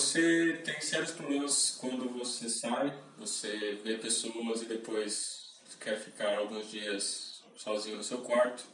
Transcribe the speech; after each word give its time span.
você 0.00 0.58
tem 0.64 0.80
sérios 0.80 1.10
problemas 1.10 1.76
quando 1.78 2.08
você 2.08 2.48
sai, 2.48 2.98
você 3.18 3.78
vê 3.84 3.98
pessoas 3.98 4.62
e 4.62 4.64
depois 4.64 5.60
quer 5.78 6.00
ficar 6.00 6.38
alguns 6.38 6.70
dias 6.70 7.42
sozinho 7.54 7.98
no 7.98 8.02
seu 8.02 8.22
quarto. 8.22 8.64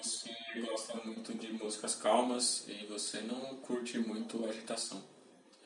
Você 0.00 0.30
gosta 0.60 0.94
muito 1.04 1.34
de 1.34 1.52
músicas 1.52 1.96
calmas 1.96 2.64
e 2.68 2.86
você 2.86 3.20
não 3.20 3.56
curte 3.56 3.98
muito 3.98 4.44
agitação. 4.46 5.02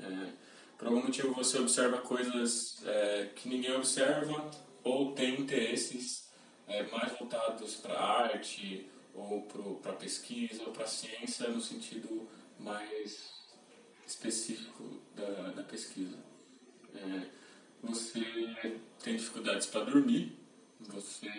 É, 0.00 0.30
por 0.78 0.88
algum 0.88 1.02
motivo 1.02 1.34
você 1.34 1.58
observa 1.58 1.98
coisas 1.98 2.78
é, 2.86 3.28
que 3.36 3.50
ninguém 3.50 3.74
observa 3.74 4.50
ou 4.82 5.12
tem 5.12 5.38
interesses 5.38 6.30
é, 6.66 6.82
mais 6.84 7.12
voltados 7.18 7.74
para 7.74 7.92
a 7.92 8.22
arte 8.22 8.86
ou 9.14 9.42
para 9.82 9.92
pesquisa 9.92 10.62
ou 10.62 10.72
para 10.72 10.86
ciência 10.86 11.46
no 11.48 11.60
sentido 11.60 12.26
mais 12.58 13.41
específico 14.12 15.00
da, 15.14 15.50
da 15.50 15.62
pesquisa. 15.62 16.16
É, 16.94 17.26
você 17.82 18.20
tem 19.02 19.16
dificuldades 19.16 19.66
para 19.66 19.84
dormir, 19.84 20.38
você 20.80 21.30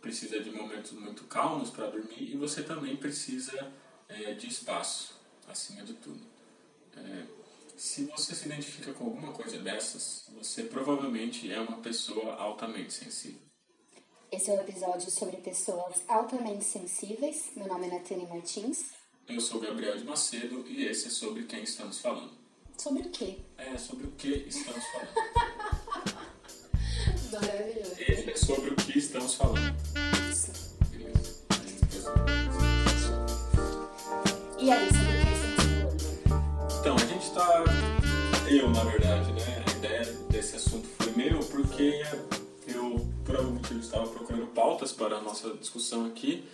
precisa 0.00 0.40
de 0.40 0.50
momentos 0.50 0.92
muito 0.92 1.24
calmos 1.24 1.70
para 1.70 1.88
dormir 1.88 2.32
e 2.32 2.36
você 2.36 2.62
também 2.62 2.96
precisa 2.96 3.72
é, 4.08 4.34
de 4.34 4.48
espaço, 4.48 5.20
acima 5.46 5.82
de 5.82 5.94
tudo. 5.94 6.20
É, 6.96 7.24
se 7.76 8.04
você 8.04 8.34
se 8.34 8.46
identifica 8.46 8.92
com 8.92 9.04
alguma 9.04 9.32
coisa 9.32 9.58
dessas, 9.58 10.26
você 10.32 10.64
provavelmente 10.64 11.50
é 11.52 11.60
uma 11.60 11.78
pessoa 11.78 12.34
altamente 12.34 12.92
sensível. 12.92 13.40
Esse 14.30 14.50
é 14.50 14.54
o 14.54 14.56
um 14.56 14.60
episódio 14.60 15.10
sobre 15.10 15.36
pessoas 15.38 16.02
altamente 16.08 16.64
sensíveis. 16.64 17.50
Meu 17.54 17.68
nome 17.68 17.86
é 17.86 17.90
Natane 17.90 18.26
Martins. 18.26 18.93
Eu 19.26 19.40
sou 19.40 19.58
Gabriel 19.58 19.96
de 19.96 20.04
Macedo 20.04 20.64
e 20.68 20.84
esse 20.84 21.08
é 21.08 21.10
sobre 21.10 21.44
quem 21.44 21.62
estamos 21.62 21.98
falando. 21.98 22.32
Sobre 22.76 23.04
o 23.04 23.10
quê? 23.10 23.38
É, 23.56 23.76
sobre 23.78 24.06
o 24.06 24.10
que 24.10 24.28
estamos 24.46 24.84
falando. 24.84 25.14
Maravilhoso. 27.32 27.94
Esse 27.98 28.30
é 28.30 28.36
sobre 28.36 28.70
o 28.70 28.76
que 28.76 28.98
estamos 28.98 29.34
falando. 29.34 29.74
Isso. 30.30 30.76
Beleza. 30.90 31.46
E 34.58 34.70
aí, 34.70 34.88
sobre 34.90 35.08
o 35.08 35.26
que 35.26 35.32
estamos 35.32 36.22
falando? 36.28 36.80
Então, 36.80 36.96
a 36.96 37.06
gente 37.06 37.30
tá. 37.32 37.64
Eu, 38.50 38.70
na 38.70 38.84
verdade, 38.84 39.32
né? 39.32 39.64
A 39.66 39.70
ideia 39.78 40.04
desse 40.28 40.56
assunto 40.56 40.86
foi 40.98 41.12
meu 41.12 41.40
porque 41.40 42.02
eu, 42.66 43.10
por 43.24 43.36
algum 43.36 43.52
motivo, 43.52 43.80
estava 43.80 44.06
procurando 44.06 44.48
pautas 44.48 44.92
para 44.92 45.16
a 45.16 45.22
nossa 45.22 45.54
discussão 45.54 46.04
aqui 46.04 46.44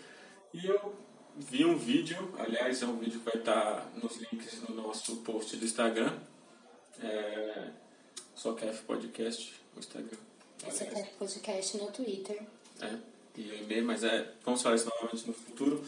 e 0.54 0.66
eu 0.66 0.94
vi 1.36 1.64
um 1.64 1.76
vídeo. 1.76 2.34
Aliás, 2.38 2.82
é 2.82 2.86
um 2.86 2.98
vídeo 2.98 3.20
que 3.20 3.26
vai 3.26 3.36
estar 3.36 3.90
nos 3.96 4.16
links 4.16 4.60
no 4.68 4.74
nosso 4.74 5.16
post 5.18 5.56
do 5.56 5.64
Instagram. 5.64 6.12
É, 7.02 7.70
só 8.34 8.56
F 8.56 8.82
Podcast 8.84 9.54
no 9.74 9.80
Instagram. 9.80 10.18
É 10.64 11.02
o 11.02 11.06
podcast 11.18 11.76
no 11.78 11.90
Twitter. 11.90 12.42
É, 12.82 12.98
e 13.36 13.50
o 13.50 13.62
e-mail, 13.62 13.84
mas 13.86 14.04
é, 14.04 14.32
vamos 14.44 14.60
falar 14.62 14.76
isso 14.76 14.88
novamente 14.88 15.26
no 15.26 15.32
futuro. 15.32 15.84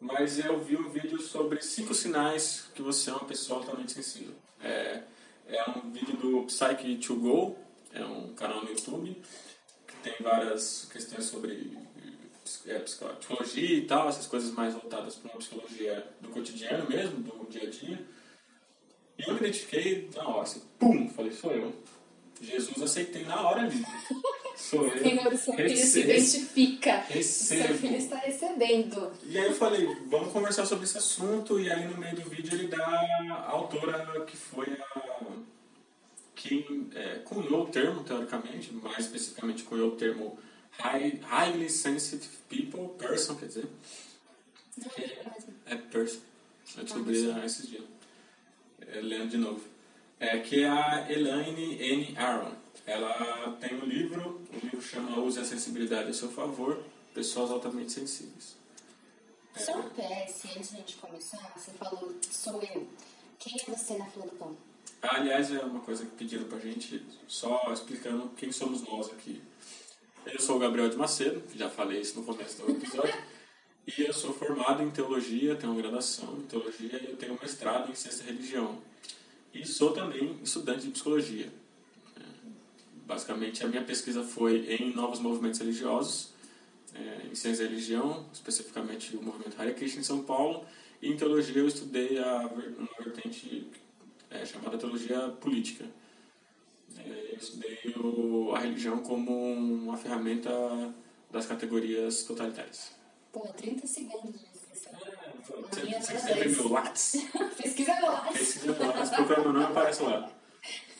Mas 0.00 0.38
eu 0.38 0.58
vi 0.62 0.76
um 0.76 0.90
vídeo 0.90 1.20
sobre 1.20 1.62
cinco 1.62 1.94
sinais 1.94 2.68
que 2.74 2.82
você 2.82 3.10
é 3.10 3.12
uma 3.14 3.24
pessoa 3.24 3.60
altamente 3.60 3.92
sensível. 3.92 4.34
É, 4.62 5.02
é 5.48 5.70
um 5.70 5.90
vídeo 5.90 6.16
do 6.16 6.46
Psyche2Go, 6.46 7.54
é 7.92 8.04
um 8.04 8.34
canal 8.34 8.62
no 8.62 8.70
YouTube, 8.70 9.22
que 9.86 9.96
tem 10.02 10.14
várias 10.20 10.86
questões 10.90 11.24
sobre 11.24 11.76
é, 11.95 11.95
psicologia 12.84 13.78
e 13.78 13.86
tal, 13.86 14.08
essas 14.08 14.26
coisas 14.26 14.52
mais 14.52 14.74
voltadas 14.74 15.16
para 15.16 15.30
uma 15.30 15.38
psicologia 15.38 16.06
do 16.20 16.28
cotidiano 16.28 16.88
mesmo, 16.88 17.18
do 17.18 17.46
dia 17.50 17.68
a 17.68 17.70
dia. 17.70 18.06
E 19.18 19.22
eu 19.22 19.34
me 19.34 19.40
identifiquei 19.40 20.08
na 20.14 20.28
hora, 20.28 20.42
assim, 20.42 20.62
pum, 20.78 21.08
falei, 21.08 21.32
sou 21.32 21.52
eu. 21.52 21.74
Jesus 22.40 22.82
aceitei 22.82 23.24
na 23.24 23.40
hora 23.40 23.62
ali. 23.62 23.82
Sou 24.56 24.86
eu. 24.86 25.02
Senhor, 25.02 25.32
o 25.32 25.36
seu 25.36 25.54
filho 25.54 25.76
se 25.76 26.00
identifica. 26.00 27.04
O 27.10 27.12
Recebo. 27.12 27.62
seu 27.62 27.74
filho 27.74 27.96
está 27.96 28.16
recebendo. 28.16 29.12
E 29.22 29.38
aí 29.38 29.44
eu 29.44 29.54
falei, 29.54 29.86
vamos 30.06 30.32
conversar 30.32 30.64
sobre 30.64 30.86
esse 30.86 30.96
assunto, 30.96 31.60
e 31.60 31.70
aí 31.70 31.86
no 31.86 31.98
meio 31.98 32.16
do 32.16 32.22
vídeo 32.22 32.54
ele 32.54 32.68
dá 32.68 32.82
a 32.82 33.50
autora 33.50 34.24
que 34.26 34.34
foi 34.34 34.66
a. 34.66 35.26
quem 36.34 36.88
é, 36.94 37.18
cunhou 37.18 37.64
o 37.64 37.66
termo, 37.66 38.02
teoricamente, 38.02 38.72
mais 38.72 39.00
especificamente 39.00 39.62
cunhou 39.62 39.88
o 39.88 39.96
termo 39.96 40.38
high, 40.78 41.20
Highly 41.22 41.68
Sensitive 41.68 42.36
People, 42.48 42.88
person, 42.98 43.36
quer 43.36 43.46
dizer, 43.46 43.68
é 45.66 45.72
é 45.72 45.76
person. 45.76 46.20
Eu 46.76 46.84
descobri 46.84 47.30
há 47.30 47.44
esses 47.44 47.68
dias. 47.68 47.84
É, 48.80 49.00
lendo 49.00 49.30
de 49.30 49.36
novo. 49.36 49.62
É, 50.18 50.38
que 50.38 50.62
é 50.62 50.68
a 50.68 51.10
Elaine 51.10 51.80
N. 51.80 52.16
Aron. 52.16 52.52
Ela 52.86 53.56
tem 53.60 53.74
um 53.74 53.84
livro, 53.84 54.40
o 54.52 54.58
livro 54.64 54.80
chama 54.80 55.18
Use 55.20 55.38
a 55.40 55.44
Sensibilidade 55.44 56.10
a 56.10 56.14
seu 56.14 56.30
favor, 56.30 56.82
Pessoas 57.12 57.50
Altamente 57.50 57.92
Sensíveis. 57.92 58.56
Só 59.56 59.78
um 59.78 59.88
PS, 59.90 60.44
antes 60.56 60.70
de 60.70 60.76
a 60.76 60.78
gente 60.78 60.96
começar, 60.96 61.52
você 61.56 61.70
falou, 61.72 62.14
sou 62.30 62.62
eu. 62.62 62.86
Quem 63.38 63.54
é 63.60 63.64
você 63.70 63.96
na 63.96 64.06
fila 64.06 64.26
do 64.26 64.32
pão? 64.32 64.56
Aliás, 65.02 65.50
é 65.52 65.60
uma 65.60 65.80
coisa 65.80 66.04
que 66.04 66.12
pediram 66.12 66.44
pra 66.44 66.58
gente, 66.58 67.04
só 67.26 67.72
explicando 67.72 68.28
quem 68.36 68.52
somos 68.52 68.82
nós 68.82 69.10
aqui. 69.10 69.42
Eu 70.26 70.40
sou 70.40 70.56
o 70.56 70.58
Gabriel 70.58 70.88
de 70.88 70.96
Macedo, 70.96 71.40
já 71.54 71.70
falei 71.70 72.00
isso 72.00 72.18
no 72.18 72.26
começo 72.26 72.60
do 72.60 72.72
episódio, 72.72 73.14
e 73.86 74.02
eu 74.02 74.12
sou 74.12 74.34
formado 74.34 74.82
em 74.82 74.90
teologia, 74.90 75.54
tenho 75.54 75.72
uma 75.72 75.80
graduação 75.80 76.38
em 76.38 76.42
teologia 76.42 77.00
e 77.00 77.10
eu 77.10 77.16
tenho 77.16 77.34
um 77.34 77.38
mestrado 77.40 77.92
em 77.92 77.94
ciência 77.94 78.24
e 78.24 78.26
religião. 78.26 78.76
E 79.54 79.64
sou 79.64 79.92
também 79.92 80.36
estudante 80.42 80.82
de 80.82 80.90
psicologia. 80.90 81.48
Basicamente, 83.06 83.64
a 83.64 83.68
minha 83.68 83.82
pesquisa 83.82 84.24
foi 84.24 84.66
em 84.74 84.92
novos 84.92 85.20
movimentos 85.20 85.60
religiosos, 85.60 86.32
é, 86.92 87.28
em 87.30 87.34
ciência 87.36 87.62
e 87.62 87.68
religião, 87.68 88.26
especificamente 88.32 89.16
o 89.16 89.22
movimento 89.22 89.54
Hare 89.60 89.74
Krishna 89.74 90.00
em 90.00 90.04
São 90.04 90.24
Paulo, 90.24 90.66
e 91.00 91.08
em 91.08 91.16
teologia 91.16 91.62
eu 91.62 91.68
estudei 91.68 92.18
a, 92.18 92.50
uma 92.78 93.04
vertente 93.04 93.70
é, 94.28 94.44
chamada 94.44 94.76
teologia 94.76 95.28
política. 95.40 95.84
É, 97.06 97.32
eu 97.32 97.36
estudei 97.36 97.94
o- 97.96 98.52
a 98.54 98.60
religião 98.60 98.98
como 98.98 99.32
uma 99.52 99.96
ferramenta 99.96 100.50
das 101.30 101.46
categorias 101.46 102.24
totalitárias. 102.24 102.92
Pô, 103.32 103.40
30 103.48 103.86
segundos 103.86 104.40
de 104.40 104.46
inscrição. 104.46 104.92
Você 105.70 105.82
minha 105.84 106.00
você 106.02 106.12
é 106.12 106.16
escreve 106.16 106.54
meu 106.56 106.68
Lattes, 106.72 107.16
Pesquisa 107.56 107.94
meu 107.94 108.06
lá. 108.06 108.20
pesquisa 108.32 108.72
meu 108.72 108.86
Lattes, 108.88 109.10
procura 109.10 109.40
meu 109.42 109.52
nome 109.52 109.64
aparece 109.66 110.02
lá. 110.02 110.30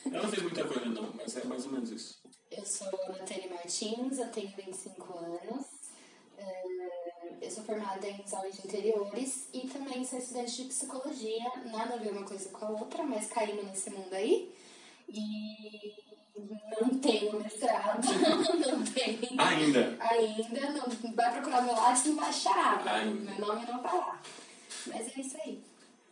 Eu 0.04 0.22
não 0.22 0.30
fiz 0.30 0.42
muita 0.42 0.64
coisa 0.64 0.84
não, 0.86 1.12
mas 1.14 1.36
é 1.36 1.44
mais 1.44 1.64
ou 1.66 1.72
menos 1.72 1.90
isso. 1.90 2.18
Eu 2.50 2.64
sou 2.64 2.86
Natane 3.08 3.48
Martins, 3.48 4.18
eu 4.18 4.28
tenho 4.30 4.52
25 4.56 5.18
anos. 5.18 5.66
Eh, 6.38 6.64
Eu 7.42 7.50
sou 7.50 7.64
formada 7.64 8.06
em 8.08 8.26
saúde 8.26 8.56
de 8.62 8.66
interiores 8.66 9.48
e 9.52 9.66
também 9.68 10.04
sou 10.04 10.18
estudante 10.18 10.62
de 10.62 10.68
psicologia. 10.68 11.44
Nada 11.70 11.94
a 11.94 11.96
ver 11.98 12.12
uma 12.12 12.24
coisa 12.24 12.48
com 12.50 12.64
a 12.64 12.70
outra, 12.70 13.02
mas 13.02 13.26
caímos 13.28 13.64
nesse 13.66 13.90
mundo 13.90 14.12
aí. 14.14 14.54
E 15.08 15.94
não 16.80 16.98
tenho 16.98 17.40
mestrado, 17.40 18.06
não 18.68 18.84
tenho. 18.84 19.18
Ainda. 19.38 19.96
Ainda, 20.00 20.70
não 20.70 21.14
vai 21.14 21.32
procurar 21.32 21.62
meu 21.62 21.74
lado 21.74 22.00
e 22.04 22.08
não 22.08 22.16
vai 22.16 22.28
achar. 22.28 23.04
Meu 23.04 23.38
nome 23.38 23.66
não 23.66 23.82
tá 23.82 23.92
lá. 23.92 24.22
Mas 24.86 25.16
é 25.16 25.20
isso 25.20 25.36
aí. 25.42 25.60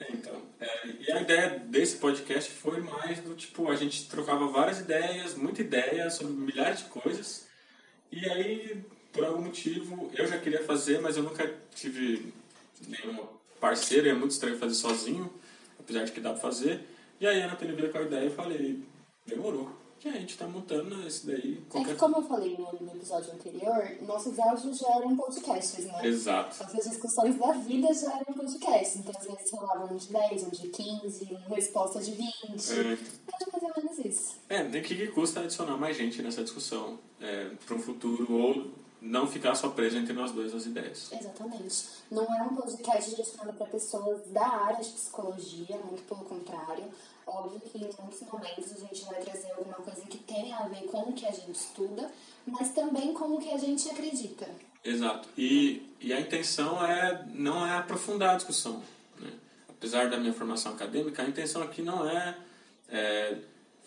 É, 0.00 0.12
Então, 0.12 0.43
é, 0.60 0.87
e 0.87 1.12
a 1.12 1.21
ideia 1.21 1.59
desse 1.59 1.97
podcast 1.97 2.50
foi 2.50 2.81
mais 2.81 3.21
do 3.21 3.34
tipo, 3.34 3.71
a 3.71 3.77
gente 3.77 4.09
trocava 4.09 4.47
várias 4.49 4.81
ideias, 4.81 5.34
muita 5.34 5.61
ideia 5.61 6.11
sobre 6.11 6.32
milhares 6.32 6.78
de 6.78 6.84
coisas. 6.84 7.47
E 8.11 8.28
aí, 8.28 8.84
por 9.12 9.25
algum 9.25 9.43
motivo, 9.43 10.11
eu 10.15 10.26
já 10.26 10.38
queria 10.38 10.65
fazer, 10.65 11.00
mas 11.00 11.16
eu 11.16 11.22
nunca 11.22 11.53
tive 11.75 12.32
nenhuma 12.87 13.28
parceira, 13.61 14.09
é 14.09 14.15
muito 14.15 14.32
estranho 14.32 14.59
fazer 14.59 14.75
sozinho, 14.75 15.32
apesar 15.78 16.05
de 16.05 16.12
que 16.12 16.21
dá 16.21 16.31
pra 16.31 16.41
fazer. 16.41 16.81
E 17.20 17.26
aí 17.26 17.42
a 17.42 17.47
Ana 17.47 17.56
veio 17.56 17.92
com 17.92 17.98
a 17.98 18.02
ideia 18.02 18.26
e 18.26 18.31
falei, 18.31 18.82
demorou. 19.26 19.84
E 20.05 20.11
gente 20.11 20.37
tá 20.37 20.46
montando 20.46 21.06
esse 21.06 21.26
daí. 21.26 21.62
É 21.66 21.70
Qualquer... 21.70 21.93
que, 21.93 21.99
como 21.99 22.19
eu 22.19 22.22
falei 22.25 22.58
no, 22.58 22.94
episódio 22.94 23.32
anterior, 23.32 23.90
nossos 24.02 24.38
áudios 24.38 24.76
já 24.76 24.96
eram 24.96 25.16
podcasts, 25.16 25.87
né? 25.87 26.06
Exato. 26.06 26.62
Nossas 26.62 26.90
discussões 26.90 27.38
da 27.38 27.52
vida 27.52 27.88
já 27.94 28.12
eram 28.19 28.34
podcasts. 28.34 28.96
Então, 28.96 29.14
às 29.19 29.26
vezes 29.26 29.50
rolavam 29.50 29.94
um 29.94 29.96
de 29.96 30.12
10, 30.12 30.43
um 30.43 30.50
de 30.50 30.69
15, 30.69 31.38
uma 31.46 31.56
resposta 31.56 32.02
de 32.02 32.11
20. 32.11 32.22
É. 32.22 32.81
É 32.82 32.96
mais 33.50 33.62
ou 33.62 33.82
menos 33.82 33.99
isso. 34.05 34.37
É, 34.46 34.62
nem 34.62 34.82
que, 34.82 34.94
que 34.94 35.06
custa 35.06 35.40
adicionar 35.40 35.78
mais 35.78 35.96
gente 35.96 36.20
nessa 36.20 36.43
discussão 36.43 36.99
é, 37.19 37.52
para 37.64 37.75
um 37.75 37.81
futuro 37.81 38.31
ou 38.31 38.70
não 39.04 39.26
ficar 39.26 39.54
só 39.54 39.68
preso 39.68 39.98
entre 39.98 40.12
nós 40.12 40.32
dois 40.32 40.54
as 40.54 40.64
ideias. 40.64 41.12
Exatamente. 41.12 41.84
Não 42.10 42.24
é 42.24 42.42
um 42.42 42.56
podcast 42.56 43.10
direcionado 43.10 43.52
para 43.52 43.66
pessoas 43.66 44.26
da 44.28 44.46
área 44.46 44.82
de 44.82 44.90
psicologia, 44.90 45.76
muito 45.76 46.02
pelo 46.08 46.24
contrário. 46.24 46.84
Óbvio 47.26 47.60
que 47.60 47.78
em 47.78 47.90
muitos 48.00 48.20
momentos 48.22 48.72
a 48.72 48.80
gente 48.80 49.04
vai 49.04 49.20
trazer 49.20 49.52
alguma 49.52 49.74
coisa 49.74 50.00
que 50.02 50.18
tenha 50.18 50.56
a 50.56 50.68
ver 50.68 50.84
com 50.86 51.00
o 51.02 51.12
que 51.12 51.26
a 51.26 51.30
gente 51.30 51.54
estuda, 51.54 52.10
mas 52.46 52.70
também 52.70 53.12
com 53.12 53.34
o 53.34 53.38
que 53.38 53.50
a 53.50 53.58
gente 53.58 53.88
acredita. 53.90 54.48
Exato. 54.82 55.28
E, 55.36 55.86
e 56.00 56.12
a 56.12 56.20
intenção 56.20 56.84
é 56.84 57.26
não 57.32 57.66
é 57.66 57.76
aprofundar 57.76 58.34
a 58.34 58.36
discussão. 58.36 58.82
Né? 59.20 59.32
apesar 59.68 60.08
da 60.08 60.16
minha 60.16 60.32
formação 60.32 60.72
acadêmica, 60.72 61.22
a 61.22 61.28
intenção 61.28 61.62
aqui 61.62 61.82
não 61.82 62.08
é, 62.08 62.36
é 62.88 63.36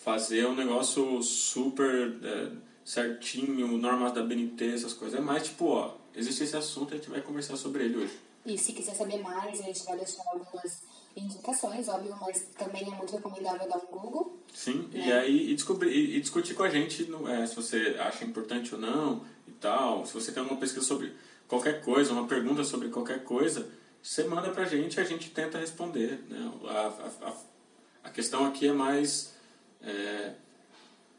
fazer 0.03 0.45
um 0.45 0.55
negócio 0.55 1.21
super 1.23 2.15
é, 2.23 2.51
certinho, 2.87 3.77
normas 3.77 4.13
da 4.13 4.23
BNT, 4.23 4.73
essas 4.73 4.93
coisas. 4.93 5.19
É 5.19 5.21
mais 5.21 5.43
tipo, 5.43 5.65
ó, 5.65 5.95
existe 6.15 6.45
esse 6.45 6.55
assunto, 6.55 6.93
a 6.93 6.97
gente 6.97 7.09
vai 7.09 7.19
conversar 7.19 7.57
sobre 7.57 7.83
ele 7.83 7.97
hoje. 7.97 8.17
E 8.45 8.57
se 8.57 8.71
quiser 8.71 8.95
saber 8.95 9.21
mais, 9.21 9.59
a 9.59 9.63
gente 9.63 9.83
vai 9.83 9.97
deixar 9.97 10.23
algumas 10.25 10.83
indicações, 11.13 11.89
óbvio, 11.89 12.15
mas 12.21 12.47
também 12.57 12.83
é 12.83 12.95
muito 12.95 13.13
recomendável 13.13 13.67
dar 13.67 13.75
um 13.75 13.87
Google. 13.87 14.37
Sim, 14.53 14.87
né? 14.93 15.05
e 15.05 15.11
aí 15.11 15.51
e 15.51 15.55
descobrir, 15.55 15.89
e, 15.89 16.15
e, 16.15 16.21
discutir 16.21 16.53
com 16.53 16.63
a 16.63 16.69
gente 16.69 17.03
no, 17.03 17.27
é, 17.27 17.45
se 17.45 17.57
você 17.57 17.97
acha 17.99 18.23
importante 18.23 18.73
ou 18.73 18.79
não 18.79 19.25
e 19.45 19.51
tal. 19.51 20.05
Se 20.05 20.13
você 20.13 20.31
tem 20.31 20.41
alguma 20.41 20.57
pesquisa 20.57 20.85
sobre 20.85 21.11
qualquer 21.45 21.83
coisa, 21.83 22.13
uma 22.13 22.25
pergunta 22.25 22.63
sobre 22.63 22.87
qualquer 22.87 23.21
coisa, 23.25 23.69
você 24.01 24.23
manda 24.23 24.49
pra 24.51 24.63
gente 24.63 24.95
e 24.95 25.01
a 25.01 25.03
gente 25.03 25.29
tenta 25.31 25.57
responder. 25.57 26.23
Né? 26.29 26.53
A, 26.69 27.27
a, 27.27 27.33
a 28.05 28.09
questão 28.11 28.45
aqui 28.45 28.65
é 28.65 28.73
mais 28.73 29.33
é, 29.81 30.35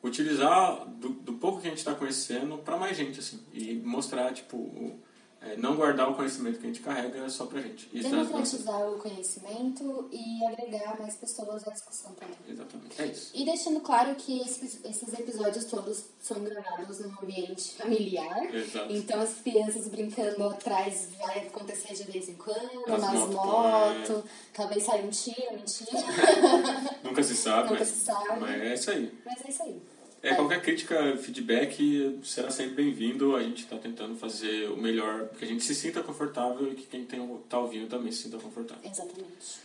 utilizar 0.03 0.87
do, 0.87 1.11
do, 1.11 1.35
pouco 1.35 1.61
que 1.61 1.67
a 1.67 1.71
gente 1.71 1.79
está 1.79 1.95
conhecendo 1.95 2.59
para 2.59 2.77
mais 2.77 2.97
gente, 2.97 3.19
assim, 3.19 3.41
e 3.53 3.75
mostrar, 3.75 4.33
tipo, 4.33 4.99
é, 5.41 5.57
não 5.57 5.77
guardar 5.77 6.11
o 6.11 6.15
conhecimento 6.15 6.59
que 6.59 6.67
a 6.67 6.69
gente 6.69 6.81
carrega 6.81 7.29
só 7.31 7.47
pra 7.47 7.61
gente. 7.61 7.89
Isso 7.93 8.09
Democratizar 8.11 8.89
o 8.91 8.99
conhecimento 8.99 10.09
e 10.11 10.45
agregar 10.45 10.99
mais 10.99 11.15
pessoas 11.15 11.67
à 11.67 11.71
discussão 11.71 12.13
também. 12.15 12.37
Exatamente, 12.49 13.01
é 13.01 13.07
isso. 13.07 13.31
E 13.35 13.45
deixando 13.45 13.81
claro 13.81 14.15
que 14.17 14.41
esses, 14.41 14.85
esses 14.85 15.13
episódios 15.13 15.65
todos 15.67 16.07
são 16.21 16.43
gravados 16.43 16.99
num 16.99 17.15
ambiente 17.23 17.75
familiar. 17.75 18.53
Exato. 18.53 18.93
Então 18.93 19.21
as 19.21 19.35
crianças 19.35 19.87
brincando 19.89 20.43
atrás 20.45 21.09
vai 21.19 21.47
acontecer 21.47 21.95
de 21.95 22.11
vez 22.11 22.29
em 22.29 22.35
quando, 22.35 22.93
As 22.93 23.01
nas 23.01 23.13
motos, 23.13 23.35
motos, 23.35 24.25
é. 24.25 24.29
talvez 24.53 24.83
saia 24.83 25.05
um 25.05 25.11
tiro, 25.11 25.53
mentira. 25.53 26.03
Nunca 27.05 27.23
se 27.23 27.37
sabe, 27.37 27.71
Nunca 27.71 27.79
mas, 27.81 27.89
se 27.89 28.05
sabe. 28.05 28.41
mas 28.41 28.61
é 28.61 28.75
isso 28.75 28.91
aí. 28.91 29.19
Mas 29.25 29.45
é 29.45 29.49
isso 29.51 29.63
aí. 29.63 29.83
É, 30.23 30.35
qualquer 30.35 30.61
crítica, 30.61 31.17
feedback 31.17 32.19
será 32.25 32.51
sempre 32.51 32.75
bem-vindo. 32.75 33.37
A 33.37 33.43
gente 33.43 33.63
está 33.63 33.77
tentando 33.77 34.17
fazer 34.17 34.69
o 34.69 34.77
melhor, 34.77 35.29
que 35.29 35.45
a 35.45 35.49
gente 35.49 35.63
se 35.63 35.75
sinta 35.75 36.03
confortável 36.03 36.73
e 36.73 36.75
que 36.75 36.87
quem 36.87 37.03
está 37.03 37.59
ouvindo 37.59 37.89
também 37.89 38.11
se 38.11 38.25
sinta 38.25 38.39
confortável. 38.39 38.91
Exatamente. 38.91 39.61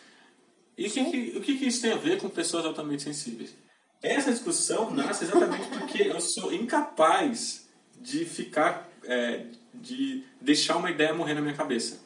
E 0.77 0.87
o 0.87 0.91
que, 0.91 1.11
que, 1.11 1.37
o 1.37 1.41
que, 1.41 1.57
que 1.57 1.67
isso 1.67 1.81
tem 1.81 1.91
a 1.91 1.97
ver 1.97 2.19
com 2.19 2.29
pessoas 2.29 2.65
altamente 2.65 3.03
sensíveis? 3.03 3.55
Essa 4.01 4.31
discussão 4.31 4.91
nasce 4.91 5.23
exatamente 5.23 5.67
porque 5.69 6.03
eu 6.03 6.19
sou 6.19 6.53
incapaz 6.53 7.67
de 7.99 8.25
ficar, 8.25 8.89
é, 9.05 9.45
de 9.73 10.23
deixar 10.41 10.77
uma 10.77 10.91
ideia 10.91 11.13
morrer 11.13 11.33
na 11.33 11.41
minha 11.41 11.55
cabeça. 11.55 11.99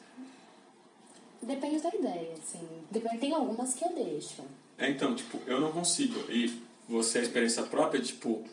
Depende 1.42 1.80
da 1.80 1.88
ideia, 1.88 2.32
assim. 2.34 2.66
Depende, 2.90 3.18
tem 3.18 3.34
algumas 3.34 3.74
que 3.74 3.84
eu 3.84 3.94
deixo. 3.94 4.42
É, 4.76 4.88
então, 4.90 5.14
tipo, 5.14 5.38
eu 5.46 5.60
não 5.60 5.72
consigo. 5.72 6.20
E 6.30 6.67
você, 6.88 7.18
a 7.18 7.22
experiência 7.22 7.62
própria, 7.64 8.00
tipo, 8.00 8.44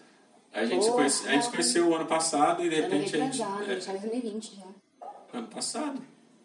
a 0.51 0.65
gente, 0.65 0.83
se, 0.83 0.89
Porra. 0.89 0.95
conhece, 0.97 1.27
a 1.27 1.31
gente 1.31 1.45
se 1.45 1.51
conheceu 1.51 1.87
o 1.87 1.95
ano 1.95 2.05
passado 2.05 2.63
e 2.63 2.69
de 2.69 2.75
Ano 2.75 2.83
repente 2.83 3.15
a 3.15 3.19
gente. 3.19 3.37
retrasado, 3.37 3.71
é, 3.71 3.79
já 3.81 3.93
é 3.93 3.97
2020 3.97 4.55
já. 4.55 5.37
ano 5.37 5.47
passado, 5.47 6.01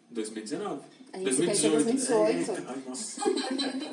2019. 0.09 0.81
A 1.13 1.17
gente 1.17 1.33
se 1.33 1.41
conheceu 1.41 1.69
em 1.71 1.83
2018. 1.83 2.51
Eita, 2.51 2.63
ai, 2.67 2.83
nossa. 2.87 3.21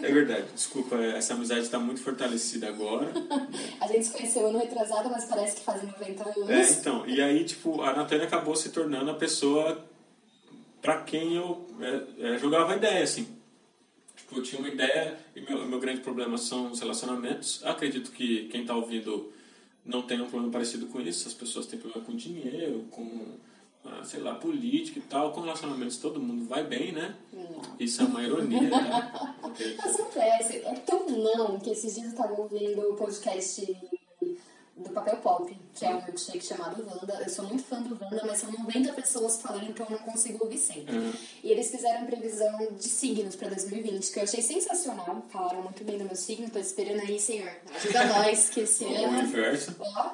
É 0.03 0.13
verdade, 0.13 0.47
desculpa, 0.55 0.97
essa 0.97 1.35
amizade 1.35 1.63
está 1.63 1.79
muito 1.79 2.01
fortalecida 2.01 2.69
agora. 2.69 3.13
A 3.81 3.87
gente 3.89 4.07
se 4.07 4.13
conheceu 4.13 4.47
ano 4.47 4.59
retrasado, 4.59 5.11
mas 5.11 5.25
parece 5.25 5.57
que 5.57 5.63
fazem 5.63 5.89
90 5.89 6.29
anos. 6.29 6.49
É, 6.51 6.71
então, 6.71 7.07
e 7.09 7.21
aí, 7.21 7.45
tipo, 7.45 7.83
a 7.83 7.93
Natânia 7.93 8.27
acabou 8.27 8.55
se 8.55 8.69
tornando 8.71 9.11
a 9.11 9.15
pessoa 9.15 9.85
pra 10.81 11.03
quem 11.03 11.35
eu 11.35 11.67
é, 11.81 12.35
é, 12.35 12.39
jogava 12.39 12.77
ideia, 12.77 13.03
assim. 13.03 13.38
Tipo, 14.29 14.41
eu 14.41 14.43
tinha 14.43 14.61
uma 14.61 14.69
ideia 14.69 15.19
e 15.35 15.41
meu, 15.41 15.67
meu 15.67 15.81
grande 15.81 16.03
problema 16.03 16.37
são 16.37 16.71
os 16.71 16.81
relacionamentos. 16.81 17.65
Acredito 17.65 18.11
que 18.13 18.45
quem 18.49 18.65
tá 18.65 18.77
ouvindo 18.77 19.33
não 19.85 20.03
tem 20.03 20.21
um 20.21 20.27
problema 20.27 20.53
parecido 20.53 20.87
com 20.87 21.01
isso. 21.01 21.27
As 21.27 21.33
pessoas 21.33 21.67
têm 21.67 21.79
problema 21.79 22.05
com 22.05 22.15
dinheiro, 22.15 22.85
com, 22.91 23.27
ah, 23.87 24.05
sei 24.05 24.21
lá, 24.21 24.35
política 24.35 24.99
e 24.99 25.03
tal. 25.03 25.33
Com 25.33 25.41
relacionamentos 25.41 25.97
todo 25.97 26.21
mundo 26.21 26.45
vai 26.45 26.63
bem, 26.63 26.93
né? 26.93 27.17
Não. 27.33 27.63
Isso 27.81 28.03
é 28.03 28.05
uma 28.05 28.23
ironia, 28.23 28.69
tá? 28.69 29.35
Mas 29.83 29.95
acontece, 29.95 30.59
é 30.59 30.75
tão 30.75 31.09
não 31.09 31.59
que 31.59 31.71
esses 31.71 31.95
dias 31.95 32.07
eu 32.07 32.13
estava 32.13 32.35
ouvindo 32.35 32.81
o 32.83 32.97
podcast 32.97 33.65
Papel 34.99 35.17
Pop, 35.19 35.57
que 35.75 35.85
é 35.85 35.91
um 35.91 36.03
milkshake 36.03 36.45
chamado 36.45 36.85
Wanda. 36.85 37.23
Eu 37.23 37.29
sou 37.29 37.45
muito 37.47 37.63
fã 37.63 37.81
do 37.81 37.97
Wanda, 38.01 38.23
mas 38.27 38.39
são 38.39 38.51
90 38.51 38.93
pessoas 38.95 39.41
falando, 39.41 39.71
então 39.71 39.87
eu 39.87 39.93
não 39.93 39.99
consigo 39.99 40.45
ouvir 40.45 40.59
sempre. 40.59 40.97
Uhum. 40.97 41.13
E 41.43 41.51
eles 41.51 41.71
fizeram 41.71 42.07
previsão 42.07 42.73
de 42.73 42.89
signos 42.89 43.37
para 43.37 43.49
2020, 43.49 44.13
que 44.13 44.19
eu 44.19 44.25
achei 44.25 44.43
sensacional. 44.43 45.25
Falaram 45.31 45.63
muito 45.63 45.85
bem 45.85 45.99
do 45.99 46.05
meu 46.05 46.17
signo, 46.17 46.51
tô 46.51 46.59
esperando 46.59 47.01
aí, 47.01 47.21
senhor. 47.21 47.51
Ajuda 47.75 48.05
nós 48.19 48.51
que 48.51 48.61
esse 48.61 48.85
o 48.85 49.07
ano. 49.07 49.21
inverso. 49.21 49.77
Ó. 49.79 50.11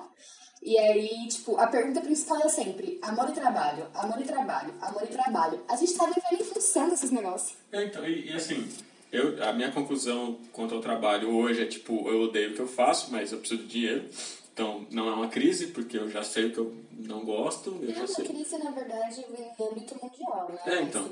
E 0.62 0.78
aí, 0.78 1.28
tipo, 1.28 1.58
a 1.58 1.66
pergunta 1.66 2.00
principal 2.00 2.40
é 2.42 2.48
sempre 2.48 2.98
amor 3.02 3.28
e 3.28 3.32
trabalho, 3.32 3.86
amor 3.94 4.20
e 4.20 4.24
trabalho, 4.24 4.74
amor 4.80 5.02
e 5.02 5.08
trabalho. 5.08 5.60
A 5.68 5.76
gente 5.76 5.94
tá 5.94 6.06
vivendo 6.06 6.40
em 6.40 6.44
função 6.44 6.88
desses 6.88 7.10
negócios. 7.10 7.56
É, 7.70 7.84
então, 7.84 8.06
e, 8.06 8.30
e 8.30 8.32
assim, 8.32 8.66
eu, 9.12 9.42
a 9.44 9.52
minha 9.52 9.70
conclusão 9.70 10.38
quanto 10.52 10.74
ao 10.74 10.80
trabalho 10.80 11.36
hoje 11.36 11.62
é 11.62 11.66
tipo, 11.66 12.08
eu 12.08 12.22
odeio 12.22 12.50
o 12.50 12.54
que 12.54 12.60
eu 12.60 12.66
faço, 12.66 13.12
mas 13.12 13.30
eu 13.30 13.38
preciso 13.38 13.62
de 13.62 13.68
dinheiro. 13.68 14.08
Então, 14.54 14.86
não 14.92 15.08
é 15.08 15.12
uma 15.14 15.28
crise, 15.28 15.66
porque 15.68 15.98
eu 15.98 16.08
já 16.08 16.22
sei 16.22 16.46
o 16.46 16.52
que 16.52 16.58
eu 16.58 16.76
não 16.92 17.24
gosto, 17.24 17.76
eu 17.82 17.90
É 17.90 17.98
uma 17.98 18.06
sei. 18.06 18.24
crise, 18.24 18.56
na 18.58 18.70
verdade, 18.70 19.24
no 19.28 19.68
âmbito 19.68 19.96
mundial, 20.00 20.48
né? 20.48 20.60
É, 20.64 20.80
então. 20.80 21.10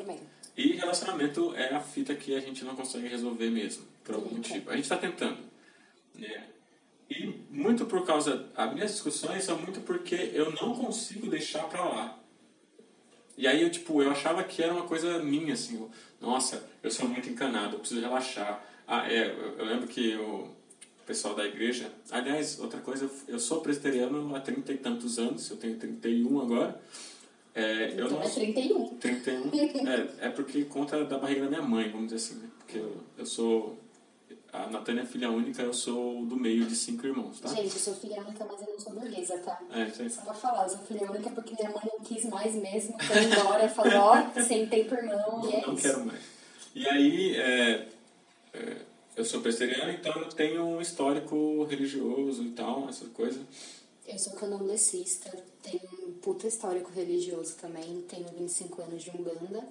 E 0.56 0.74
relacionamento 0.74 1.52
é 1.56 1.74
a 1.74 1.80
fita 1.80 2.14
que 2.14 2.36
a 2.36 2.40
gente 2.40 2.64
não 2.64 2.76
consegue 2.76 3.08
resolver 3.08 3.50
mesmo, 3.50 3.84
por 4.04 4.14
algum 4.14 4.28
Sim, 4.28 4.36
motivo. 4.36 4.70
A 4.70 4.76
gente 4.76 4.84
está 4.84 4.96
tentando. 4.96 5.38
Né? 6.14 6.44
E 7.10 7.26
muito 7.50 7.84
por 7.86 8.06
causa. 8.06 8.48
As 8.54 8.72
minhas 8.72 8.92
discussões 8.92 9.42
são 9.42 9.58
muito 9.58 9.80
porque 9.80 10.30
eu 10.32 10.52
não 10.52 10.76
consigo 10.76 11.26
deixar 11.28 11.64
pra 11.64 11.82
lá. 11.84 12.18
E 13.36 13.48
aí 13.48 13.60
eu, 13.60 13.70
tipo, 13.70 14.00
eu 14.00 14.10
achava 14.12 14.44
que 14.44 14.62
era 14.62 14.72
uma 14.72 14.84
coisa 14.86 15.18
minha, 15.18 15.54
assim. 15.54 15.80
eu, 15.80 15.90
Nossa, 16.20 16.70
eu 16.80 16.92
sou 16.92 17.08
muito 17.08 17.28
encanado, 17.28 17.74
eu 17.74 17.80
preciso 17.80 18.02
relaxar. 18.02 18.64
Ah, 18.86 19.10
é, 19.12 19.26
eu, 19.32 19.58
eu 19.58 19.64
lembro 19.64 19.88
que 19.88 20.14
o 20.16 20.48
pessoal 21.06 21.34
da 21.34 21.44
igreja... 21.44 21.90
Aliás, 22.10 22.58
outra 22.60 22.80
coisa, 22.80 23.10
eu 23.28 23.38
sou 23.38 23.60
presbiteriano 23.60 24.34
há 24.34 24.40
trinta 24.40 24.72
e 24.72 24.78
tantos 24.78 25.18
anos, 25.18 25.50
eu 25.50 25.56
tenho 25.56 25.76
31 25.76 26.40
agora. 26.40 26.80
É, 27.54 27.94
eu 27.96 28.06
Então 28.06 28.18
não 28.18 28.22
é 28.22 28.28
31. 28.28 28.88
31. 28.98 29.88
É, 29.88 30.26
é 30.26 30.30
porque 30.30 30.64
conta 30.64 31.04
da 31.04 31.18
barriga 31.18 31.42
da 31.42 31.48
minha 31.48 31.62
mãe, 31.62 31.90
vamos 31.90 32.10
dizer 32.12 32.16
assim, 32.16 32.40
né? 32.42 32.48
Porque 32.58 32.78
eu, 32.78 32.96
eu 33.18 33.26
sou. 33.26 33.78
A 34.50 34.66
Natânia 34.68 35.02
é 35.02 35.06
filha 35.06 35.30
única, 35.30 35.62
eu 35.62 35.72
sou 35.72 36.24
do 36.26 36.36
meio 36.36 36.66
de 36.66 36.76
cinco 36.76 37.06
irmãos, 37.06 37.40
tá? 37.40 37.48
Gente, 37.48 37.74
eu 37.74 37.80
sou 37.80 37.94
filha 37.94 38.20
única, 38.20 38.44
mas 38.44 38.60
eu 38.60 38.68
não 38.68 38.80
sou 38.80 38.92
burguesa, 38.92 39.38
tá? 39.38 39.58
É, 39.70 39.84
isso 39.84 40.02
aí. 40.02 40.10
Só 40.10 40.22
pra 40.22 40.34
falar, 40.34 40.64
eu 40.64 40.70
sou 40.70 40.78
filha 40.80 41.10
única 41.10 41.30
porque 41.30 41.54
minha 41.54 41.70
mãe 41.70 41.82
não 41.90 42.00
quis 42.00 42.24
mais 42.26 42.54
mesmo. 42.54 42.96
Foi 43.02 43.24
embora, 43.24 43.68
falou, 43.68 43.98
ó, 43.98 44.42
sentei 44.42 44.84
por 44.84 44.98
irmão 44.98 45.48
e 45.50 45.54
é 45.54 45.66
Não 45.66 45.74
isso. 45.74 45.82
quero 45.82 46.04
mais. 46.06 46.20
E 46.74 46.86
aí, 46.88 47.36
é, 47.36 47.88
é, 48.54 48.76
eu 49.16 49.24
sou 49.24 49.40
presbiteriano, 49.40 49.92
então 49.92 50.12
eu 50.20 50.28
tenho 50.28 50.64
um 50.64 50.80
histórico 50.80 51.64
religioso 51.64 52.42
e 52.42 52.50
tal, 52.50 52.88
essa 52.88 53.06
coisa. 53.06 53.40
Eu 54.06 54.18
sou 54.18 54.34
candomblessista, 54.34 55.30
tenho 55.62 55.82
um 56.08 56.12
puta 56.14 56.46
histórico 56.46 56.90
religioso 56.90 57.56
também, 57.56 58.02
tenho 58.08 58.26
25 58.28 58.82
anos 58.82 59.02
de 59.02 59.10
Umbanda 59.10 59.64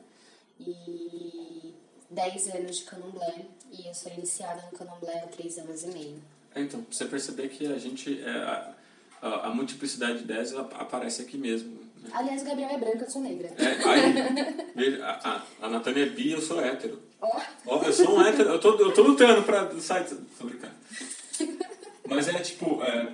e 0.59 1.73
10 2.09 2.55
anos 2.55 2.77
de 2.77 2.83
candomblé. 2.83 3.45
E 3.71 3.87
eu 3.87 3.93
sou 3.93 4.11
iniciada 4.11 4.61
no 4.71 4.77
candomblé 4.77 5.23
há 5.23 5.27
3 5.27 5.57
anos 5.59 5.83
e 5.83 5.87
meio. 5.87 6.21
É, 6.53 6.61
então, 6.61 6.85
você 6.89 7.05
perceber 7.05 7.49
que 7.49 7.65
a 7.65 7.77
gente. 7.77 8.21
É, 8.21 8.29
a, 8.29 8.75
a, 9.21 9.47
a 9.47 9.49
multiplicidade 9.53 10.19
de 10.19 10.23
ideias 10.23 10.51
ela 10.51 10.63
aparece 10.73 11.21
aqui 11.21 11.37
mesmo. 11.37 11.71
Né? 12.01 12.09
Aliás, 12.13 12.41
o 12.41 12.45
Gabriel 12.45 12.69
é 12.69 12.77
branco, 12.77 13.03
eu 13.03 13.09
sou 13.09 13.21
negra. 13.21 13.47
É, 13.57 14.77
aí, 14.77 15.01
a, 15.01 15.43
a, 15.61 15.65
a 15.65 15.69
Natânia 15.69 16.03
é 16.03 16.09
bi, 16.09 16.31
eu 16.31 16.41
sou 16.41 16.59
hétero. 16.59 17.01
Ó, 17.21 17.41
Ó, 17.67 17.83
eu 17.83 17.93
sou 17.93 18.17
um 18.17 18.21
hétero, 18.21 18.49
eu 18.49 18.59
tô, 18.59 18.77
eu 18.77 18.93
tô 18.93 19.03
lutando 19.03 19.43
pra 19.43 19.69
sair. 19.79 20.05
Tô 20.05 20.45
brincando. 20.45 20.73
Mas 22.07 22.27
é 22.27 22.39
tipo. 22.39 22.81
é, 22.83 23.13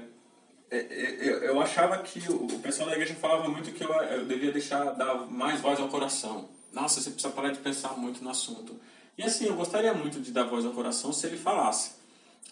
é, 0.71 0.77
é, 0.77 1.29
eu, 1.29 1.43
eu 1.43 1.61
achava 1.61 1.97
que 1.99 2.19
o, 2.31 2.59
pessoal 2.59 2.89
da 2.89 2.95
igreja 2.95 3.15
falava 3.15 3.47
muito 3.49 3.71
que 3.71 3.83
eu, 3.83 3.91
eu 3.91 4.25
devia 4.25 4.51
deixar 4.51 4.91
dar 4.91 5.15
mais 5.29 5.61
voz 5.61 5.79
ao 5.79 5.87
coração. 5.87 6.49
Nossa, 6.73 7.01
você 7.01 7.11
precisa 7.11 7.33
parar 7.33 7.51
de 7.51 7.59
pensar 7.59 7.97
muito 7.97 8.23
no 8.23 8.29
assunto. 8.29 8.75
E 9.17 9.23
assim, 9.23 9.45
eu 9.45 9.55
gostaria 9.55 9.93
muito 9.93 10.19
de 10.19 10.31
dar 10.31 10.43
voz 10.43 10.65
ao 10.65 10.73
coração 10.73 11.11
se 11.11 11.25
ele 11.25 11.37
falasse. 11.37 11.91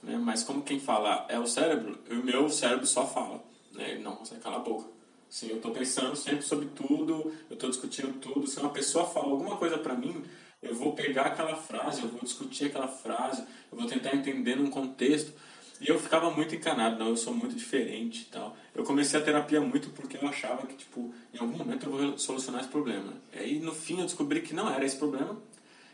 Né? 0.02 0.18
Mas 0.18 0.44
como 0.44 0.62
quem 0.62 0.80
fala 0.80 1.26
é 1.30 1.40
o 1.40 1.46
cérebro, 1.46 2.00
o 2.10 2.16
meu 2.16 2.50
cérebro 2.50 2.86
só 2.88 3.06
fala. 3.06 3.44
Né? 3.72 3.92
Ele 3.92 4.04
não 4.04 4.16
consegue 4.16 4.42
calar 4.42 4.60
a 4.60 4.64
boca. 4.64 4.90
Assim, 5.30 5.50
eu 5.50 5.58
estou 5.58 5.72
pensando 5.72 6.16
sempre 6.16 6.44
sobre 6.44 6.68
tudo, 6.68 7.34
eu 7.50 7.56
estou 7.56 7.70
discutindo 7.70 8.20
tudo. 8.20 8.48
Se 8.48 8.60
uma 8.60 8.70
pessoa 8.70 9.06
fala 9.06 9.28
alguma 9.28 9.58
coisa 9.58 9.78
para 9.78 9.94
mim, 9.94 10.24
eu 10.66 10.76
vou 10.76 10.94
pegar 10.94 11.24
aquela 11.24 11.56
frase, 11.56 12.02
eu 12.02 12.10
vou 12.10 12.22
discutir 12.22 12.66
aquela 12.66 12.88
frase, 12.88 13.44
eu 13.72 13.78
vou 13.78 13.88
tentar 13.88 14.16
entender 14.16 14.56
num 14.56 14.70
contexto. 14.70 15.34
E 15.80 15.90
eu 15.90 16.00
ficava 16.00 16.32
muito 16.32 16.56
encanado, 16.56 16.98
não, 16.98 17.10
eu 17.10 17.18
sou 17.18 17.34
muito 17.34 17.54
diferente 17.56 18.22
e 18.22 18.26
tal. 18.26 18.56
Eu 18.74 18.84
comecei 18.84 19.20
a 19.20 19.24
terapia 19.24 19.60
muito 19.60 19.90
porque 19.90 20.18
eu 20.18 20.28
achava 20.28 20.66
que, 20.66 20.76
tipo, 20.76 21.14
em 21.34 21.38
algum 21.38 21.58
momento 21.58 21.86
eu 21.86 21.92
vou 21.92 22.18
solucionar 22.18 22.62
esse 22.62 22.70
problema. 22.70 23.14
Aí, 23.34 23.60
no 23.60 23.74
fim, 23.74 24.00
eu 24.00 24.06
descobri 24.06 24.42
que 24.42 24.54
não 24.54 24.70
era 24.74 24.86
esse 24.86 24.96
problema. 24.96 25.38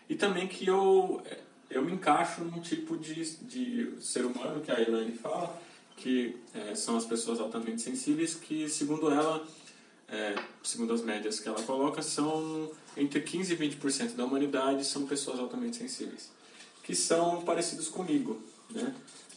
E 0.08 0.16
também 0.16 0.48
que 0.48 0.68
eu, 0.68 1.22
eu 1.70 1.84
me 1.84 1.94
encaixo 1.94 2.44
num 2.44 2.62
tipo 2.62 2.98
de, 2.98 3.38
de 3.38 3.96
ser 4.00 4.26
humano 4.26 4.62
que 4.62 4.72
a 4.72 4.80
Elaine 4.80 5.14
fala, 5.14 5.60
que 5.98 6.38
é, 6.54 6.76
são 6.76 6.96
as 6.96 7.06
pessoas 7.06 7.40
altamente 7.40 7.82
sensíveis, 7.82 8.36
que 8.36 8.70
segundo 8.70 9.10
ela, 9.10 9.46
é, 10.10 10.36
segundo 10.64 10.94
as 10.94 11.02
médias 11.02 11.40
que 11.40 11.48
ela 11.48 11.62
coloca, 11.64 12.02
são 12.02 12.70
entre 12.98 13.22
15 13.22 13.54
e 13.54 13.58
20% 13.58 14.16
da 14.16 14.26
humanidade 14.26 14.86
são 14.86 15.06
pessoas 15.06 15.40
altamente 15.40 15.78
sensíveis, 15.78 16.30
que 16.84 16.96
são 16.96 17.42
parecidos 17.42 17.88
comigo, 17.88 18.42
né? 18.70 18.94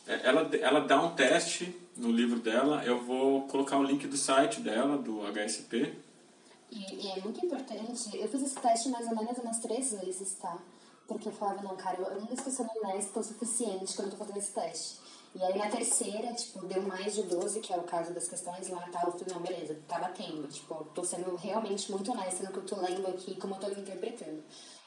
É, 0.06 0.26
ela, 0.28 0.50
ela 0.56 0.80
dá 0.80 1.00
um 1.02 1.14
teste 1.14 1.74
no 1.96 2.10
livro 2.10 2.38
dela, 2.38 2.84
eu 2.84 3.02
vou 3.02 3.42
colocar 3.48 3.78
o 3.78 3.82
link 3.82 4.06
do 4.06 4.16
site 4.16 4.60
dela, 4.60 4.98
do 4.98 5.20
HSP. 5.26 5.94
E, 6.70 6.94
e 6.94 7.08
é 7.08 7.20
muito 7.20 7.44
importante, 7.44 8.16
eu 8.18 8.28
fiz 8.28 8.42
esse 8.42 8.56
teste 8.56 8.88
mais 8.88 9.06
ou 9.06 9.16
menos 9.16 9.38
umas 9.38 9.58
três 9.60 9.92
vezes, 9.92 10.34
tá? 10.34 10.58
Porque 11.06 11.28
eu 11.28 11.32
falava, 11.32 11.62
não, 11.62 11.76
cara, 11.76 11.98
eu, 11.98 12.06
eu 12.06 12.20
não 12.20 12.32
estou 12.32 12.52
sendo 12.52 12.70
honesta 12.82 13.20
o 13.20 13.22
suficiente 13.22 13.94
quando 13.94 14.08
eu 14.08 14.12
tô 14.12 14.18
fazendo 14.18 14.38
esse 14.38 14.50
teste. 14.50 15.03
E 15.34 15.42
aí 15.42 15.58
na 15.58 15.68
terceira, 15.68 16.32
tipo, 16.32 16.64
deu 16.64 16.80
mais 16.82 17.14
de 17.14 17.24
12, 17.24 17.60
que 17.60 17.72
é 17.72 17.76
o 17.76 17.82
caso 17.82 18.14
das 18.14 18.28
questões 18.28 18.68
lá, 18.68 18.88
tá? 18.88 19.02
Eu 19.04 19.12
falei, 19.12 19.34
não, 19.34 19.40
beleza, 19.42 19.76
tá 19.88 19.98
batendo. 19.98 20.46
Tipo, 20.46 20.84
tô 20.94 21.02
sendo 21.02 21.34
realmente 21.34 21.90
muito 21.90 22.12
honesta 22.12 22.44
no 22.44 22.52
que 22.52 22.58
eu 22.58 22.66
tô 22.66 22.76
lendo 22.80 23.06
aqui, 23.08 23.34
como 23.34 23.54
eu 23.54 23.58
tô 23.58 23.68
interpretando. 23.68 24.44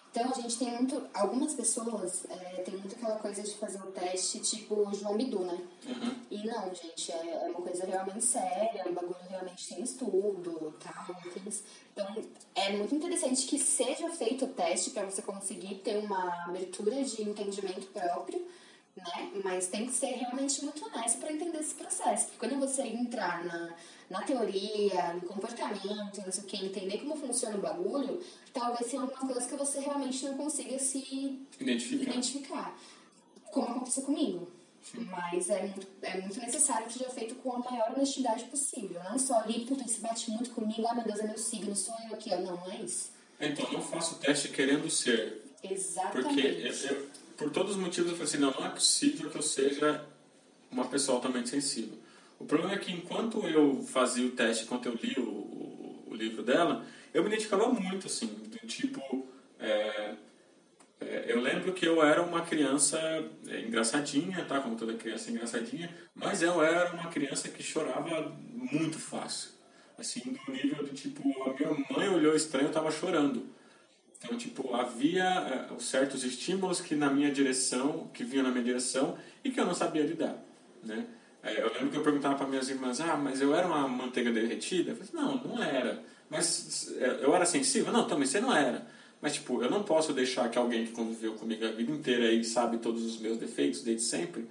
Então, 0.09 0.31
a 0.31 0.41
gente 0.41 0.57
tem 0.57 0.71
muito. 0.71 1.05
Algumas 1.13 1.53
pessoas 1.53 2.25
é, 2.29 2.61
tem 2.61 2.75
muito 2.77 2.95
aquela 2.95 3.17
coisa 3.17 3.43
de 3.43 3.53
fazer 3.55 3.79
o 3.79 3.91
teste 3.91 4.39
tipo 4.39 4.91
João 4.93 5.17
Bidu, 5.17 5.41
né? 5.41 5.61
Uhum. 5.85 6.15
E 6.31 6.47
não, 6.47 6.73
gente, 6.73 7.11
é, 7.11 7.43
é, 7.45 7.49
uma 7.49 7.61
coisa 7.61 7.85
realmente 7.85 8.23
séria, 8.23 8.87
o 8.87 8.93
bagulho 8.93 9.15
realmente 9.29 9.67
tem 9.67 9.83
estudo 9.83 10.73
tal, 10.79 11.15
enfim. 11.25 11.61
Então, 11.93 12.15
é 12.55 12.71
muito 12.71 12.95
interessante 12.95 13.45
que 13.45 13.59
seja 13.59 14.09
feito 14.09 14.45
o 14.45 14.47
teste 14.47 14.91
para 14.91 15.05
você 15.05 15.21
conseguir 15.21 15.75
ter 15.83 15.97
uma 15.97 16.45
abertura 16.45 17.03
de 17.03 17.21
entendimento 17.21 17.87
próprio 17.87 18.47
né? 18.97 19.31
Mas 19.43 19.67
tem 19.67 19.85
que 19.85 19.93
ser 19.93 20.07
realmente 20.07 20.63
muito 20.63 20.85
honesto 20.85 21.19
para 21.19 21.31
entender 21.31 21.59
esse 21.59 21.75
processo. 21.75 22.27
Porque 22.27 22.47
quando 22.47 22.59
você 22.59 22.83
entrar 22.83 23.43
na, 23.45 23.75
na 24.09 24.21
teoria, 24.23 25.13
no 25.13 25.21
comportamento, 25.21 26.21
não 26.23 26.31
sei 26.31 26.43
o 26.43 26.47
que, 26.47 26.65
entender 26.65 26.97
como 26.99 27.15
funciona 27.15 27.57
o 27.57 27.61
bagulho, 27.61 28.21
talvez 28.53 28.89
tenha 28.89 29.03
algumas 29.03 29.25
coisas 29.25 29.45
que 29.47 29.55
você 29.55 29.79
realmente 29.79 30.25
não 30.25 30.37
consiga 30.37 30.77
se 30.79 31.39
identificar. 31.59 32.03
identificar 32.03 32.77
como 33.51 33.67
aconteceu 33.67 34.03
comigo. 34.03 34.51
Sim. 34.81 35.05
Mas 35.05 35.49
é 35.49 35.63
muito, 35.63 35.87
é 36.01 36.21
muito 36.21 36.39
necessário 36.39 36.87
que 36.87 36.93
seja 36.93 37.09
feito 37.09 37.35
com 37.35 37.53
a 37.53 37.59
maior 37.59 37.91
honestidade 37.91 38.45
possível. 38.45 39.01
Não 39.03 39.19
só 39.19 39.39
ali, 39.39 39.65
puta, 39.65 39.83
isso 39.85 39.99
bate 40.01 40.31
muito 40.31 40.49
comigo, 40.51 40.87
ah, 40.87 40.95
meu 40.95 41.03
Deus, 41.03 41.19
é 41.19 41.23
meu 41.23 41.37
signo, 41.37 41.75
sou 41.75 41.95
eu 42.07 42.15
aqui. 42.15 42.29
Não, 42.29 42.55
não 42.55 42.71
é 42.71 42.77
isso. 42.77 43.11
Então, 43.39 43.71
não 43.71 43.81
faço 43.81 44.15
o 44.15 44.17
teste 44.19 44.49
querendo 44.49 44.89
ser. 44.89 45.43
Exatamente. 45.61 46.27
Porque 46.27 46.41
eu, 46.41 46.97
eu 46.97 47.07
por 47.37 47.51
todos 47.51 47.73
os 47.73 47.77
motivos, 47.77 48.09
eu 48.09 48.17
falei 48.17 48.29
assim: 48.29 48.39
não, 48.39 48.51
não 48.51 48.65
é 48.65 48.69
possível 48.69 49.29
que 49.29 49.37
eu 49.37 49.41
seja 49.41 50.03
uma 50.71 50.85
pessoa 50.85 51.17
altamente 51.17 51.49
sensível. 51.49 51.97
O 52.39 52.45
problema 52.45 52.73
é 52.73 52.77
que 52.77 52.91
enquanto 52.91 53.45
eu 53.47 53.81
fazia 53.83 54.25
o 54.25 54.31
teste, 54.31 54.65
enquanto 54.65 54.87
eu 54.87 54.95
li 54.95 55.15
o, 55.17 55.23
o, 55.23 56.03
o 56.07 56.15
livro 56.15 56.43
dela, 56.43 56.85
eu 57.13 57.23
me 57.23 57.29
identificava 57.29 57.67
muito, 57.69 58.07
assim, 58.07 58.27
do 58.27 58.67
tipo. 58.67 59.27
É, 59.59 60.15
é, 60.99 61.25
eu 61.27 61.39
lembro 61.39 61.73
que 61.73 61.85
eu 61.85 62.03
era 62.03 62.21
uma 62.21 62.41
criança 62.41 62.99
é, 63.47 63.61
engraçadinha, 63.61 64.43
tá? 64.45 64.59
Como 64.59 64.75
toda 64.75 64.93
criança 64.95 65.31
engraçadinha, 65.31 65.95
mas 66.13 66.41
eu 66.41 66.61
era 66.61 66.93
uma 66.93 67.09
criança 67.09 67.49
que 67.49 67.61
chorava 67.61 68.35
muito 68.53 68.99
fácil. 68.99 69.51
Assim, 69.97 70.19
do 70.19 70.51
nível 70.51 70.83
do 70.83 70.93
tipo, 70.93 71.21
a 71.43 71.53
minha 71.53 71.85
mãe 71.89 72.09
olhou 72.09 72.35
estranho, 72.35 72.65
eu 72.65 72.69
estava 72.69 72.91
chorando. 72.91 73.47
Então, 74.19 74.37
tipo, 74.37 74.73
havia 74.73 75.67
uh, 75.71 75.79
certos 75.79 76.23
estímulos 76.23 76.81
que 76.81 76.95
na 76.95 77.09
minha 77.09 77.31
direção, 77.31 78.09
que 78.13 78.23
vinham 78.23 78.43
na 78.43 78.51
minha 78.51 78.63
direção 78.63 79.17
e 79.43 79.51
que 79.51 79.59
eu 79.59 79.65
não 79.65 79.75
sabia 79.75 80.03
lidar, 80.03 80.43
né? 80.83 81.05
É, 81.43 81.61
eu 81.61 81.71
lembro 81.73 81.89
que 81.91 81.97
eu 81.97 82.03
perguntava 82.03 82.35
para 82.35 82.47
minhas 82.47 82.67
irmãs, 82.67 82.99
ah, 82.99 83.15
mas 83.15 83.39
eu 83.39 83.55
era 83.55 83.67
uma 83.67 83.87
manteiga 83.87 84.31
derretida? 84.31 84.91
Eu 84.91 84.95
falei, 84.97 85.11
não, 85.13 85.43
não 85.43 85.63
era. 85.63 86.03
Mas 86.29 86.93
eh, 86.97 87.19
eu 87.21 87.33
era 87.33 87.45
sensível? 87.45 87.93
Não, 87.93 88.07
também 88.07 88.27
você 88.27 88.41
não 88.41 88.53
era. 88.53 88.85
Mas, 89.21 89.35
tipo, 89.35 89.63
eu 89.63 89.69
não 89.69 89.83
posso 89.83 90.13
deixar 90.13 90.49
que 90.49 90.57
alguém 90.57 90.85
que 90.85 90.91
conviveu 90.91 91.33
comigo 91.33 91.65
a 91.65 91.71
vida 91.71 91.91
inteira 91.91 92.31
e 92.31 92.43
sabe 92.43 92.77
todos 92.79 93.03
os 93.03 93.19
meus 93.19 93.37
defeitos 93.37 93.81
desde 93.81 94.03
sempre, 94.03 94.47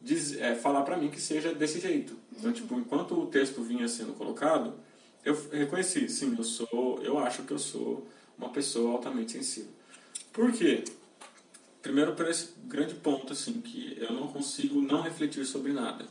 diz, 0.00 0.36
é, 0.36 0.54
falar 0.54 0.82
para 0.82 0.96
mim 0.96 1.10
que 1.10 1.20
seja 1.20 1.54
desse 1.54 1.80
jeito. 1.80 2.16
Então, 2.32 2.46
uhum. 2.46 2.52
tipo, 2.52 2.74
enquanto 2.78 3.20
o 3.20 3.26
texto 3.26 3.62
vinha 3.62 3.86
sendo 3.86 4.14
colocado, 4.14 4.74
eu 5.24 5.36
reconheci, 5.52 6.08
sim, 6.08 6.34
eu 6.36 6.44
sou, 6.44 7.00
eu 7.02 7.18
acho 7.18 7.42
que 7.42 7.52
eu 7.52 7.58
sou 7.58 8.08
uma 8.38 8.50
pessoa 8.50 8.92
altamente 8.92 9.32
sensível. 9.32 9.70
Por 10.32 10.52
quê? 10.52 10.84
Primeiro 11.82 12.14
por 12.14 12.28
esse 12.28 12.50
grande 12.64 12.94
ponto 12.94 13.32
assim 13.32 13.60
que 13.60 13.96
eu 14.00 14.12
não 14.12 14.28
consigo 14.28 14.80
não 14.80 15.02
refletir 15.02 15.44
sobre 15.44 15.72
nada. 15.72 16.06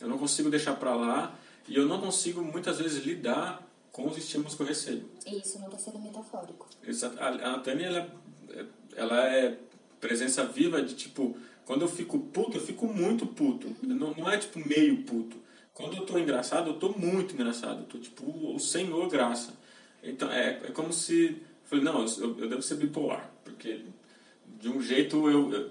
Eu 0.00 0.08
não 0.08 0.18
consigo 0.18 0.50
deixar 0.50 0.74
para 0.74 0.94
lá 0.94 1.38
e 1.68 1.76
eu 1.76 1.86
não 1.86 2.00
consigo 2.00 2.42
muitas 2.42 2.78
vezes 2.78 3.04
lidar 3.04 3.66
com 3.92 4.08
os 4.08 4.16
estímulos 4.16 4.54
que 4.54 4.62
eu 4.62 4.66
recebo. 4.66 5.08
Isso 5.26 5.58
não 5.58 5.66
está 5.66 5.78
sendo 5.78 6.00
metafórico. 6.00 6.68
Exato. 6.82 7.20
A, 7.20 7.54
a 7.54 7.58
Tânia 7.60 7.86
ela, 7.86 8.10
ela 8.96 9.26
é 9.28 9.58
presença 10.00 10.44
viva 10.44 10.82
de 10.82 10.94
tipo 10.94 11.36
quando 11.64 11.82
eu 11.82 11.88
fico 11.88 12.18
puto, 12.18 12.56
eu 12.56 12.60
fico 12.60 12.86
muito 12.86 13.26
puto. 13.26 13.68
Uhum. 13.68 13.94
Não, 13.94 14.14
não 14.14 14.30
é 14.30 14.36
tipo 14.36 14.58
meio 14.66 15.02
puto. 15.04 15.36
Quando 15.72 15.96
eu 15.96 16.04
tô 16.04 16.18
engraçado, 16.18 16.70
eu 16.70 16.74
tô 16.74 16.90
muito 16.90 17.34
engraçado. 17.34 17.80
Eu 17.80 17.86
tô 17.86 17.98
tipo 17.98 18.24
o 18.54 18.58
Senhor 18.58 19.08
graça. 19.08 19.54
Então 20.02 20.30
é, 20.30 20.60
é 20.64 20.70
como 20.72 20.92
se 20.92 21.40
Falei, 21.72 21.86
não, 21.86 22.04
eu, 22.04 22.38
eu 22.38 22.48
devo 22.50 22.60
ser 22.60 22.74
bipolar, 22.74 23.30
porque 23.42 23.80
de 24.60 24.68
um 24.68 24.82
jeito 24.82 25.30
eu, 25.30 25.50
eu 25.50 25.70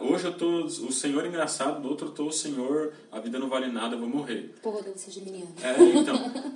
hoje 0.00 0.24
eu 0.24 0.32
tô 0.32 0.64
o 0.64 0.90
senhor 0.90 1.26
engraçado, 1.26 1.82
do 1.82 1.90
outro 1.90 2.06
eu 2.06 2.12
tô 2.12 2.28
o 2.28 2.32
senhor, 2.32 2.94
a 3.10 3.20
vida 3.20 3.38
não 3.38 3.50
vale 3.50 3.66
nada, 3.66 3.94
eu 3.94 3.98
vou 3.98 4.08
morrer. 4.08 4.54
Porra, 4.62 4.80
deve 4.80 4.98
ser 4.98 5.10
geminiano. 5.10 5.54
É, 5.62 5.98
então. 5.98 6.14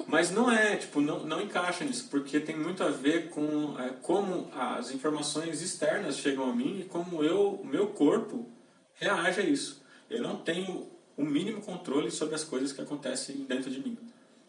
Mas 0.08 0.30
não 0.30 0.50
é, 0.50 0.76
tipo, 0.76 1.02
não, 1.02 1.26
não 1.26 1.42
encaixa 1.42 1.84
nisso, 1.84 2.08
porque 2.10 2.40
tem 2.40 2.56
muito 2.56 2.82
a 2.82 2.88
ver 2.88 3.28
com 3.28 3.78
é, 3.78 3.90
como 4.00 4.48
as 4.54 4.90
informações 4.90 5.60
externas 5.60 6.16
chegam 6.16 6.48
a 6.48 6.56
mim 6.56 6.80
e 6.80 6.84
como 6.84 7.22
eu, 7.22 7.60
o 7.62 7.66
meu 7.66 7.88
corpo 7.88 8.46
reage 8.94 9.42
a 9.42 9.44
isso. 9.44 9.82
Eu 10.08 10.22
não 10.22 10.38
tenho 10.38 10.86
o 11.18 11.22
mínimo 11.22 11.60
controle 11.60 12.10
sobre 12.10 12.34
as 12.34 12.44
coisas 12.44 12.72
que 12.72 12.80
acontecem 12.80 13.44
dentro 13.44 13.70
de 13.70 13.78
mim. 13.78 13.98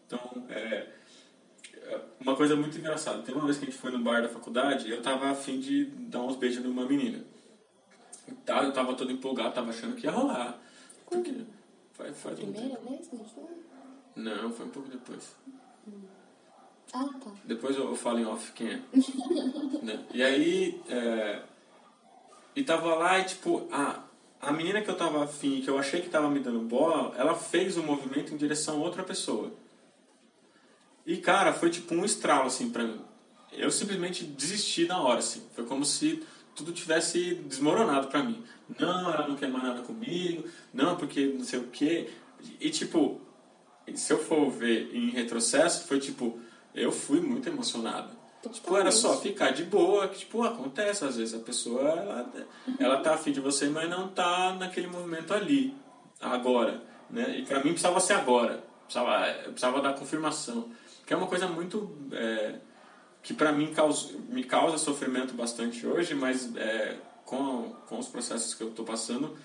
Então, 0.06 0.46
é, 0.50 0.88
uma 2.20 2.36
coisa 2.36 2.56
muito 2.56 2.78
engraçada. 2.78 3.22
Tem 3.22 3.34
uma 3.34 3.46
vez 3.46 3.58
que 3.58 3.66
a 3.66 3.70
gente 3.70 3.80
foi 3.80 3.92
no 3.92 4.00
bar 4.00 4.22
da 4.22 4.30
faculdade 4.30 4.88
e 4.88 4.92
eu 4.92 5.02
tava 5.02 5.30
afim 5.30 5.60
de 5.60 5.86
dar 5.86 6.22
uns 6.22 6.36
beijos 6.36 6.64
numa 6.64 6.86
menina. 6.86 7.24
Tá, 8.46 8.64
eu 8.64 8.74
tava 8.74 8.94
todo 8.94 9.12
empolgado, 9.12 9.54
tava 9.54 9.70
achando 9.70 9.96
que 9.96 10.06
ia 10.06 10.12
rolar. 10.12 10.60
Porque 11.10 11.34
faz, 11.94 12.18
faz 12.18 12.40
Primeira 12.40 12.80
um 12.80 12.90
vez 12.90 13.08
que 13.08 13.16
a 13.16 13.20
gente 13.20 13.34
foi? 13.34 13.44
Não, 14.16 14.52
foi 14.52 14.66
um 14.66 14.70
pouco 14.70 14.90
depois. 14.90 15.36
Ah, 16.94 17.06
tá. 17.24 17.32
Depois 17.46 17.76
eu, 17.76 17.90
eu 17.90 17.96
falo 17.96 18.20
em 18.20 18.26
off 18.26 18.52
quem 18.54 18.72
é. 18.72 18.82
né? 19.84 20.06
E 20.14 20.24
aí, 20.24 20.82
é, 20.90 21.42
e 22.56 22.64
tava 22.64 22.96
lá 22.96 23.20
e 23.20 23.26
tipo, 23.26 23.68
a, 23.72 24.04
a 24.42 24.52
menina 24.52 24.82
que 24.82 24.90
eu 24.90 24.98
tava 24.98 25.24
afim, 25.24 25.62
que 25.62 25.70
eu 25.70 25.78
achei 25.78 26.02
que 26.02 26.10
tava 26.10 26.30
me 26.30 26.40
dando 26.40 26.60
bola, 26.62 27.14
ela 27.18 27.36
fez 27.36 27.78
um 27.78 27.84
movimento 27.84 28.34
em 28.34 28.38
direção 28.38 28.78
a 28.78 28.84
outra 28.84 29.04
pessoa. 29.04 29.52
E, 31.08 31.16
cara, 31.16 31.54
foi 31.54 31.70
tipo 31.70 31.96
um 31.96 32.04
estralo, 32.04 32.48
assim, 32.48 32.70
pra 32.70 32.84
mim. 32.84 33.00
Eu 33.54 33.72
simplesmente 33.72 34.26
desisti 34.26 34.86
na 34.86 35.02
hora, 35.02 35.20
assim. 35.20 35.42
Foi 35.56 35.64
como 35.64 35.86
se 35.86 36.22
tudo 36.54 36.74
tivesse 36.74 37.36
desmoronado 37.36 38.08
pra 38.08 38.22
mim. 38.22 38.44
Não, 38.78 39.14
ela 39.14 39.26
não 39.26 39.38
quer 39.38 39.48
mais 39.48 39.64
nada 39.64 39.82
comigo. 39.84 40.44
Não, 40.74 40.98
porque 40.98 41.26
não 41.28 41.46
sei 41.46 41.60
o 41.60 41.68
quê. 41.68 42.10
E, 42.60 42.70
tipo, 42.70 43.22
se 43.96 44.12
eu 44.12 44.20
for 44.20 44.52
ver 44.52 44.94
em 44.94 45.10
retrocesso, 45.10 45.88
foi 45.88 45.98
tipo, 45.98 46.38
eu 46.76 46.92
fui 46.92 47.22
muito 47.22 47.48
emocionado. 47.48 48.12
Tipo, 48.52 48.76
era 48.76 48.92
só 48.92 49.18
ficar 49.18 49.52
de 49.52 49.64
boa, 49.64 50.10
que 50.10 50.20
tipo, 50.20 50.44
acontece 50.44 51.04
às 51.04 51.18
vezes 51.18 51.34
a 51.34 51.40
pessoa 51.40 51.82
ela, 51.82 52.34
ela 52.80 52.98
tá 52.98 53.14
afim 53.14 53.32
de 53.32 53.42
você, 53.42 53.68
mas 53.68 53.90
não 53.90 54.08
tá 54.10 54.56
naquele 54.58 54.88
movimento 54.88 55.34
ali, 55.34 55.76
agora, 56.22 56.82
né? 57.10 57.40
E 57.40 57.46
pra 57.46 57.58
mim 57.58 57.72
precisava 57.72 58.00
ser 58.00 58.14
agora, 58.14 58.64
precisava, 58.86 59.34
precisava 59.44 59.82
dar 59.82 59.94
confirmação 59.96 60.70
que 61.08 61.14
é 61.14 61.18
uma 61.18 61.28
coisa 61.28 61.48
muito 61.48 61.98
é, 62.12 62.56
que 63.24 63.34
para 63.34 63.54
mim 63.54 63.74
causa, 63.74 64.14
me 64.28 64.44
causa 64.44 64.78
sofrimento 64.78 65.34
bastante 65.34 65.88
hoje, 65.88 66.14
mas 66.14 66.54
é, 66.58 66.98
com, 67.26 67.74
com 67.88 67.98
os 67.98 68.10
processos 68.10 68.54
que 68.54 68.62
eu 68.62 68.68
estou 68.68 68.86
passando, 68.86 69.36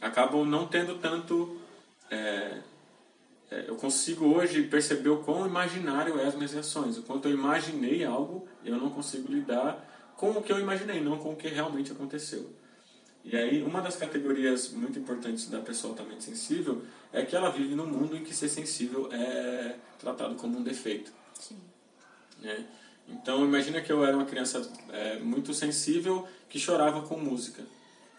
acabam 0.00 0.44
não 0.44 0.66
tendo 0.66 0.98
tanto. 0.98 1.56
É, 2.10 2.58
é, 3.50 3.64
eu 3.68 3.76
consigo 3.76 4.26
hoje 4.26 4.64
perceber 4.64 5.08
o 5.08 5.18
quão 5.18 5.46
imaginário 5.46 6.18
é 6.18 6.26
as 6.26 6.34
minhas 6.34 6.52
reações, 6.52 6.98
o 6.98 7.02
quanto 7.02 7.28
eu 7.28 7.32
imaginei 7.32 8.04
algo 8.04 8.46
eu 8.64 8.76
não 8.76 8.90
consigo 8.90 9.32
lidar 9.32 10.12
com 10.16 10.32
o 10.32 10.42
que 10.42 10.52
eu 10.52 10.58
imaginei, 10.58 11.00
não 11.00 11.16
com 11.16 11.32
o 11.32 11.36
que 11.36 11.48
realmente 11.48 11.92
aconteceu. 11.92 12.50
E 13.30 13.36
aí, 13.36 13.62
uma 13.62 13.82
das 13.82 13.94
categorias 13.96 14.70
muito 14.70 14.98
importantes 14.98 15.50
da 15.50 15.60
pessoa 15.60 15.92
altamente 15.92 16.24
sensível 16.24 16.82
é 17.12 17.22
que 17.22 17.36
ela 17.36 17.50
vive 17.50 17.74
num 17.74 17.86
mundo 17.86 18.16
em 18.16 18.24
que 18.24 18.34
ser 18.34 18.48
sensível 18.48 19.10
é 19.12 19.76
tratado 19.98 20.34
como 20.36 20.58
um 20.58 20.62
defeito. 20.62 21.12
Sim. 21.38 21.58
Né? 22.40 22.64
Então, 23.06 23.44
imagina 23.44 23.82
que 23.82 23.92
eu 23.92 24.02
era 24.02 24.16
uma 24.16 24.24
criança 24.24 24.66
é, 24.90 25.18
muito 25.18 25.52
sensível 25.52 26.26
que 26.48 26.58
chorava 26.58 27.02
com 27.02 27.18
música. 27.18 27.62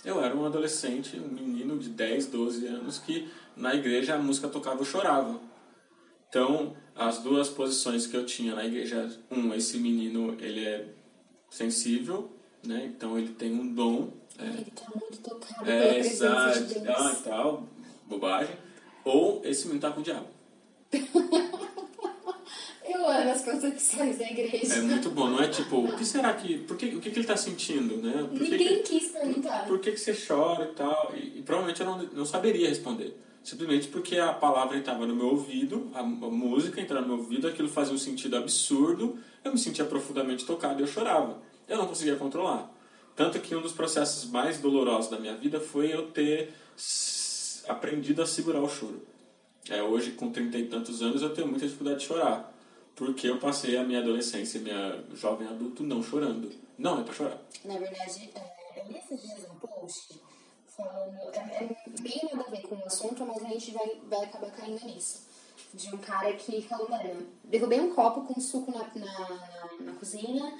Eu 0.05 0.23
era 0.23 0.35
um 0.35 0.45
adolescente, 0.45 1.19
um 1.19 1.27
menino 1.27 1.79
de 1.79 1.89
10, 1.89 2.27
12 2.27 2.67
anos 2.67 2.99
que 2.99 3.27
na 3.57 3.73
igreja 3.73 4.13
a 4.13 4.19
música 4.19 4.47
tocava 4.47 4.81
eu 4.81 4.85
chorava. 4.85 5.41
Então, 6.29 6.75
as 6.95 7.17
duas 7.17 7.49
posições 7.49 8.05
que 8.05 8.15
eu 8.15 8.27
tinha 8.27 8.53
na 8.53 8.63
igreja, 8.63 9.09
um, 9.31 9.55
esse 9.55 9.79
menino, 9.79 10.37
ele 10.39 10.63
é 10.63 10.87
sensível, 11.49 12.31
né? 12.63 12.85
Então 12.85 13.17
ele 13.17 13.33
tem 13.33 13.51
um 13.51 13.73
dom. 13.73 14.18
Ele 14.45 14.71
tá 14.71 14.85
muito 14.95 15.17
tocado 15.19 15.69
é, 15.69 15.93
pela 15.93 15.97
exato, 15.97 16.63
de 16.65 16.79
Deus. 16.79 16.95
Ah, 16.97 17.15
e 17.19 17.23
tal, 17.23 17.63
bobagem. 18.07 18.55
Ou 19.03 19.41
esse 19.43 19.65
menino 19.65 19.81
tá 19.81 19.91
com 19.91 20.01
o 20.01 20.03
diabo. 20.03 20.27
Eu 22.89 23.07
amo 23.07 23.29
as 23.29 23.43
concepções 23.43 24.17
da 24.17 24.25
igreja. 24.25 24.73
É 24.73 24.81
muito 24.81 25.11
bom, 25.11 25.29
não 25.29 25.39
é 25.39 25.47
tipo, 25.47 25.77
o 25.77 25.95
que 25.95 26.03
será 26.03 26.33
que. 26.33 26.57
Por 26.59 26.75
que, 26.75 26.87
o 26.87 26.99
que, 26.99 27.11
que 27.11 27.15
ele 27.15 27.21
está 27.21 27.37
sentindo, 27.37 27.97
né? 27.97 28.27
Por 28.27 28.41
Ninguém 28.41 28.81
que, 28.81 28.99
quis 28.99 29.11
perguntar. 29.11 29.67
Por 29.67 29.79
que, 29.79 29.91
que 29.91 29.99
você 29.99 30.13
chora 30.13 30.65
e 30.65 30.73
tal? 30.73 31.13
E, 31.15 31.39
e 31.39 31.41
provavelmente 31.43 31.81
eu 31.81 31.85
não, 31.85 32.03
não 32.03 32.25
saberia 32.25 32.67
responder. 32.67 33.15
Simplesmente 33.43 33.87
porque 33.87 34.17
a 34.17 34.33
palavra 34.33 34.77
estava 34.77 35.05
no 35.05 35.15
meu 35.15 35.27
ouvido, 35.27 35.89
a, 35.93 35.99
a 35.99 36.03
música 36.03 36.81
entrava 36.81 37.01
no 37.01 37.13
meu 37.13 37.17
ouvido, 37.17 37.47
aquilo 37.47 37.69
fazia 37.69 37.93
um 37.93 37.97
sentido 37.97 38.35
absurdo, 38.35 39.17
eu 39.43 39.51
me 39.51 39.57
sentia 39.57 39.85
profundamente 39.85 40.45
tocado 40.45 40.79
e 40.79 40.83
eu 40.83 40.87
chorava. 40.87 41.37
Eu 41.67 41.77
não 41.77 41.87
conseguia 41.87 42.15
controlar. 42.15 42.69
Tanto 43.19 43.37
que 43.41 43.53
um 43.53 43.61
dos 43.61 43.73
processos 43.73 44.23
mais 44.31 44.59
dolorosos 44.59 45.11
da 45.11 45.19
minha 45.19 45.35
vida 45.35 45.59
foi 45.59 45.93
eu 45.93 46.09
ter 46.09 46.53
aprendido 47.67 48.21
a 48.21 48.25
segurar 48.25 48.61
o 48.61 48.69
choro. 48.69 49.05
É, 49.69 49.83
hoje, 49.83 50.11
com 50.11 50.31
trinta 50.31 50.57
e 50.57 50.69
tantos 50.69 51.01
anos, 51.01 51.21
eu 51.21 51.33
tenho 51.33 51.45
muita 51.45 51.65
dificuldade 51.65 51.99
de 51.99 52.05
chorar. 52.05 52.49
Porque 52.95 53.27
eu 53.27 53.37
passei 53.37 53.75
a 53.75 53.83
minha 53.83 53.99
adolescência, 53.99 54.61
minha 54.61 55.03
jovem 55.15 55.49
adulto, 55.49 55.83
não 55.83 56.01
chorando. 56.01 56.49
Não 56.77 57.01
é 57.01 57.03
pra 57.03 57.13
chorar. 57.13 57.41
Na 57.65 57.77
verdade, 57.77 58.29
é, 58.33 58.79
eu 58.79 58.87
li 58.87 58.97
esses 58.97 59.21
dias 59.21 59.45
um 59.51 59.55
post 59.67 60.17
falando. 60.77 61.19
É, 61.33 61.65
é 61.65 62.01
bem 62.01 62.21
nada 62.31 62.47
a 62.47 62.51
ver 62.51 62.61
com 62.61 62.75
o 62.75 62.85
assunto, 62.85 63.25
mas 63.25 63.43
a 63.43 63.49
gente 63.49 63.71
vai, 63.71 63.99
vai 64.09 64.23
acabar 64.23 64.49
caindo 64.51 64.85
nisso. 64.85 65.27
De 65.73 65.93
um 65.93 65.97
cara 65.97 66.31
que 66.35 66.61
falou: 66.61 66.89
mano, 66.89 67.27
derrubei 67.43 67.81
um 67.81 67.93
copo 67.93 68.21
com 68.21 68.39
suco 68.39 68.71
na, 68.71 68.89
na, 68.95 69.69
na 69.81 69.91
cozinha. 69.95 70.57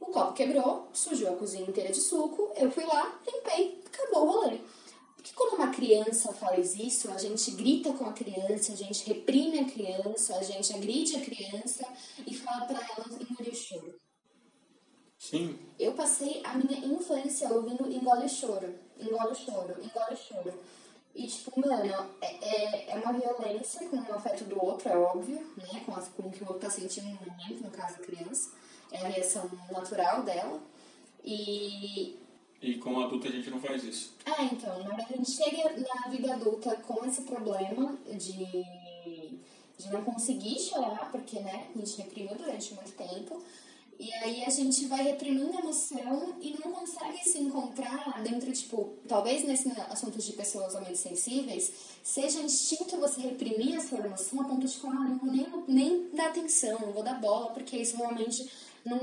O 0.00 0.06
copo 0.06 0.32
quebrou, 0.32 0.88
sujou 0.92 1.34
a 1.34 1.36
cozinha 1.36 1.68
inteira 1.68 1.92
de 1.92 2.00
suco. 2.00 2.50
Eu 2.56 2.70
fui 2.70 2.84
lá, 2.84 3.20
limpei, 3.26 3.82
acabou 3.86 4.26
o 4.26 4.30
rolê. 4.32 4.58
Porque 5.14 5.32
quando 5.34 5.56
uma 5.56 5.68
criança 5.68 6.32
faz 6.32 6.74
isso, 6.74 7.10
a 7.10 7.18
gente 7.18 7.50
grita 7.50 7.92
com 7.92 8.06
a 8.06 8.12
criança, 8.12 8.72
a 8.72 8.76
gente 8.76 9.06
reprime 9.06 9.60
a 9.60 9.64
criança, 9.66 10.34
a 10.36 10.42
gente 10.42 10.72
agride 10.72 11.16
a 11.16 11.20
criança 11.20 11.86
e 12.26 12.34
fala 12.34 12.64
para 12.64 12.78
ela 12.78 13.06
engolir 13.20 13.52
o 13.52 13.54
choro. 13.54 13.94
Sim. 15.18 15.58
Eu 15.78 15.92
passei 15.92 16.40
a 16.42 16.54
minha 16.54 16.78
infância 16.78 17.52
ouvindo 17.52 17.86
engole 17.92 18.26
choro, 18.26 18.74
engole 18.98 19.34
choro, 19.34 19.76
engole 19.84 20.16
choro. 20.16 20.54
E, 21.14 21.26
tipo, 21.26 21.60
mano, 21.60 22.10
é, 22.22 22.26
é, 22.26 22.90
é 22.92 22.94
uma 22.96 23.12
violência 23.12 23.86
com 23.90 23.96
o 23.96 24.14
afeto 24.14 24.44
do 24.44 24.64
outro, 24.64 24.88
é 24.88 24.96
óbvio, 24.96 25.38
né? 25.56 25.82
Com, 25.84 25.92
a, 25.92 26.00
com 26.00 26.22
o 26.22 26.30
que 26.30 26.42
o 26.42 26.46
outro 26.46 26.60
tá 26.60 26.70
sentindo 26.70 27.08
no 27.08 27.16
momento, 27.16 27.62
no 27.62 27.70
caso 27.70 27.96
a 27.96 27.98
criança. 27.98 28.52
É 28.92 28.98
a 28.98 29.08
reação 29.08 29.50
natural 29.70 30.22
dela. 30.22 30.60
E, 31.24 32.16
e 32.62 32.74
como 32.74 33.00
adulta 33.00 33.28
a 33.28 33.32
gente 33.32 33.50
não 33.50 33.60
faz 33.60 33.84
isso. 33.84 34.14
Ah, 34.26 34.44
então, 34.44 34.78
na 34.82 34.88
verdade 34.88 35.14
a 35.14 35.16
gente 35.16 35.30
chega 35.30 35.76
na 35.76 36.10
vida 36.10 36.34
adulta 36.34 36.76
com 36.76 37.04
esse 37.06 37.22
problema 37.22 37.96
de, 38.06 38.46
de 39.78 39.90
não 39.90 40.02
conseguir 40.02 40.58
chorar, 40.58 41.10
porque 41.10 41.40
né, 41.40 41.68
a 41.74 41.78
gente 41.78 42.02
reprimiu 42.02 42.34
durante 42.34 42.74
muito 42.74 42.92
tempo. 42.92 43.42
E 43.98 44.10
aí 44.14 44.44
a 44.44 44.48
gente 44.48 44.86
vai 44.86 45.02
reprimindo 45.02 45.54
a 45.54 45.60
emoção 45.60 46.34
e 46.40 46.56
não 46.64 46.72
consegue 46.72 47.22
se 47.22 47.38
encontrar 47.38 48.22
dentro, 48.22 48.50
tipo, 48.50 48.94
talvez 49.06 49.44
nesse 49.44 49.70
assunto 49.90 50.16
de 50.16 50.32
pessoas 50.32 50.74
ou 50.74 50.96
sensíveis, 50.96 51.70
seja 52.02 52.40
instinto 52.40 52.96
você 52.96 53.20
reprimir 53.20 53.76
a 53.76 53.80
sua 53.82 53.98
emoção 53.98 54.40
a 54.40 54.44
ponto 54.44 54.66
de 54.66 54.74
falar, 54.78 54.94
ah, 54.94 55.08
não 55.10 55.18
vou 55.18 55.30
nem, 55.30 55.46
nem 55.68 56.08
dar 56.14 56.28
atenção, 56.28 56.78
não 56.80 56.92
vou 56.92 57.02
dar 57.02 57.20
bola, 57.20 57.50
porque 57.50 57.76
isso 57.76 57.98
realmente 57.98 58.50
não, 58.84 58.98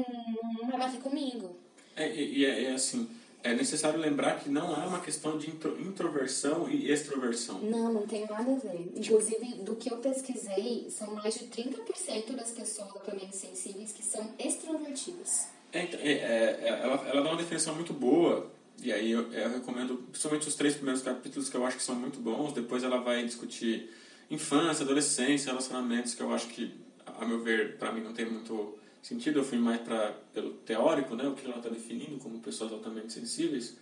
não 0.53 0.67
vai 0.67 0.79
bater 0.79 0.99
comigo. 0.99 1.55
É, 1.95 2.13
e 2.13 2.45
é, 2.45 2.65
é 2.65 2.73
assim, 2.73 3.09
é 3.43 3.53
necessário 3.53 3.99
lembrar 3.99 4.39
que 4.39 4.49
não 4.49 4.73
é 4.75 4.85
uma 4.85 4.99
questão 4.99 5.37
de 5.37 5.49
introversão 5.49 6.69
e 6.69 6.91
extroversão. 6.91 7.59
Não, 7.59 7.93
não 7.93 8.07
tem 8.07 8.25
nada 8.25 8.51
a 8.51 8.55
ver. 8.55 8.91
Inclusive, 8.95 9.53
do 9.63 9.75
que 9.75 9.91
eu 9.91 9.97
pesquisei, 9.97 10.87
são 10.89 11.15
mais 11.15 11.35
de 11.35 11.45
30% 11.45 12.35
das 12.35 12.51
pessoas 12.51 12.89
altamente 12.91 13.35
sensíveis 13.35 13.91
que 13.91 14.03
são 14.03 14.29
extrovertidas. 14.37 15.47
É, 15.71 15.83
então, 15.83 15.99
é, 15.99 16.11
é, 16.11 16.79
ela, 16.83 17.07
ela 17.07 17.21
dá 17.21 17.29
uma 17.29 17.37
definição 17.37 17.75
muito 17.75 17.93
boa, 17.93 18.51
e 18.81 18.91
aí 18.91 19.11
eu, 19.11 19.31
eu, 19.33 19.49
recomendo, 19.49 19.97
principalmente 20.11 20.47
os 20.47 20.55
três 20.55 20.75
primeiros 20.75 21.01
capítulos 21.01 21.49
que 21.49 21.55
eu 21.55 21.65
acho 21.65 21.77
que 21.77 21.83
são 21.83 21.95
muito 21.95 22.19
bons. 22.19 22.53
Depois 22.53 22.83
ela 22.83 22.99
vai 22.99 23.25
discutir 23.25 23.89
infância, 24.29 24.83
adolescência, 24.83 25.49
relacionamentos, 25.49 26.13
que 26.13 26.21
eu 26.21 26.31
acho 26.31 26.47
que, 26.47 26.73
a 27.05 27.25
meu 27.25 27.41
ver, 27.41 27.77
para 27.77 27.91
mim 27.91 28.01
não 28.01 28.13
tem 28.13 28.25
muito 28.25 28.76
sentido, 29.07 29.39
eu 29.39 29.43
fui 29.43 29.57
mais 29.57 29.81
para 29.81 30.11
pelo 30.33 30.51
teórico, 30.53 31.15
né, 31.15 31.27
o 31.27 31.33
que 31.33 31.45
ela 31.45 31.57
está 31.57 31.69
definindo 31.69 32.17
como 32.17 32.39
pessoas 32.39 32.71
altamente 32.71 33.13
sensíveis. 33.13 33.77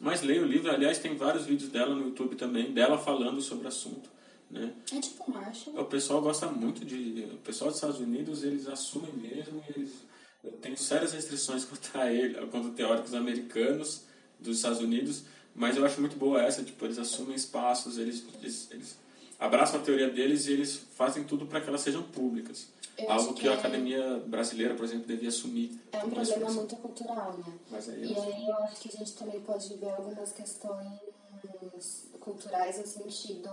Mas 0.00 0.22
leio 0.22 0.42
o 0.42 0.46
livro, 0.46 0.70
aliás, 0.70 0.98
tem 0.98 1.16
vários 1.16 1.44
vídeos 1.44 1.70
dela 1.70 1.94
no 1.94 2.02
YouTube 2.02 2.34
também, 2.36 2.72
dela 2.72 2.98
falando 2.98 3.40
sobre 3.40 3.64
o 3.64 3.68
assunto. 3.68 4.10
Né? 4.50 4.72
É 4.92 5.00
tipo 5.00 5.30
Marshall. 5.30 5.80
O 5.80 5.84
pessoal 5.84 6.20
gosta 6.20 6.46
muito 6.46 6.84
de. 6.84 7.28
O 7.32 7.38
pessoal 7.38 7.70
dos 7.70 7.78
Estados 7.78 8.00
Unidos, 8.00 8.42
eles 8.42 8.68
assumem 8.68 9.12
mesmo, 9.12 9.62
eles. 9.74 9.92
Tenho 10.60 10.76
sérias 10.76 11.12
restrições 11.12 11.64
contra 11.66 12.12
ele, 12.12 12.34
contra 12.46 12.70
teóricos 12.70 13.14
americanos 13.14 14.04
dos 14.38 14.58
Estados 14.58 14.80
Unidos, 14.80 15.24
mas 15.54 15.76
eu 15.76 15.84
acho 15.84 16.00
muito 16.00 16.16
boa 16.16 16.42
essa, 16.42 16.62
tipo, 16.62 16.84
eles 16.84 16.98
assumem 16.98 17.34
espaços, 17.34 17.96
eles, 17.96 18.24
eles, 18.40 18.68
eles 18.70 18.98
abraçam 19.38 19.80
a 19.80 19.82
teoria 19.82 20.10
deles 20.10 20.46
e 20.46 20.52
eles 20.52 20.76
fazem 20.94 21.24
tudo 21.24 21.46
para 21.46 21.60
que 21.60 21.68
elas 21.68 21.80
sejam 21.80 22.02
públicas. 22.02 22.68
Eu 22.96 23.10
Algo 23.10 23.34
que, 23.34 23.42
que, 23.42 23.48
a 23.48 23.52
é 23.52 23.54
academia 23.54 24.22
brasileira, 24.26 24.74
por 24.74 24.84
exemplo, 24.84 25.06
devia 25.06 25.28
assumir. 25.28 25.80
É 25.92 26.04
um 26.04 26.10
problema 26.10 26.50
muito 26.50 26.76
cultural, 26.76 27.36
né? 27.38 27.58
Aí 27.72 28.04
e 28.04 28.16
aí 28.16 28.48
eu 28.48 28.54
acho 28.64 28.80
que 28.80 28.88
a 28.88 28.98
gente 28.98 29.12
também 29.14 29.40
pode 29.40 29.74
ver 29.74 29.90
algumas 29.90 30.32
questões 30.32 31.00
culturais 32.20 32.78
no 32.78 32.86
sentido. 32.86 33.50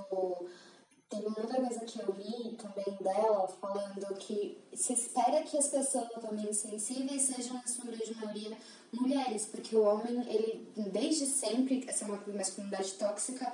Teve 1.09 1.27
uma 1.27 1.39
outra 1.41 1.59
coisa 1.59 1.79
que 1.81 1.99
eu 1.99 2.15
li 2.17 2.55
também 2.55 2.97
dela, 3.01 3.45
falando 3.59 4.15
que 4.15 4.57
se 4.73 4.93
espera 4.93 5.41
que 5.43 5.57
as 5.57 5.67
pessoas 5.67 6.07
também 6.21 6.53
sensíveis 6.53 7.23
sejam, 7.23 7.55
na 7.55 7.67
sua 7.67 7.85
grande 7.85 8.15
maioria, 8.15 8.57
mulheres, 8.93 9.45
porque 9.45 9.75
o 9.75 9.83
homem, 9.83 10.23
ele, 10.33 10.65
desde 10.89 11.25
sempre, 11.25 11.83
essa 11.85 12.05
é 12.05 12.07
uma 12.07 12.23
masculinidade 12.27 12.93
tóxica, 12.93 13.51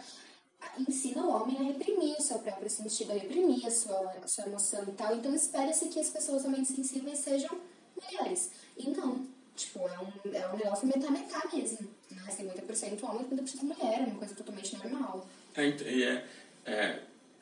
ensina 0.78 1.26
o 1.26 1.30
homem 1.30 1.58
a 1.58 1.64
reprimir 1.64 2.16
o 2.18 2.22
seu 2.22 2.40
próprio 2.40 2.70
sentido, 2.70 3.12
a 3.12 3.16
reprimir 3.16 3.66
a 3.66 3.72
sua, 3.72 4.12
a 4.24 4.28
sua 4.28 4.46
emoção 4.46 4.84
e 4.88 4.92
tal. 4.92 5.16
Então 5.16 5.34
espera-se 5.34 5.88
que 5.90 6.00
as 6.00 6.10
pessoas 6.10 6.44
também 6.44 6.64
sensíveis 6.66 7.20
sejam 7.20 7.58
mulheres. 7.96 8.52
E 8.78 8.90
não. 8.90 9.26
Tipo, 9.56 9.88
é 9.88 10.00
um, 10.00 10.36
é 10.36 10.48
um 10.50 10.58
negócio 10.58 10.88
metá-metá 10.88 11.44
mesmo. 11.52 11.88
Né? 12.12 12.24
50% 12.30 13.04
homem 13.04 13.26
e 13.32 13.36
50% 13.36 13.64
mulher. 13.64 14.02
É 14.02 14.04
uma 14.04 14.20
coisa 14.20 14.36
totalmente 14.36 14.78
normal. 14.78 15.28
É, 15.56 15.68
é, 15.68 16.26
é, 16.66 17.00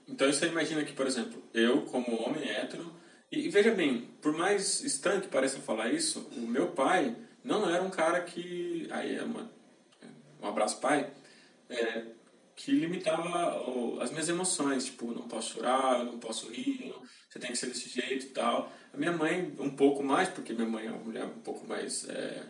então 0.08 0.32
você 0.32 0.48
imagina 0.48 0.84
que, 0.84 0.94
por 0.94 1.06
exemplo, 1.06 1.42
eu 1.54 1.84
como 1.84 2.22
homem 2.24 2.50
hétero... 2.50 2.94
E, 3.32 3.48
e 3.48 3.50
veja 3.50 3.72
bem, 3.72 4.10
por 4.22 4.34
mais 4.34 4.82
estranho 4.84 5.22
que 5.22 5.28
pareça 5.28 5.60
falar 5.60 5.92
isso, 5.92 6.30
o 6.38 6.42
meu 6.42 6.72
pai 6.72 7.16
não 7.44 7.70
era 7.70 7.84
um 7.84 7.90
cara 7.90 8.22
que... 8.22 8.88
Aí 8.92 9.16
é 9.16 9.24
uma... 9.24 9.50
Um 10.42 10.48
abraço, 10.48 10.80
pai. 10.80 11.12
É, 11.70 12.04
que 12.56 12.72
limitava 12.72 13.62
as 14.02 14.12
minhas 14.12 14.30
emoções, 14.30 14.86
tipo, 14.86 15.12
não 15.12 15.28
posso 15.28 15.56
chorar, 15.56 16.04
não 16.06 16.18
posso 16.18 16.50
rir, 16.50 16.88
não, 16.88 17.02
você 17.30 17.38
tem 17.38 17.52
que 17.52 17.58
ser 17.58 17.68
desse 17.68 17.90
jeito 17.90 18.28
e 18.28 18.30
tal. 18.30 18.72
A 18.94 18.98
minha 18.98 19.12
mãe, 19.12 19.54
um 19.60 19.70
pouco 19.70 20.02
mais, 20.02 20.30
porque 20.30 20.54
minha 20.54 20.68
mãe 20.68 20.88
é 20.88 20.90
uma 20.90 21.04
mulher 21.04 21.26
um 21.26 21.42
pouco 21.42 21.68
mais 21.68 22.08
é, 22.08 22.44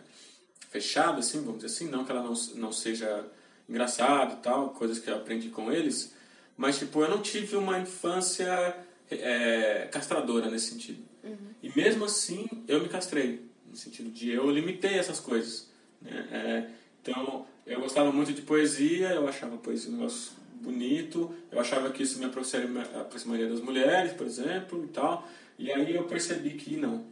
fechada, 0.70 1.18
assim, 1.18 1.40
vamos 1.40 1.62
dizer 1.62 1.74
assim, 1.74 1.90
não 1.90 2.04
que 2.04 2.12
ela 2.12 2.22
não, 2.22 2.34
não 2.54 2.70
seja 2.70 3.24
engraçada 3.68 4.34
e 4.34 4.36
tal, 4.36 4.70
coisas 4.70 5.00
que 5.00 5.10
eu 5.10 5.16
aprendi 5.16 5.48
com 5.48 5.72
eles, 5.72 6.14
mas, 6.56 6.78
tipo, 6.78 7.02
eu 7.02 7.10
não 7.10 7.20
tive 7.20 7.56
uma 7.56 7.78
infância 7.78 8.76
é, 9.10 9.88
castradora 9.90 10.48
nesse 10.48 10.70
sentido. 10.70 11.02
Uhum. 11.22 11.50
E 11.62 11.76
mesmo 11.76 12.04
assim, 12.04 12.48
eu 12.68 12.80
me 12.80 12.88
castrei, 12.88 13.44
no 13.68 13.76
sentido 13.76 14.10
de 14.10 14.30
eu 14.30 14.48
limitei 14.50 14.94
essas 14.98 15.18
coisas. 15.18 15.68
Né? 16.00 16.28
É, 16.30 16.70
então, 17.02 17.46
eu 17.66 17.80
gostava 17.80 18.12
muito 18.12 18.32
de 18.32 18.42
poesia, 18.42 19.10
eu 19.10 19.28
achava 19.28 19.56
a 19.56 19.58
poesia 19.58 19.90
um 19.90 19.96
negócio 19.96 20.32
bonito, 20.60 21.34
eu 21.50 21.60
achava 21.60 21.90
que 21.90 22.02
isso 22.02 22.18
me 22.18 22.24
aproximaria 22.24 23.48
das 23.48 23.60
mulheres, 23.60 24.12
por 24.12 24.26
exemplo, 24.26 24.84
e 24.84 24.88
tal. 24.88 25.28
E 25.58 25.72
aí 25.72 25.94
eu 25.94 26.04
percebi 26.04 26.50
que 26.50 26.76
não, 26.76 27.04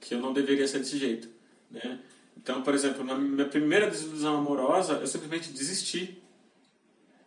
que 0.00 0.14
eu 0.14 0.18
não 0.18 0.32
deveria 0.32 0.66
ser 0.66 0.78
desse 0.80 0.98
jeito, 0.98 1.28
né? 1.70 2.00
Então, 2.36 2.62
por 2.62 2.74
exemplo, 2.74 3.04
na 3.04 3.16
minha 3.16 3.46
primeira 3.46 3.90
desilusão 3.90 4.38
amorosa, 4.38 4.94
eu 4.94 5.06
simplesmente 5.06 5.52
desisti. 5.52 6.22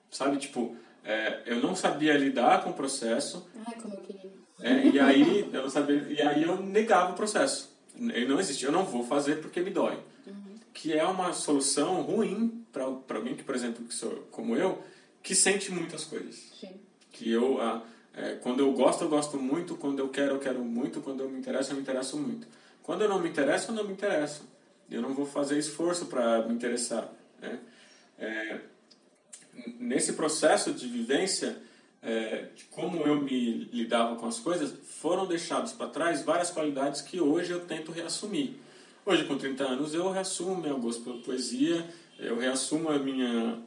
Sabe, 0.09 0.37
tipo, 0.37 0.75
é, 1.03 1.43
eu 1.45 1.61
não 1.61 1.75
sabia 1.75 2.17
lidar 2.17 2.63
com 2.63 2.71
o 2.71 2.73
processo. 2.73 3.47
Ai, 3.65 3.75
como 3.79 3.93
eu 3.93 4.01
queria. 4.01 4.31
É, 4.59 4.87
e 4.87 4.99
aí 4.99 5.49
eu 5.51 5.61
não 5.61 5.69
sabia, 5.69 5.95
e 6.09 6.21
aí 6.21 6.43
eu 6.43 6.57
negava 6.61 7.11
o 7.11 7.15
processo. 7.15 7.77
Ele 7.95 8.25
não 8.25 8.39
existe. 8.39 8.65
Eu 8.65 8.71
não 8.71 8.85
vou 8.85 9.05
fazer 9.05 9.35
porque 9.35 9.59
me 9.61 9.69
dói. 9.69 9.99
Que 10.73 10.91
é 10.93 11.05
uma 11.05 11.33
solução 11.33 12.01
ruim 12.01 12.65
para 12.71 12.83
alguém 12.83 13.35
que, 13.35 13.43
por 13.43 13.55
exemplo, 13.55 13.85
que 13.85 13.93
sou 13.93 14.27
como 14.31 14.55
eu, 14.55 14.81
que 15.21 15.35
sente 15.35 15.71
muitas 15.71 16.03
coisas. 16.03 16.35
Sim. 16.59 16.71
Que 17.11 17.31
eu, 17.31 17.61
ah, 17.61 17.83
é, 18.13 18.35
quando 18.35 18.59
eu 18.59 18.71
gosto, 18.73 19.03
eu 19.03 19.09
gosto 19.09 19.37
muito, 19.37 19.75
quando 19.75 19.99
eu 19.99 20.09
quero, 20.09 20.35
eu 20.35 20.39
quero 20.39 20.59
muito, 20.59 21.01
quando 21.01 21.21
eu 21.21 21.29
me 21.29 21.37
interesso, 21.37 21.71
eu 21.71 21.75
me 21.75 21.81
interesso 21.81 22.17
muito. 22.17 22.47
Quando 22.81 23.03
eu 23.03 23.09
não 23.09 23.19
me 23.19 23.29
interesso, 23.29 23.71
eu 23.71 23.75
não 23.75 23.83
me 23.83 23.93
interesso. 23.93 24.43
Eu 24.89 25.01
não 25.01 25.13
vou 25.13 25.25
fazer 25.25 25.57
esforço 25.57 26.07
para 26.07 26.45
me 26.47 26.53
interessar. 26.53 27.09
Né? 27.41 27.59
É, 28.19 28.59
nesse 29.79 30.13
processo 30.13 30.73
de 30.73 30.87
vivência, 30.87 31.57
é, 32.01 32.47
de 32.55 32.65
como 32.65 32.97
eu 33.03 33.21
me 33.21 33.65
lidava 33.71 34.15
com 34.15 34.25
as 34.25 34.39
coisas, 34.39 34.73
foram 34.99 35.25
deixados 35.25 35.71
para 35.71 35.87
trás 35.87 36.23
várias 36.23 36.51
qualidades 36.51 37.01
que 37.01 37.21
hoje 37.21 37.51
eu 37.51 37.61
tento 37.65 37.91
reassumir. 37.91 38.55
Hoje, 39.05 39.25
com 39.25 39.37
30 39.37 39.63
anos, 39.63 39.93
eu 39.93 40.09
reassumo 40.11 40.55
meu 40.55 40.77
gosto 40.77 41.03
pela 41.03 41.17
poesia, 41.17 41.85
eu 42.17 42.37
reassumo 42.37 42.89
a 42.89 42.97
minha, 42.97 43.59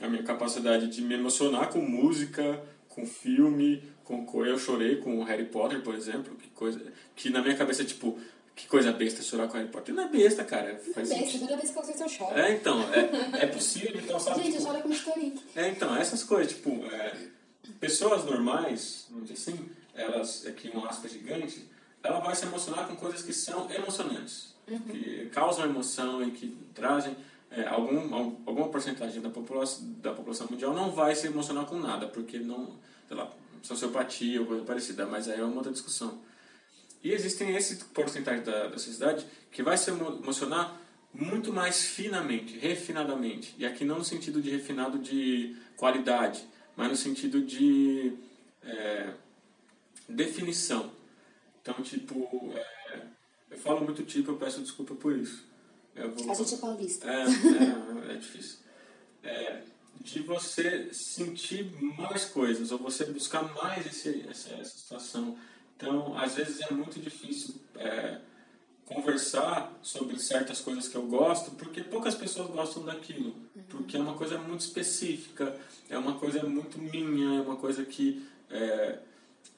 a 0.00 0.08
minha 0.08 0.22
capacidade 0.22 0.86
de 0.86 1.02
me 1.02 1.14
emocionar 1.14 1.70
com 1.70 1.80
música, 1.80 2.62
com 2.88 3.04
filme, 3.04 3.82
com 4.04 4.24
eu 4.44 4.56
chorei 4.56 4.96
com 4.96 5.24
Harry 5.24 5.46
Potter, 5.46 5.82
por 5.82 5.94
exemplo, 5.94 6.36
que 6.36 6.48
coisa 6.50 6.80
que 7.16 7.30
na 7.30 7.42
minha 7.42 7.56
cabeça 7.56 7.84
tipo 7.84 8.16
que 8.54 8.66
coisa 8.66 8.90
besta 8.90 9.22
chorar 9.22 9.48
com 9.48 9.58
Harry 9.58 9.68
Potter. 9.68 9.94
Não 9.94 10.04
é 10.04 10.08
besta, 10.08 10.42
cara. 10.42 10.80
Faz 10.94 11.10
não 11.10 11.16
é 11.16 11.20
besta, 11.20 11.38
toda 11.40 11.56
vez 11.56 11.70
que 11.70 12.02
eu 12.02 12.08
choro. 12.08 12.38
É, 12.38 12.52
então, 12.52 12.80
é, 12.94 13.42
é 13.42 13.46
possível, 13.46 14.00
então, 14.02 14.18
sabe? 14.18 14.44
Gente, 14.44 14.56
tipo, 14.56 14.62
eu 14.62 14.66
choro 14.66 14.82
com 14.82 14.90
Titanic. 14.90 15.42
É, 15.54 15.68
então, 15.68 15.94
essas 15.94 16.24
coisas, 16.24 16.54
tipo, 16.54 16.70
é, 16.86 17.14
pessoas 17.78 18.24
normais, 18.24 19.08
vamos 19.10 19.28
dizer 19.28 19.52
assim, 19.52 19.68
elas, 19.94 20.46
aqui 20.46 20.70
um 20.74 20.86
aspa 20.86 21.06
gigante, 21.06 21.68
ela 22.02 22.20
vai 22.20 22.34
se 22.34 22.46
emocionar 22.46 22.88
com 22.88 22.96
coisas 22.96 23.20
que 23.20 23.32
são 23.32 23.70
emocionantes, 23.70 24.54
que 24.66 25.30
causam 25.32 25.64
emoção 25.64 26.22
e 26.22 26.32
que 26.32 26.48
trazem 26.74 27.16
é, 27.50 27.66
algum, 27.66 28.14
alguma 28.46 28.68
porcentagem 28.68 29.20
da 29.20 29.30
população, 29.30 29.92
da 30.00 30.12
população 30.12 30.48
mundial 30.50 30.74
não 30.74 30.90
vai 30.90 31.14
se 31.14 31.26
emocionar 31.26 31.66
com 31.66 31.78
nada, 31.78 32.06
porque 32.06 32.38
não, 32.38 32.76
sei 33.06 33.16
lá, 33.16 33.32
sociopatia 33.62 34.40
ou 34.40 34.46
coisa 34.46 34.64
parecida, 34.64 35.06
mas 35.06 35.28
aí 35.28 35.40
é 35.40 35.44
uma 35.44 35.56
outra 35.56 35.72
discussão. 35.72 36.20
E 37.02 37.12
existem 37.12 37.54
esse 37.54 37.76
porcentagem 37.86 38.42
da, 38.42 38.66
da 38.68 38.78
sociedade 38.78 39.24
que 39.52 39.62
vai 39.62 39.76
se 39.78 39.90
emocionar 39.90 40.76
muito 41.14 41.52
mais 41.52 41.84
finamente, 41.84 42.58
refinadamente. 42.58 43.54
E 43.56 43.64
aqui 43.64 43.84
não 43.84 43.98
no 43.98 44.04
sentido 44.04 44.42
de 44.42 44.50
refinado 44.50 44.98
de 44.98 45.56
qualidade, 45.76 46.44
mas 46.76 46.88
no 46.88 46.96
sentido 46.96 47.40
de 47.40 48.12
é, 48.62 49.10
definição. 50.08 50.90
Então, 51.62 51.74
tipo, 51.82 52.52
é, 52.54 52.75
eu 53.50 53.58
falo 53.58 53.84
muito 53.84 54.02
tipo, 54.04 54.32
eu 54.32 54.36
peço 54.36 54.60
desculpa 54.60 54.94
por 54.94 55.16
isso. 55.16 55.44
Vou, 55.94 56.30
a 56.30 56.34
gente 56.34 56.54
é 56.54 56.58
paulista. 56.58 57.10
É, 57.10 57.22
é, 57.22 58.12
é 58.12 58.16
difícil. 58.16 58.58
É, 59.22 59.62
de 60.00 60.20
você 60.20 60.92
sentir 60.92 61.72
mais 61.98 62.26
coisas, 62.26 62.70
ou 62.70 62.78
você 62.78 63.06
buscar 63.06 63.42
mais 63.54 63.86
esse, 63.86 64.26
essa, 64.28 64.50
essa 64.50 64.78
situação 64.78 65.36
então, 65.76 66.16
às 66.16 66.34
vezes 66.34 66.60
é 66.62 66.72
muito 66.72 66.98
difícil 66.98 67.54
é, 67.76 68.18
conversar 68.86 69.78
sobre 69.82 70.18
certas 70.18 70.60
coisas 70.60 70.88
que 70.88 70.96
eu 70.96 71.06
gosto, 71.06 71.50
porque 71.52 71.82
poucas 71.82 72.14
pessoas 72.14 72.48
gostam 72.48 72.84
daquilo. 72.84 73.34
Uhum. 73.54 73.62
Porque 73.68 73.96
é 73.96 74.00
uma 74.00 74.14
coisa 74.14 74.38
muito 74.38 74.60
específica, 74.60 75.54
é 75.90 75.98
uma 75.98 76.18
coisa 76.18 76.42
muito 76.44 76.78
minha, 76.78 77.38
é 77.38 77.42
uma 77.42 77.56
coisa 77.56 77.84
que 77.84 78.26
é, 78.50 78.98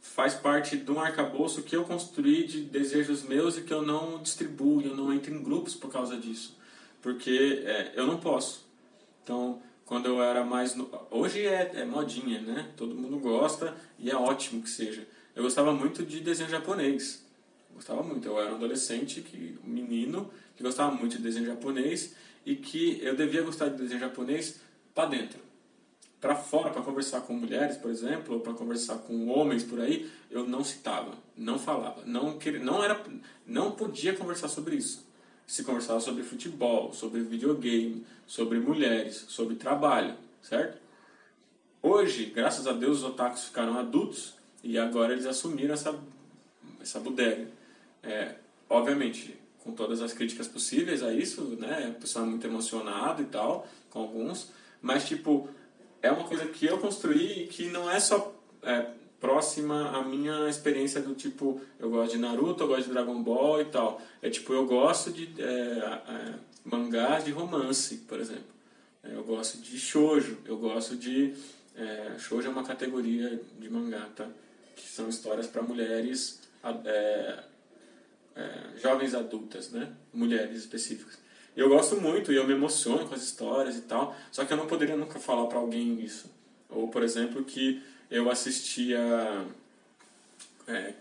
faz 0.01 0.35
parte 0.35 0.77
de 0.77 0.90
um 0.90 1.01
arcabouço 1.01 1.62
que 1.62 1.77
eu 1.77 1.85
construí 1.85 2.46
de 2.46 2.62
desejos 2.62 3.22
meus 3.22 3.57
e 3.57 3.62
que 3.62 3.72
eu 3.72 3.83
não 3.83 4.22
distribuo, 4.22 4.83
eu 4.83 4.96
não 4.96 5.12
entro 5.12 5.35
em 5.35 5.42
grupos 5.42 5.74
por 5.74 5.90
causa 5.92 6.16
disso. 6.16 6.57
Porque 7.01 7.62
é, 7.64 7.92
eu 7.94 8.07
não 8.07 8.18
posso. 8.18 8.66
Então, 9.22 9.62
quando 9.85 10.07
eu 10.07 10.22
era 10.22 10.44
mais. 10.44 10.74
No... 10.74 10.90
Hoje 11.11 11.46
é, 11.46 11.72
é 11.74 11.85
modinha, 11.85 12.40
né? 12.40 12.70
Todo 12.77 12.94
mundo 12.94 13.18
gosta 13.18 13.77
e 13.98 14.11
é 14.11 14.16
ótimo 14.16 14.62
que 14.62 14.70
seja 14.70 15.07
eu 15.38 15.44
gostava 15.44 15.72
muito 15.72 16.05
de 16.05 16.18
desenho 16.18 16.51
japonês. 16.51 17.24
Gostava 17.72 18.03
muito. 18.03 18.27
Eu 18.27 18.40
era 18.40 18.51
um 18.51 18.57
adolescente, 18.57 19.20
que, 19.20 19.57
um 19.64 19.70
menino, 19.70 20.29
que 20.57 20.64
gostava 20.64 20.90
muito 20.92 21.16
de 21.16 21.22
desenho 21.22 21.46
japonês 21.46 22.12
e 22.44 22.57
que 22.57 22.98
eu 23.05 23.14
devia 23.14 23.42
gostar 23.42 23.68
de 23.68 23.77
desenho 23.77 24.01
japonês 24.01 24.61
para 24.92 25.11
dentro. 25.11 25.38
Para 26.20 26.35
fora, 26.35 26.70
para 26.70 26.83
conversar 26.83 27.20
com 27.20 27.33
mulheres, 27.33 27.76
por 27.76 27.90
exemplo, 27.90 28.35
ou 28.35 28.40
para 28.40 28.52
conversar 28.52 28.96
com 28.98 29.28
homens 29.28 29.62
por 29.62 29.81
aí, 29.81 30.11
eu 30.31 30.48
não 30.48 30.64
citava, 30.64 31.12
não 31.37 31.59
falava, 31.59 32.02
não 32.04 32.38
queria, 32.38 32.59
não 32.59 32.83
era, 32.83 33.00
não 33.46 33.70
podia 33.70 34.14
conversar 34.14 34.48
sobre 34.48 34.76
isso. 34.76 35.07
Se 35.46 35.62
conversava 35.62 36.00
sobre 36.00 36.24
futebol, 36.24 36.92
sobre 36.92 37.20
videogame, 37.22 38.04
sobre 38.26 38.59
mulheres, 38.59 39.26
sobre 39.28 39.54
trabalho, 39.54 40.14
certo? 40.42 40.78
Hoje, 41.81 42.26
graças 42.26 42.66
a 42.66 42.72
Deus, 42.72 42.98
os 42.98 43.04
otakus 43.04 43.44
ficaram 43.44 43.78
adultos 43.78 44.35
e 44.64 44.76
agora 44.76 45.12
eles 45.12 45.24
assumiram 45.24 45.74
essa, 45.74 45.96
essa 46.81 46.98
bodega. 46.98 47.48
É, 48.02 48.35
obviamente, 48.68 49.38
com 49.62 49.72
todas 49.72 50.02
as 50.02 50.12
críticas 50.12 50.48
possíveis 50.48 51.02
a 51.02 51.12
isso, 51.12 51.42
né? 51.59 51.94
O 51.96 52.00
pessoal 52.00 52.24
é 52.24 52.28
muito 52.28 52.46
emocionado 52.46 53.22
e 53.22 53.26
tal, 53.26 53.68
com 53.90 54.00
alguns. 54.00 54.50
Mas, 54.83 55.07
tipo, 55.07 55.48
é 56.02 56.11
uma 56.11 56.24
coisa 56.24 56.46
que 56.46 56.66
eu 56.66 56.78
construí 56.78 57.44
e 57.44 57.46
que 57.46 57.68
não 57.70 57.90
é 57.90 57.98
só 58.00 58.34
é, 58.62 58.87
próxima 59.20 59.90
à 59.90 60.02
minha 60.02 60.48
experiência 60.48 61.00
do 61.00 61.14
tipo, 61.14 61.61
eu 61.78 61.90
gosto 61.90 62.12
de 62.12 62.18
Naruto, 62.18 62.62
eu 62.62 62.68
gosto 62.68 62.84
de 62.84 62.92
Dragon 62.92 63.22
Ball 63.22 63.61
e 63.61 63.64
tal. 63.66 64.00
É 64.22 64.30
tipo, 64.30 64.52
eu 64.52 64.66
gosto 64.66 65.11
de 65.11 65.28
é, 65.40 65.44
é, 65.44 66.34
mangás 66.64 67.24
de 67.24 67.30
romance, 67.30 67.96
por 68.08 68.20
exemplo. 68.20 68.58
É, 69.02 69.14
eu 69.14 69.24
gosto 69.24 69.58
de 69.58 69.78
shoujo, 69.78 70.38
eu 70.44 70.56
gosto 70.56 70.96
de... 70.96 71.34
É, 71.76 72.16
shoujo 72.18 72.48
é 72.48 72.50
uma 72.50 72.64
categoria 72.64 73.40
de 73.58 73.70
mangá, 73.70 74.08
tá? 74.14 74.26
que 74.78 74.88
são 74.88 75.08
histórias 75.08 75.46
para 75.46 75.62
mulheres 75.62 76.40
é, 76.84 77.38
é, 78.37 78.78
jovens 78.80 79.14
adultas, 79.14 79.70
né? 79.70 79.92
Mulheres 80.12 80.58
específicas. 80.58 81.18
Eu 81.59 81.68
gosto 81.68 82.01
muito 82.01 82.33
e 82.33 82.37
eu 82.37 82.47
me 82.47 82.53
emociono 82.53 83.05
com 83.09 83.16
as 83.16 83.23
histórias 83.25 83.77
e 83.77 83.81
tal, 83.81 84.14
só 84.31 84.44
que 84.44 84.53
eu 84.53 84.57
não 84.57 84.68
poderia 84.68 84.97
nunca 84.97 85.18
falar 85.18 85.47
para 85.47 85.59
alguém 85.59 86.01
isso. 86.01 86.31
Ou, 86.71 86.87
por 86.87 87.03
exemplo, 87.03 87.42
que 87.42 87.83
eu 88.09 88.31
assistia 88.31 89.44
é, 90.68 90.94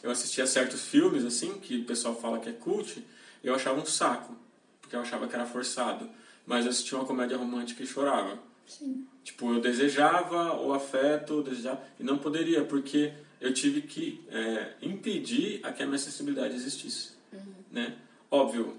eu 0.00 0.12
assistia 0.12 0.46
certos 0.46 0.86
filmes 0.86 1.24
assim 1.24 1.58
que 1.58 1.78
o 1.78 1.84
pessoal 1.84 2.14
fala 2.14 2.38
que 2.38 2.48
é 2.48 2.52
cult, 2.52 3.04
eu 3.42 3.52
achava 3.52 3.80
um 3.80 3.84
saco, 3.84 4.36
porque 4.80 4.94
eu 4.94 5.00
achava 5.00 5.26
que 5.26 5.34
era 5.34 5.44
forçado. 5.44 6.08
Mas 6.46 6.66
eu 6.66 6.70
assistia 6.70 6.96
uma 6.96 7.04
comédia 7.04 7.36
romântica 7.36 7.82
e 7.82 7.86
chorava. 7.86 8.38
Sim. 8.68 9.04
Tipo, 9.24 9.54
eu 9.54 9.60
desejava 9.60 10.56
o 10.60 10.72
afeto, 10.72 11.42
desejava, 11.42 11.82
e 11.98 12.04
não 12.04 12.16
poderia, 12.16 12.64
porque 12.64 13.12
eu 13.40 13.52
tive 13.52 13.82
que 13.82 14.24
é, 14.28 14.74
impedir 14.82 15.58
a 15.64 15.72
que 15.72 15.82
a 15.82 15.86
minha 15.86 15.98
sensibilidade 15.98 16.54
existisse. 16.54 17.10
Uhum. 17.32 17.54
Né? 17.72 17.96
Óbvio, 18.30 18.76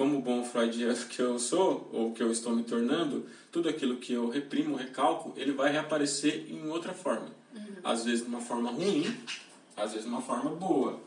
como 0.00 0.22
bom 0.22 0.42
freudiano 0.42 0.96
que 1.08 1.20
eu 1.20 1.38
sou, 1.38 1.90
ou 1.92 2.14
que 2.14 2.22
eu 2.22 2.32
estou 2.32 2.56
me 2.56 2.62
tornando, 2.62 3.26
tudo 3.52 3.68
aquilo 3.68 3.98
que 3.98 4.14
eu 4.14 4.30
reprimo, 4.30 4.74
recalco, 4.74 5.34
ele 5.36 5.52
vai 5.52 5.70
reaparecer 5.70 6.46
em 6.50 6.66
outra 6.70 6.94
forma. 6.94 7.28
Uhum. 7.54 7.76
Às 7.84 8.06
vezes 8.06 8.22
de 8.22 8.28
uma 8.28 8.40
forma 8.40 8.70
ruim, 8.70 9.14
às 9.76 9.90
vezes 9.90 10.06
de 10.06 10.10
uma 10.10 10.22
forma 10.22 10.52
boa. 10.52 10.98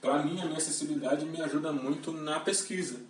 Para 0.00 0.24
mim, 0.24 0.40
a 0.40 0.46
minha 0.46 0.58
sensibilidade 0.58 1.24
me 1.26 1.40
ajuda 1.40 1.70
muito 1.70 2.10
na 2.10 2.40
pesquisa. 2.40 3.00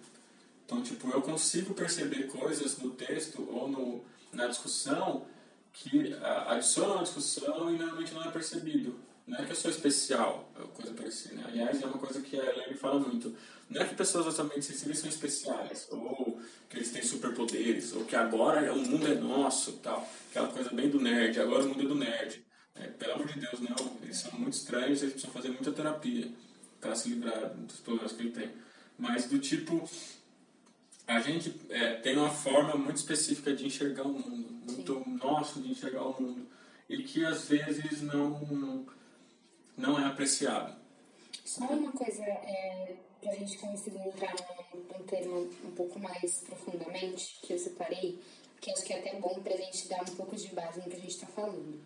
Então, 0.67 0.83
tipo, 0.83 1.09
eu 1.09 1.23
consigo 1.23 1.73
perceber 1.73 2.27
coisas 2.27 2.77
no 2.77 2.91
texto 2.91 3.49
ou 3.51 3.67
no, 3.67 4.05
na 4.35 4.47
discussão 4.47 5.25
que 5.73 6.15
adicionam 6.49 6.99
a 6.99 7.03
discussão 7.03 7.75
e 7.75 7.79
normalmente 7.79 8.13
não 8.13 8.25
é 8.25 8.31
percebido. 8.31 8.95
Não 9.31 9.39
é 9.39 9.45
que 9.45 9.53
eu 9.53 9.57
sou 9.57 9.71
especial, 9.71 10.51
é 10.59 10.63
coisa 10.75 10.93
parecida. 10.93 11.37
Né? 11.37 11.45
Aliás, 11.47 11.81
é 11.81 11.87
uma 11.87 11.99
coisa 11.99 12.21
que 12.21 12.39
a 12.39 12.45
Elaine 12.45 12.75
fala 12.75 12.99
muito. 12.99 13.33
Não 13.69 13.81
é 13.81 13.85
que 13.85 13.95
pessoas 13.95 14.27
altamente 14.27 14.65
sensíveis 14.65 14.99
são 14.99 15.09
especiais, 15.09 15.87
ou 15.89 16.41
que 16.69 16.77
eles 16.77 16.91
têm 16.91 17.01
superpoderes, 17.01 17.93
ou 17.93 18.05
que 18.05 18.17
agora 18.17 18.73
o 18.75 18.79
mundo 18.81 19.07
é 19.07 19.15
nosso, 19.15 19.75
tal. 19.75 20.09
Aquela 20.31 20.49
coisa 20.49 20.71
bem 20.71 20.91
do 20.91 21.01
nerd, 21.01 21.39
agora 21.39 21.63
o 21.63 21.69
mundo 21.69 21.81
é 21.81 21.87
do 21.87 21.95
nerd. 21.95 22.45
É, 22.75 22.89
pelo 22.89 23.13
amor 23.13 23.29
de 23.29 23.39
Deus, 23.39 23.61
não. 23.61 23.99
Eles 24.03 24.17
são 24.17 24.33
muito 24.33 24.55
estranhos, 24.55 25.01
eles 25.01 25.13
precisam 25.13 25.31
fazer 25.31 25.51
muita 25.51 25.71
terapia 25.71 26.29
para 26.81 26.97
se 26.97 27.11
livrar 27.11 27.55
dos 27.55 27.77
problemas 27.77 28.13
que 28.13 28.23
ele 28.23 28.31
tem. 28.33 28.51
Mas 28.99 29.27
do 29.27 29.39
tipo, 29.39 29.89
a 31.07 31.21
gente 31.21 31.55
é, 31.69 31.95
tem 31.95 32.17
uma 32.17 32.31
forma 32.31 32.75
muito 32.75 32.97
específica 32.97 33.55
de 33.55 33.65
enxergar 33.65 34.03
o 34.03 34.13
mundo, 34.13 34.51
muito 34.67 35.05
Sim. 35.05 35.19
nosso 35.23 35.61
de 35.61 35.71
enxergar 35.71 36.03
o 36.03 36.21
mundo, 36.21 36.49
e 36.89 37.05
que 37.05 37.25
às 37.25 37.49
vezes 37.49 38.03
não, 38.03 38.85
não 39.81 39.99
é 39.99 40.07
apreciado. 40.07 40.79
Só 41.45 41.65
uma 41.65 41.93
coisa, 41.93 42.23
é, 42.23 42.95
para 43.21 43.33
a 43.33 43.35
gente 43.35 43.59
conseguir 43.59 43.99
entrar 43.99 44.35
num, 44.35 45.05
termo 45.05 45.51
um 45.65 45.71
pouco 45.73 45.99
mais 45.99 46.45
profundamente, 46.47 47.39
que 47.43 47.53
eu 47.55 47.59
separei, 47.59 48.21
que 48.61 48.71
acho 48.71 48.85
que 48.85 48.93
é 48.93 48.99
até 48.99 49.19
bom 49.19 49.41
para 49.43 49.55
a 49.55 49.57
gente 49.57 49.89
dar 49.89 50.03
um 50.03 50.15
pouco 50.15 50.37
de 50.37 50.49
base 50.49 50.79
no 50.79 50.89
que 50.89 50.97
a 50.97 51.01
gente 51.01 51.15
está 51.15 51.27
falando. 51.27 51.81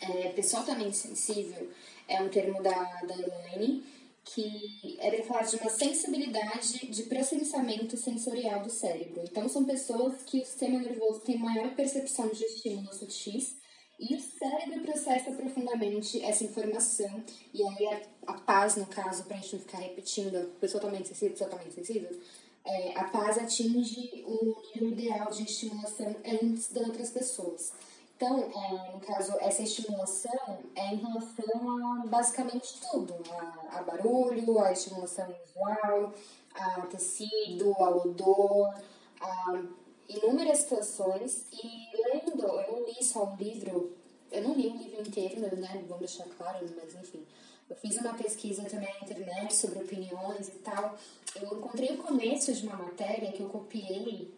É, 0.00 0.32
também 0.64 0.92
sensível 0.92 1.70
é 2.08 2.20
um 2.20 2.28
termo 2.28 2.60
da, 2.62 2.72
da 3.02 3.14
Elaine, 3.14 3.84
que 4.24 4.96
era 4.98 5.22
falar 5.22 5.42
de 5.42 5.56
uma 5.56 5.70
sensibilidade 5.70 6.86
de 6.88 7.02
processamento 7.04 7.96
sensorial 7.96 8.62
do 8.62 8.70
cérebro. 8.70 9.22
Então, 9.22 9.48
são 9.48 9.64
pessoas 9.64 10.22
que 10.22 10.40
o 10.40 10.44
sistema 10.44 10.80
nervoso 10.80 11.20
tem 11.20 11.38
maior 11.38 11.72
percepção 11.76 12.28
de 12.30 12.44
estímulos 12.44 12.96
sutis 12.96 13.54
e 13.98 14.14
o 14.14 14.20
cérebro 14.20 14.80
processa 14.82 15.30
profundamente 15.30 16.22
essa 16.22 16.44
informação. 16.44 17.22
E 17.52 17.62
aí, 17.62 17.86
a, 18.26 18.32
a 18.32 18.34
paz, 18.34 18.76
no 18.76 18.86
caso, 18.86 19.24
para 19.24 19.36
a 19.36 19.40
gente 19.40 19.54
não 19.54 19.62
ficar 19.62 19.78
repetindo, 19.78 20.52
pessoa 20.60 20.80
totalmente 20.80 21.08
sensível, 21.08 21.30
pessoa 21.32 21.50
totalmente 21.50 21.74
sensível, 21.74 22.20
é, 22.64 22.98
a 22.98 23.04
paz 23.04 23.38
atinge 23.38 24.24
o 24.26 24.56
nível 24.74 24.88
ideal 24.90 25.30
de 25.30 25.44
estimulação 25.44 26.14
antes 26.24 26.72
das 26.72 26.86
outras 26.86 27.10
pessoas. 27.10 27.72
Então, 28.16 28.38
é, 28.38 28.92
no 28.92 29.00
caso, 29.00 29.36
essa 29.40 29.62
estimulação 29.62 30.58
é 30.74 30.94
em 30.94 30.96
relação 30.96 32.00
a 32.02 32.06
basicamente 32.06 32.80
tudo: 32.90 33.14
a, 33.30 33.78
a 33.78 33.82
barulho, 33.82 34.58
a 34.58 34.72
estimulação 34.72 35.26
visual, 35.26 36.12
a 36.54 36.80
tecido, 36.86 37.72
ao 37.74 38.08
odor, 38.08 38.74
a 39.20 39.62
inúmeras 40.08 40.58
situações. 40.58 41.44
E 41.52 41.90
lendo, 41.96 42.42
eu 42.42 42.72
não 42.72 42.86
li 42.86 43.02
só 43.02 43.24
um 43.24 43.36
livro, 43.36 43.96
eu 44.30 44.42
não 44.42 44.54
li 44.54 44.68
o 44.68 44.76
livro 44.76 45.00
inteiro, 45.00 45.40
né? 45.56 45.84
Vamos 45.88 45.98
deixar 45.98 46.24
claro, 46.36 46.66
mas 46.76 46.94
enfim. 46.94 47.24
Eu 47.68 47.76
fiz 47.76 47.96
uma 47.96 48.14
pesquisa 48.14 48.62
também 48.64 48.88
na 48.94 49.06
internet 49.06 49.54
sobre 49.54 49.80
opiniões 49.80 50.48
e 50.48 50.58
tal. 50.58 50.96
Eu 51.34 51.58
encontrei 51.58 51.90
o 51.90 51.98
começo 51.98 52.52
de 52.52 52.66
uma 52.66 52.76
matéria 52.76 53.32
que 53.32 53.40
eu 53.40 53.48
copiei 53.48 54.30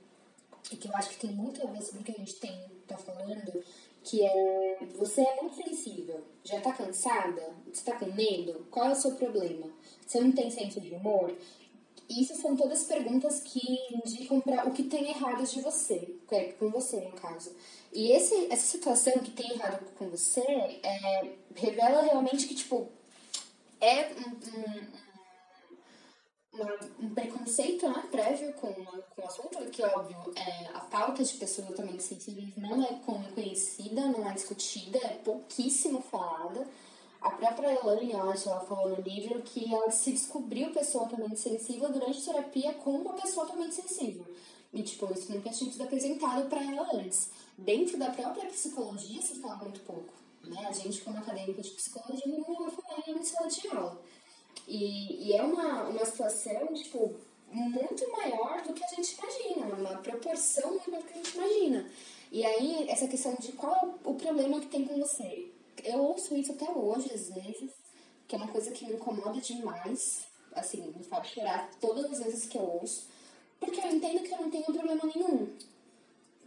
e 0.73 0.77
que 0.77 0.89
eu 0.89 0.97
acho 0.97 1.11
que 1.11 1.19
tem 1.19 1.31
muito 1.31 1.63
a 1.67 1.71
ver 1.71 1.83
sobre 1.83 2.01
o 2.01 2.05
que 2.05 2.13
a 2.13 2.15
gente 2.15 2.35
tem, 2.37 2.59
tá 2.87 2.97
falando, 2.97 3.63
que 4.03 4.25
é 4.25 4.79
você 4.97 5.21
é 5.21 5.41
muito 5.41 5.57
sensível, 5.57 6.23
já 6.45 6.61
tá 6.61 6.73
cansada, 6.73 7.55
você 7.73 7.85
tá 7.85 7.99
com 7.99 8.07
medo, 8.13 8.67
qual 8.71 8.87
é 8.87 8.93
o 8.93 8.97
seu 8.97 9.13
problema? 9.13 9.67
Você 10.07 10.21
não 10.21 10.33
tem 10.33 10.51
senso 10.51 10.81
de 10.81 10.95
humor? 10.95 11.35
Isso 12.09 12.35
são 12.37 12.57
todas 12.57 12.85
perguntas 12.85 13.41
que 13.41 13.61
indicam 13.93 14.41
para 14.41 14.67
o 14.67 14.73
que 14.73 14.85
tem 14.85 15.11
errado 15.11 15.45
de 15.45 15.61
você, 15.61 16.17
é, 16.31 16.53
com 16.53 16.71
você 16.71 17.01
no 17.01 17.13
caso. 17.13 17.55
E 17.93 18.13
esse, 18.13 18.47
essa 18.51 18.67
situação 18.67 19.19
que 19.19 19.31
tem 19.31 19.51
errado 19.53 19.85
com 19.97 20.09
você 20.09 20.41
é, 20.41 21.31
revela 21.55 22.03
realmente 22.03 22.47
que, 22.47 22.55
tipo, 22.55 22.89
é 23.81 24.11
um, 24.15 24.61
um 24.61 25.09
uma, 26.59 26.79
um 27.01 27.15
preconceito 27.15 27.89
né, 27.89 28.05
prévio 28.11 28.53
com, 28.55 28.73
com 28.73 29.23
o 29.23 29.27
assunto, 29.27 29.59
que, 29.71 29.83
óbvio, 29.83 30.17
é, 30.37 30.67
a 30.75 30.81
pauta 30.81 31.23
de 31.23 31.35
pessoas 31.35 31.69
altamente 31.69 32.03
sensíveis 32.03 32.57
não 32.57 32.83
é 32.83 33.01
conhecida, 33.35 34.07
não 34.07 34.29
é 34.29 34.35
discutida, 34.35 34.99
é 34.99 35.19
pouquíssimo 35.25 36.03
falada. 36.03 36.67
A 37.21 37.31
própria 37.31 37.73
Elaine, 37.73 38.15
acho, 38.15 38.49
ela 38.49 38.61
falou 38.61 38.91
no 38.91 39.03
livro 39.03 39.43
que 39.43 39.73
ela 39.75 39.91
se 39.91 40.13
descobriu 40.13 40.71
pessoa 40.71 41.05
altamente 41.05 41.41
sensível 41.41 41.91
durante 41.93 42.25
terapia 42.25 42.73
com 42.75 42.93
uma 42.93 43.15
pessoa 43.15 43.47
altamente 43.47 43.75
sensível. 43.75 44.25
E, 44.73 44.83
tipo, 44.83 45.13
isso 45.13 45.33
nunca 45.33 45.51
tinha 45.51 45.71
sido 45.71 45.83
apresentado 45.83 46.49
para 46.49 46.63
ela 46.63 46.89
antes. 46.95 47.31
Dentro 47.57 47.99
da 47.99 48.11
própria 48.11 48.49
psicologia 48.49 49.21
se 49.21 49.37
fala 49.37 49.57
muito 49.57 49.81
pouco. 49.81 50.13
Né? 50.45 50.67
A 50.69 50.73
gente, 50.73 51.01
como 51.01 51.19
acadêmica 51.19 51.61
de 51.61 51.71
psicologia, 51.71 52.27
não 52.27 52.71
fala 52.71 53.03
em 53.09 53.23
sala 53.25 53.49
de 53.49 53.69
aula. 53.69 54.01
E, 54.67 55.29
e 55.29 55.33
é 55.33 55.43
uma, 55.43 55.85
uma 55.89 56.05
situação, 56.05 56.67
tipo, 56.75 57.17
muito 57.51 58.11
maior 58.13 58.63
do 58.63 58.73
que 58.73 58.85
a 58.85 58.89
gente 58.89 59.17
imagina, 59.17 59.75
uma 59.75 59.99
proporção 59.99 60.79
maior 60.87 61.03
do 61.03 61.07
que 61.07 61.19
a 61.19 61.23
gente 61.23 61.35
imagina. 61.35 61.91
E 62.31 62.45
aí, 62.45 62.89
essa 62.89 63.09
questão 63.09 63.35
de 63.41 63.53
qual 63.53 63.75
é 63.75 64.09
o 64.09 64.15
problema 64.15 64.61
que 64.61 64.67
tem 64.67 64.85
com 64.85 64.99
você. 64.99 65.48
Eu 65.85 65.99
ouço 65.99 66.37
isso 66.37 66.53
até 66.53 66.71
hoje, 66.71 67.13
às 67.13 67.29
vezes, 67.29 67.71
que 68.27 68.35
é 68.35 68.39
uma 68.39 68.49
coisa 68.49 68.71
que 68.71 68.85
me 68.87 68.95
incomoda 68.95 69.41
demais, 69.41 70.27
assim, 70.55 70.93
me 70.97 71.05
faz 71.05 71.29
chorar 71.29 71.71
todas 71.81 72.13
as 72.13 72.19
vezes 72.21 72.47
que 72.47 72.59
eu 72.59 72.63
ouço, 72.63 73.09
porque 73.59 73.81
eu 73.81 73.91
entendo 73.91 74.23
que 74.23 74.33
eu 74.33 74.39
não 74.39 74.51
tenho 74.51 74.65
problema 74.65 75.03
nenhum. 75.05 75.49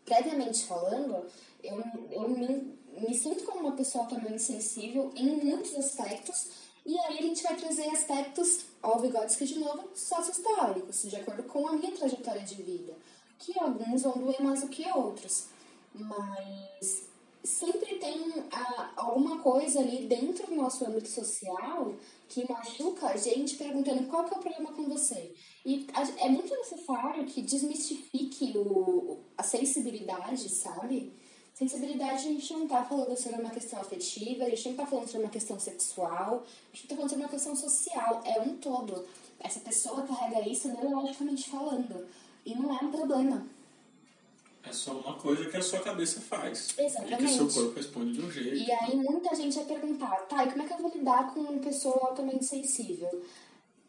Previamente 0.05 0.65
falando, 0.65 1.25
eu, 1.63 1.83
eu 2.11 2.29
me, 2.29 2.77
me 2.97 3.13
sinto 3.13 3.43
como 3.43 3.67
uma 3.67 3.75
pessoa 3.75 4.05
também 4.05 4.37
sensível 4.37 5.11
em 5.15 5.43
muitos 5.43 5.75
aspectos, 5.75 6.49
e 6.85 6.97
aí 6.97 7.19
a 7.19 7.21
gente 7.21 7.43
vai 7.43 7.55
trazer 7.55 7.87
aspectos, 7.89 8.65
ó, 8.81 8.97
Vygotsky 8.97 9.45
de 9.45 9.59
novo, 9.59 9.89
sócio-históricos, 9.93 11.03
de 11.03 11.15
acordo 11.15 11.43
com 11.43 11.67
a 11.67 11.73
minha 11.73 11.91
trajetória 11.91 12.41
de 12.41 12.55
vida. 12.55 12.93
Que 13.37 13.57
alguns 13.59 14.01
vão 14.01 14.13
doer 14.13 14.41
mais 14.41 14.61
do 14.61 14.67
que 14.67 14.87
outros. 14.91 15.47
Mas 15.93 17.03
sempre 17.43 17.95
tem 17.95 18.33
a, 18.51 18.91
alguma 18.95 19.39
coisa 19.39 19.79
ali 19.79 20.05
dentro 20.05 20.47
do 20.47 20.55
nosso 20.55 20.85
âmbito 20.85 21.09
social 21.09 21.93
que 22.29 22.49
machuca 22.49 23.07
a 23.07 23.17
gente 23.17 23.55
perguntando 23.55 24.07
qual 24.07 24.25
que 24.25 24.33
é 24.33 24.37
o 24.37 24.41
problema 24.41 24.71
com 24.71 24.83
você. 24.83 25.33
E 25.65 25.87
é 26.17 26.29
muito 26.29 26.55
necessário 26.55 27.25
que 27.25 27.41
desmistifique 27.41 28.57
o, 28.57 29.19
a 29.37 29.43
sensibilidade, 29.43 30.47
sabe? 30.49 31.11
Sensibilidade, 31.53 32.13
a 32.13 32.31
gente 32.31 32.53
não 32.53 32.67
tá 32.67 32.83
falando 32.83 33.15
sobre 33.17 33.41
uma 33.41 33.49
questão 33.49 33.81
afetiva, 33.81 34.45
a 34.45 34.49
gente 34.49 34.69
não 34.69 34.75
tá 34.77 34.85
falando 34.85 35.07
sobre 35.07 35.25
uma 35.25 35.31
questão 35.31 35.59
sexual, 35.59 36.43
a 36.73 36.75
gente 36.75 36.87
tá 36.87 36.95
falando 36.95 37.09
sobre 37.09 37.23
uma 37.25 37.31
questão 37.31 37.55
social, 37.55 38.21
é 38.25 38.39
um 38.41 38.55
todo. 38.57 39.05
Essa 39.39 39.59
pessoa 39.59 40.03
carrega 40.03 40.47
isso 40.47 40.69
neurologicamente 40.69 41.49
falando. 41.49 42.07
E 42.45 42.55
não 42.55 42.75
é 42.75 42.83
um 42.83 42.91
problema. 42.91 43.45
É 44.63 44.71
só 44.73 44.93
uma 44.93 45.15
coisa 45.17 45.49
que 45.49 45.57
a 45.57 45.61
sua 45.61 45.79
cabeça 45.79 46.21
faz. 46.21 46.75
Exatamente. 46.77 47.13
E 47.13 47.17
que 47.17 47.43
o 47.43 47.49
seu 47.49 47.63
corpo 47.63 47.77
responde 47.77 48.13
de 48.13 48.21
um 48.21 48.31
jeito. 48.31 48.55
E 48.55 48.71
aí 48.71 48.95
muita 48.95 49.35
gente 49.35 49.55
vai 49.55 49.65
perguntar, 49.65 50.15
tá, 50.27 50.45
e 50.45 50.51
como 50.51 50.63
é 50.63 50.67
que 50.67 50.73
eu 50.73 50.77
vou 50.77 50.91
lidar 50.91 51.33
com 51.33 51.39
uma 51.41 51.59
pessoa 51.59 52.09
altamente 52.09 52.45
sensível? 52.45 53.23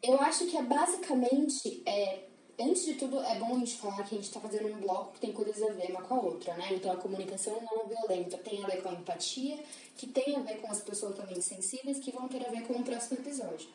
Eu 0.01 0.19
acho 0.19 0.45
que 0.47 0.57
é 0.57 0.63
basicamente 0.63 1.81
é, 1.85 2.23
Antes 2.59 2.85
de 2.85 2.93
tudo, 2.93 3.19
é 3.19 3.35
bom 3.39 3.55
a 3.55 3.59
gente 3.59 3.77
falar 3.77 4.03
que 4.03 4.13
a 4.13 4.17
gente 4.17 4.27
está 4.27 4.39
fazendo 4.39 4.67
um 4.67 4.79
bloco 4.79 5.13
que 5.13 5.21
tem 5.21 5.31
coisas 5.31 5.61
a 5.63 5.73
ver 5.73 5.89
uma 5.89 6.03
com 6.03 6.13
a 6.13 6.19
outra, 6.19 6.53
né? 6.53 6.69
Então, 6.71 6.91
a 6.91 6.97
comunicação 6.97 7.59
não 7.61 7.87
violenta 7.87 8.37
tem 8.37 8.63
a 8.63 8.67
ver 8.67 8.83
com 8.83 8.89
a 8.89 8.93
empatia, 8.93 9.57
que 9.97 10.05
tem 10.05 10.35
a 10.35 10.39
ver 10.39 10.61
com 10.61 10.69
as 10.69 10.79
pessoas 10.79 11.15
também 11.15 11.41
sensíveis, 11.41 11.97
que 11.97 12.11
vão 12.11 12.27
ter 12.27 12.45
a 12.45 12.51
ver 12.51 12.61
com 12.67 12.73
o 12.73 12.83
próximo 12.83 13.19
episódio. 13.19 13.67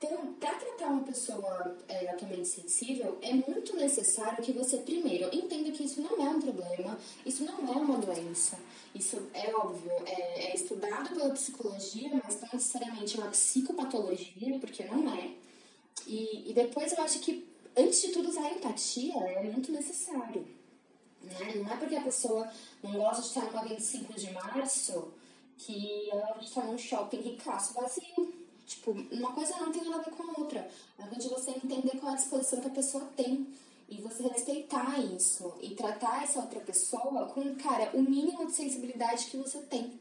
Então, 0.00 0.32
para 0.34 0.54
tratar 0.54 0.86
uma 0.86 1.02
pessoa 1.02 1.76
é, 1.88 2.08
altamente 2.08 2.46
sensível, 2.46 3.18
é 3.20 3.32
muito 3.32 3.74
necessário 3.74 4.44
que 4.44 4.52
você, 4.52 4.78
primeiro, 4.78 5.28
entenda 5.34 5.72
que 5.72 5.82
isso 5.82 6.00
não 6.00 6.24
é 6.24 6.30
um 6.30 6.40
problema, 6.40 6.96
isso 7.26 7.44
não 7.44 7.58
é 7.58 7.76
uma 7.76 7.98
doença. 7.98 8.56
Isso 8.94 9.28
é 9.34 9.52
óbvio, 9.56 9.90
é, 10.06 10.50
é 10.50 10.54
estudado 10.54 11.10
pela 11.10 11.30
psicologia, 11.30 12.10
mas 12.22 12.40
não 12.40 12.48
necessariamente 12.52 13.18
é 13.18 13.20
uma 13.20 13.30
psicopatologia, 13.30 14.58
porque 14.60 14.84
não 14.84 15.12
é. 15.12 15.32
E, 16.06 16.48
e 16.48 16.54
depois 16.54 16.92
eu 16.92 17.02
acho 17.02 17.18
que 17.18 17.48
antes 17.76 18.00
de 18.00 18.08
tudo, 18.08 18.28
usar 18.28 18.52
empatia 18.52 19.14
é 19.14 19.42
muito 19.42 19.72
necessário. 19.72 20.46
Né? 21.22 21.56
Não 21.56 21.72
é 21.72 21.76
porque 21.76 21.96
a 21.96 22.02
pessoa 22.02 22.48
não 22.82 22.92
gosta 22.92 23.20
de 23.22 23.28
estar 23.28 23.44
numa 23.46 23.64
25 23.64 24.14
de 24.14 24.30
março 24.30 25.12
que 25.56 26.08
ela 26.10 26.34
vai 26.34 26.44
estar 26.44 26.64
num 26.64 26.78
shopping 26.78 27.20
ricaço 27.20 27.74
vazio. 27.74 28.37
Tipo, 28.68 28.92
uma 28.92 29.32
coisa 29.32 29.56
não 29.56 29.72
tem 29.72 29.82
nada 29.82 29.96
a 29.96 30.04
ver 30.04 30.12
com 30.12 30.22
a 30.22 30.40
outra. 30.40 30.70
É 30.98 31.18
de 31.18 31.28
você 31.28 31.50
entender 31.50 31.98
qual 31.98 32.12
é 32.12 32.14
a 32.14 32.18
disposição 32.18 32.60
que 32.60 32.68
a 32.68 32.70
pessoa 32.70 33.04
tem. 33.16 33.48
E 33.88 34.00
você 34.02 34.22
respeitar 34.28 35.00
isso. 35.00 35.54
E 35.60 35.74
tratar 35.74 36.22
essa 36.22 36.40
outra 36.40 36.60
pessoa 36.60 37.26
com, 37.26 37.56
cara, 37.56 37.90
o 37.94 38.02
mínimo 38.02 38.46
de 38.46 38.52
sensibilidade 38.52 39.24
que 39.26 39.36
você 39.38 39.58
tem 39.62 39.98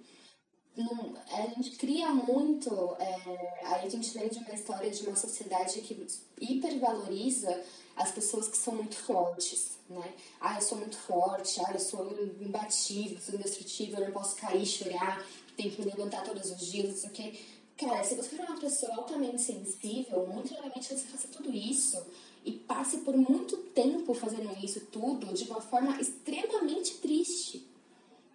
não, 0.77 1.15
a 1.31 1.41
gente 1.47 1.71
cria 1.71 2.09
muito. 2.13 2.95
É, 2.99 3.65
aí 3.65 3.87
a 3.87 3.89
gente 3.89 4.15
vem 4.15 4.29
de 4.29 4.37
uma 4.37 4.53
história 4.53 4.91
de 4.91 5.07
uma 5.07 5.15
sociedade 5.15 5.81
que 5.81 6.07
hipervaloriza 6.39 7.63
as 7.95 8.11
pessoas 8.11 8.47
que 8.47 8.55
são 8.55 8.75
muito 8.75 8.95
fortes, 8.95 9.79
né? 9.89 10.13
Ah, 10.39 10.55
eu 10.55 10.61
sou 10.61 10.77
muito 10.77 10.95
forte, 10.95 11.59
ah, 11.65 11.71
eu 11.73 11.79
sou 11.79 12.15
imbatível, 12.39 13.19
sou 13.19 13.33
indestrutível, 13.33 13.99
eu 13.99 14.05
não 14.05 14.13
posso 14.13 14.35
cair, 14.35 14.67
chorar, 14.67 15.25
tenho 15.55 15.71
que 15.71 15.81
me 15.81 15.87
levantar 15.87 16.23
todos 16.23 16.51
os 16.51 16.59
dias, 16.59 16.89
não 16.89 16.95
sei 16.95 17.09
o 17.09 17.13
quê. 17.13 17.39
Cara, 17.77 18.03
se 18.03 18.15
você 18.15 18.35
for 18.35 18.43
uma 18.45 18.59
pessoa 18.59 18.95
altamente 18.95 19.39
sensível, 19.39 20.25
muito 20.25 20.47
provavelmente 20.47 20.87
você 20.87 21.07
faça 21.07 21.27
tudo 21.27 21.53
isso 21.53 22.03
e 22.43 22.51
passe 22.51 22.97
por 22.99 23.15
muito 23.15 23.55
tempo 23.57 24.15
fazendo 24.15 24.51
isso 24.65 24.87
tudo 24.87 25.31
de 25.31 25.43
uma 25.43 25.61
forma 25.61 26.01
extremamente 26.01 26.95
triste, 26.95 27.67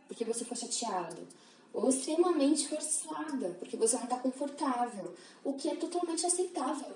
porque 0.07 0.24
você 0.24 0.44
foi 0.44 0.57
chateado 0.57 1.26
ou 1.72 1.88
extremamente 1.88 2.68
forçada, 2.68 3.57
porque 3.59 3.76
você 3.76 3.96
não 3.96 4.05
está 4.05 4.18
confortável, 4.18 5.12
o 5.42 5.55
que 5.55 5.68
é 5.68 5.74
totalmente 5.74 6.24
aceitável, 6.24 6.94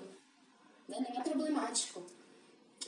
né? 0.87 1.05
nem 1.09 1.19
é 1.19 1.23
problemático. 1.23 2.03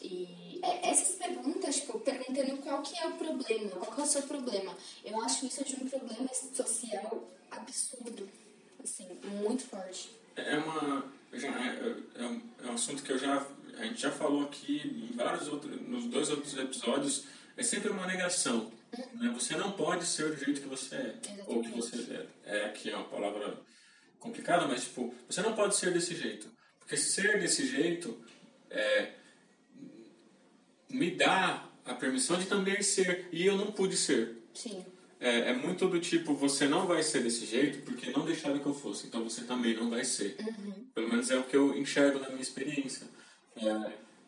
E 0.02 0.62
é, 0.64 0.90
essas 0.90 1.16
perguntas, 1.16 1.78
tipo, 1.78 2.00
perguntando 2.00 2.58
qual 2.62 2.82
que 2.82 2.98
é 2.98 3.08
o 3.08 3.18
problema, 3.18 3.72
qual 3.72 3.92
que 3.92 4.02
é 4.02 4.04
o 4.04 4.08
seu 4.08 4.22
problema, 4.22 4.78
eu 5.04 5.20
acho 5.22 5.46
isso 5.46 5.66
de 5.66 5.76
um 5.76 5.90
problema 5.90 6.30
social 6.34 7.28
absurdo, 7.52 8.30
assim, 8.84 9.08
muito 9.42 9.64
forte. 9.64 10.12
É 10.36 10.58
uma, 10.58 11.06
já, 11.34 11.48
é, 11.48 11.96
é, 12.16 12.24
um, 12.24 12.42
é 12.64 12.68
um 12.68 12.74
assunto 12.74 13.04
que 13.04 13.12
eu 13.12 13.18
já, 13.18 13.46
a 13.78 13.84
gente 13.86 14.02
já 14.02 14.12
falou 14.12 14.44
aqui 14.44 14.82
em 15.12 15.16
vários 15.16 15.48
outros, 15.48 15.82
nos 15.82 16.06
dois 16.06 16.30
outros 16.30 16.58
episódios, 16.58 17.26
é 17.58 17.64
sempre 17.64 17.90
uma 17.90 18.08
negação 18.08 18.72
né? 19.14 19.30
Você 19.34 19.56
não 19.56 19.72
pode 19.72 20.06
ser 20.06 20.30
do 20.32 20.44
jeito 20.44 20.62
que 20.62 20.68
você 20.68 20.96
é. 20.96 21.20
Exatamente. 21.22 21.44
Ou 21.48 21.62
que 21.62 21.70
você 21.70 21.96
é. 22.14 22.28
É 22.46 22.66
aqui 22.66 22.90
é 22.90 22.96
uma 22.96 23.06
palavra 23.06 23.58
complicada, 24.20 24.68
mas 24.68 24.84
tipo, 24.84 25.14
você 25.30 25.42
não 25.42 25.54
pode 25.54 25.76
ser 25.76 25.94
desse 25.94 26.16
jeito. 26.16 26.50
Porque 26.80 26.98
ser 26.98 27.40
desse 27.40 27.68
jeito 27.68 28.20
é, 28.70 29.14
me 30.90 31.12
dá 31.12 31.68
a 31.86 31.94
permissão 31.94 32.38
de 32.38 32.48
também 32.48 32.82
ser. 32.82 33.28
E 33.32 33.46
eu 33.46 33.58
não 33.58 33.72
pude 33.72 33.96
ser. 33.96 34.38
Sim. 34.54 34.86
É, 35.20 35.50
é, 35.50 35.54
muito 35.54 35.86
do 35.88 36.00
tipo, 36.00 36.34
você 36.34 36.66
não 36.66 36.88
vai 36.88 37.04
ser 37.04 37.22
desse 37.22 37.46
jeito 37.46 37.84
porque 37.84 38.10
não 38.12 38.24
deixaram 38.24 38.58
que 38.58 38.66
eu 38.66 38.74
fosse, 38.74 39.08
então 39.08 39.22
você 39.22 39.44
também 39.44 39.76
não 39.76 39.90
vai 39.90 40.06
ser. 40.06 40.38
Uhum. 40.40 40.86
Pelo 40.96 41.10
menos 41.10 41.30
é 41.30 41.38
o 41.38 41.44
que 41.44 41.58
eu 41.58 41.78
enxergo 41.78 42.20
na 42.20 42.30
minha 42.30 42.42
experiência. 42.42 43.06
É, 43.58 43.70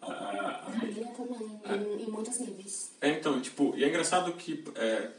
a, 0.02 0.12
a, 0.12 0.68
a, 0.68 0.70
minha 0.72 1.08
também, 1.08 1.62
é, 1.64 1.76
em, 1.76 2.04
em, 2.04 2.12
muitos 2.12 2.40
níveis. 2.40 2.94
É, 3.00 3.10
então, 3.10 3.40
tipo, 3.40 3.74
e 3.78 3.86
é 3.86 3.88
engraçado 3.88 4.34
que 4.34 4.66
é, 4.76 5.12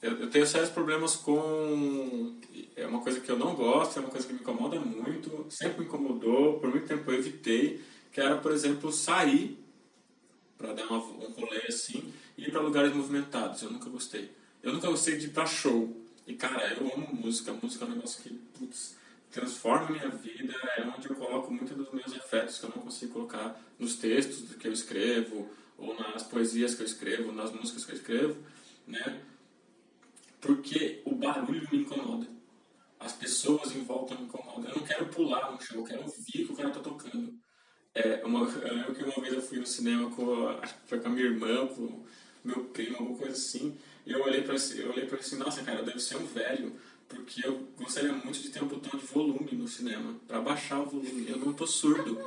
eu, 0.00 0.18
eu, 0.18 0.30
tenho 0.30 0.46
sérios 0.46 0.70
problemas 0.70 1.16
com. 1.16 2.38
É 2.76 2.86
uma 2.86 3.00
coisa 3.00 3.18
que 3.18 3.28
eu 3.28 3.38
não 3.38 3.56
gosto, 3.56 3.96
é 3.96 4.00
uma 4.00 4.10
coisa 4.10 4.24
que 4.24 4.32
me 4.32 4.38
incomoda 4.38 4.78
muito, 4.78 5.46
sempre 5.50 5.80
me 5.80 5.86
incomodou, 5.86 6.60
por 6.60 6.70
muito 6.70 6.86
tempo 6.86 7.10
eu 7.10 7.18
evitei, 7.18 7.82
que 8.12 8.20
era, 8.20 8.36
por 8.36 8.52
exemplo, 8.52 8.92
sair 8.92 9.58
para 10.56 10.74
dar 10.74 10.86
uma, 10.86 10.98
um 10.98 11.32
rolê 11.32 11.62
assim 11.66 12.12
e 12.38 12.44
ir 12.44 12.52
para 12.52 12.60
lugares 12.60 12.94
movimentados. 12.94 13.62
Eu 13.62 13.70
nunca 13.72 13.90
gostei. 13.90 14.30
Eu 14.62 14.72
nunca 14.72 14.88
gostei 14.88 15.16
de 15.16 15.26
ir 15.26 15.30
pra 15.30 15.44
show. 15.44 15.96
E, 16.26 16.34
cara, 16.34 16.72
eu 16.74 16.94
amo 16.94 17.14
música. 17.14 17.52
Música 17.52 17.84
é 17.84 17.88
um 17.88 17.90
negócio 17.92 18.22
que, 18.22 18.30
putz, 18.30 18.96
transforma 19.30 19.88
a 19.88 19.90
minha 19.90 20.08
vida. 20.08 20.54
É 20.76 20.82
onde 20.82 21.10
eu 21.10 21.16
coloco 21.16 21.52
muitos 21.52 21.76
dos 21.76 21.92
meus 21.92 22.12
afetos 22.12 22.58
que 22.58 22.66
eu 22.66 22.70
não 22.70 22.82
consigo 22.82 23.12
colocar 23.12 23.60
nos 23.78 23.96
textos 23.96 24.54
que 24.54 24.68
eu 24.68 24.72
escrevo, 24.72 25.50
ou 25.76 25.98
nas 25.98 26.22
poesias 26.22 26.74
que 26.74 26.82
eu 26.82 26.86
escrevo, 26.86 27.32
nas 27.32 27.50
músicas 27.52 27.84
que 27.84 27.92
eu 27.92 27.96
escrevo, 27.96 28.36
né? 28.86 29.20
Porque 30.40 31.02
o 31.04 31.14
barulho 31.14 31.68
me 31.72 31.78
incomoda. 31.78 32.26
As 33.00 33.12
pessoas 33.12 33.74
em 33.74 33.82
volta 33.82 34.14
me 34.14 34.24
incomodam. 34.24 34.70
Eu 34.70 34.76
não 34.76 34.86
quero 34.86 35.06
pular 35.06 35.50
no 35.50 35.60
show, 35.60 35.78
eu 35.78 35.84
quero 35.84 36.02
ouvir 36.02 36.42
o 36.42 36.46
que 36.46 36.52
o 36.52 36.56
cara 36.56 36.70
tá 36.70 36.80
tocando. 36.80 37.34
É, 37.94 38.24
uma, 38.24 38.48
eu 38.48 38.74
lembro 38.74 38.94
que 38.94 39.02
uma 39.02 39.20
vez 39.20 39.34
eu 39.34 39.42
fui 39.42 39.58
no 39.58 39.66
cinema 39.66 40.08
com, 40.10 40.48
acho 40.48 40.74
que 40.74 40.88
foi 40.88 41.00
com 41.00 41.08
a 41.08 41.10
minha 41.10 41.26
irmã, 41.26 41.66
com 41.66 42.04
meu 42.44 42.64
primo, 42.66 42.96
alguma 42.96 43.18
coisa 43.18 43.36
assim. 43.36 43.76
Eu 44.06 44.22
olhei 44.22 44.42
para 44.42 44.56
eu 44.76 44.90
olhei 44.90 45.06
para 45.06 45.18
assim, 45.18 45.36
nossa, 45.36 45.62
cara, 45.62 45.82
deve 45.82 46.00
ser 46.00 46.16
um 46.16 46.26
velho, 46.26 46.72
porque 47.08 47.46
eu 47.46 47.66
gostaria 47.78 48.12
muito 48.12 48.40
de 48.40 48.48
ter 48.48 48.62
um 48.62 48.66
botão 48.66 48.98
de 48.98 49.06
volume 49.06 49.52
no 49.52 49.68
cinema, 49.68 50.14
para 50.26 50.38
abaixar 50.38 50.80
o 50.80 50.86
volume. 50.86 51.26
Eu 51.28 51.38
não 51.38 51.52
tô 51.52 51.66
surdo. 51.66 52.20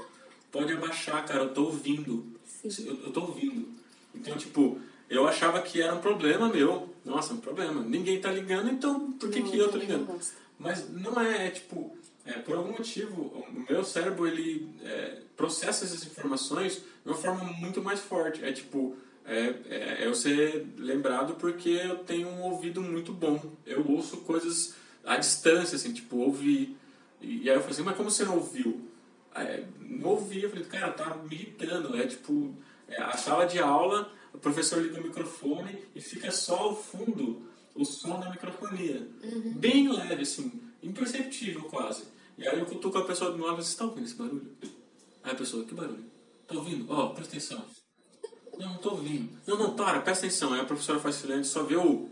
Pode 0.52 0.72
abaixar, 0.72 1.26
cara, 1.26 1.44
eu 1.44 1.54
tô 1.54 1.66
ouvindo. 1.66 2.26
Eu, 2.64 2.96
eu 3.06 3.12
tô 3.12 3.22
ouvindo. 3.22 3.68
Então, 4.14 4.38
tipo, 4.38 4.80
eu 5.10 5.28
achava 5.28 5.62
que 5.62 5.82
era 5.82 5.94
um 5.94 6.00
problema 6.00 6.48
meu. 6.50 6.94
Nossa, 7.04 7.34
um 7.34 7.38
problema. 7.38 7.84
Ninguém 7.84 8.20
tá 8.22 8.32
ligando, 8.32 8.70
então 8.70 9.12
por 9.14 9.30
que, 9.30 9.40
não, 9.40 9.52
que 9.52 9.58
eu 9.58 9.72
tô 9.72 9.78
ligando? 9.78 10.20
Mas 10.58 10.90
não 10.90 11.20
é, 11.20 11.48
é 11.48 11.50
tipo, 11.50 11.96
é, 12.26 12.34
por 12.34 12.56
algum 12.56 12.72
motivo, 12.72 13.22
o 13.22 13.66
meu 13.70 13.84
cérebro 13.84 14.28
ele 14.28 14.68
é, 14.84 15.20
processa 15.36 15.86
essas 15.86 16.06
informações 16.06 16.78
de 16.78 17.12
uma 17.12 17.16
forma 17.16 17.44
muito 17.44 17.84
mais 17.84 18.00
forte. 18.00 18.44
É 18.44 18.52
tipo, 18.52 18.98
é, 19.26 19.56
é, 19.70 20.04
é 20.04 20.08
eu 20.08 20.14
ser 20.14 20.68
lembrado 20.78 21.36
porque 21.36 21.70
eu 21.70 21.98
tenho 22.00 22.28
um 22.28 22.44
ouvido 22.44 22.82
muito 22.82 23.12
bom. 23.12 23.54
Eu 23.66 23.86
ouço 23.90 24.18
coisas 24.18 24.76
à 25.04 25.18
distância, 25.18 25.76
assim, 25.76 25.94
tipo, 25.94 26.18
ouvi. 26.18 26.78
E, 27.22 27.44
e 27.44 27.50
aí 27.50 27.56
eu 27.56 27.62
falei 27.62 27.74
assim, 27.74 27.84
mas 27.84 27.98
como 27.98 28.12
você 28.12 28.24
não 28.24 28.36
ouviu? 28.36 28.90
Aí, 29.34 29.66
não 29.82 30.12
ouvi, 30.12 30.44
eu 30.44 30.50
falei, 30.50 30.66
cara, 30.66 30.94
tá 30.94 31.16
me 31.16 31.36
irritando. 31.36 31.96
É 31.98 32.06
tipo, 32.08 32.56
é, 32.88 33.02
a 33.02 33.18
sala 33.18 33.46
de 33.46 33.60
aula, 33.60 34.12
o 34.34 34.38
professor 34.38 34.82
liga 34.82 35.00
o 35.00 35.04
microfone 35.04 35.84
e 35.94 36.02
fica 36.02 36.32
só 36.32 36.56
ao 36.56 36.76
fundo 36.76 37.48
o 37.74 37.84
som 37.84 38.20
da 38.20 38.30
microfonia. 38.30 39.10
Uhum. 39.24 39.54
Bem 39.54 39.92
leve, 39.92 40.22
assim, 40.22 40.62
imperceptível 40.82 41.64
quase. 41.64 42.04
E 42.38 42.48
aí 42.48 42.60
eu 42.60 42.66
cutuco 42.66 42.98
a 42.98 43.06
pessoa 43.06 43.32
do 43.32 43.38
meu 43.38 43.48
lado 43.48 43.62
e 43.62 43.64
você 43.64 43.78
tá 43.78 43.86
ouvindo 43.86 44.06
esse 44.06 44.16
barulho? 44.16 44.56
Aí 45.24 45.32
a 45.32 45.36
pessoa, 45.36 45.66
que 45.66 45.74
barulho? 45.74 46.06
Tá 46.48 46.56
ouvindo? 46.56 46.86
Ó, 46.90 47.06
oh, 47.06 47.10
presta 47.14 47.36
atenção. 47.36 47.66
Não, 48.58 48.70
não 48.70 48.78
tô 48.78 48.92
ouvindo. 48.92 49.30
Não, 49.46 49.58
não, 49.58 49.76
para, 49.76 50.02
presta 50.02 50.26
atenção. 50.26 50.54
Aí 50.54 50.62
a 50.62 50.66
professora 50.66 51.00
faz 51.00 51.16
silêncio, 51.16 51.52
só 51.52 51.64
vê 51.64 51.76
o. 51.76 52.10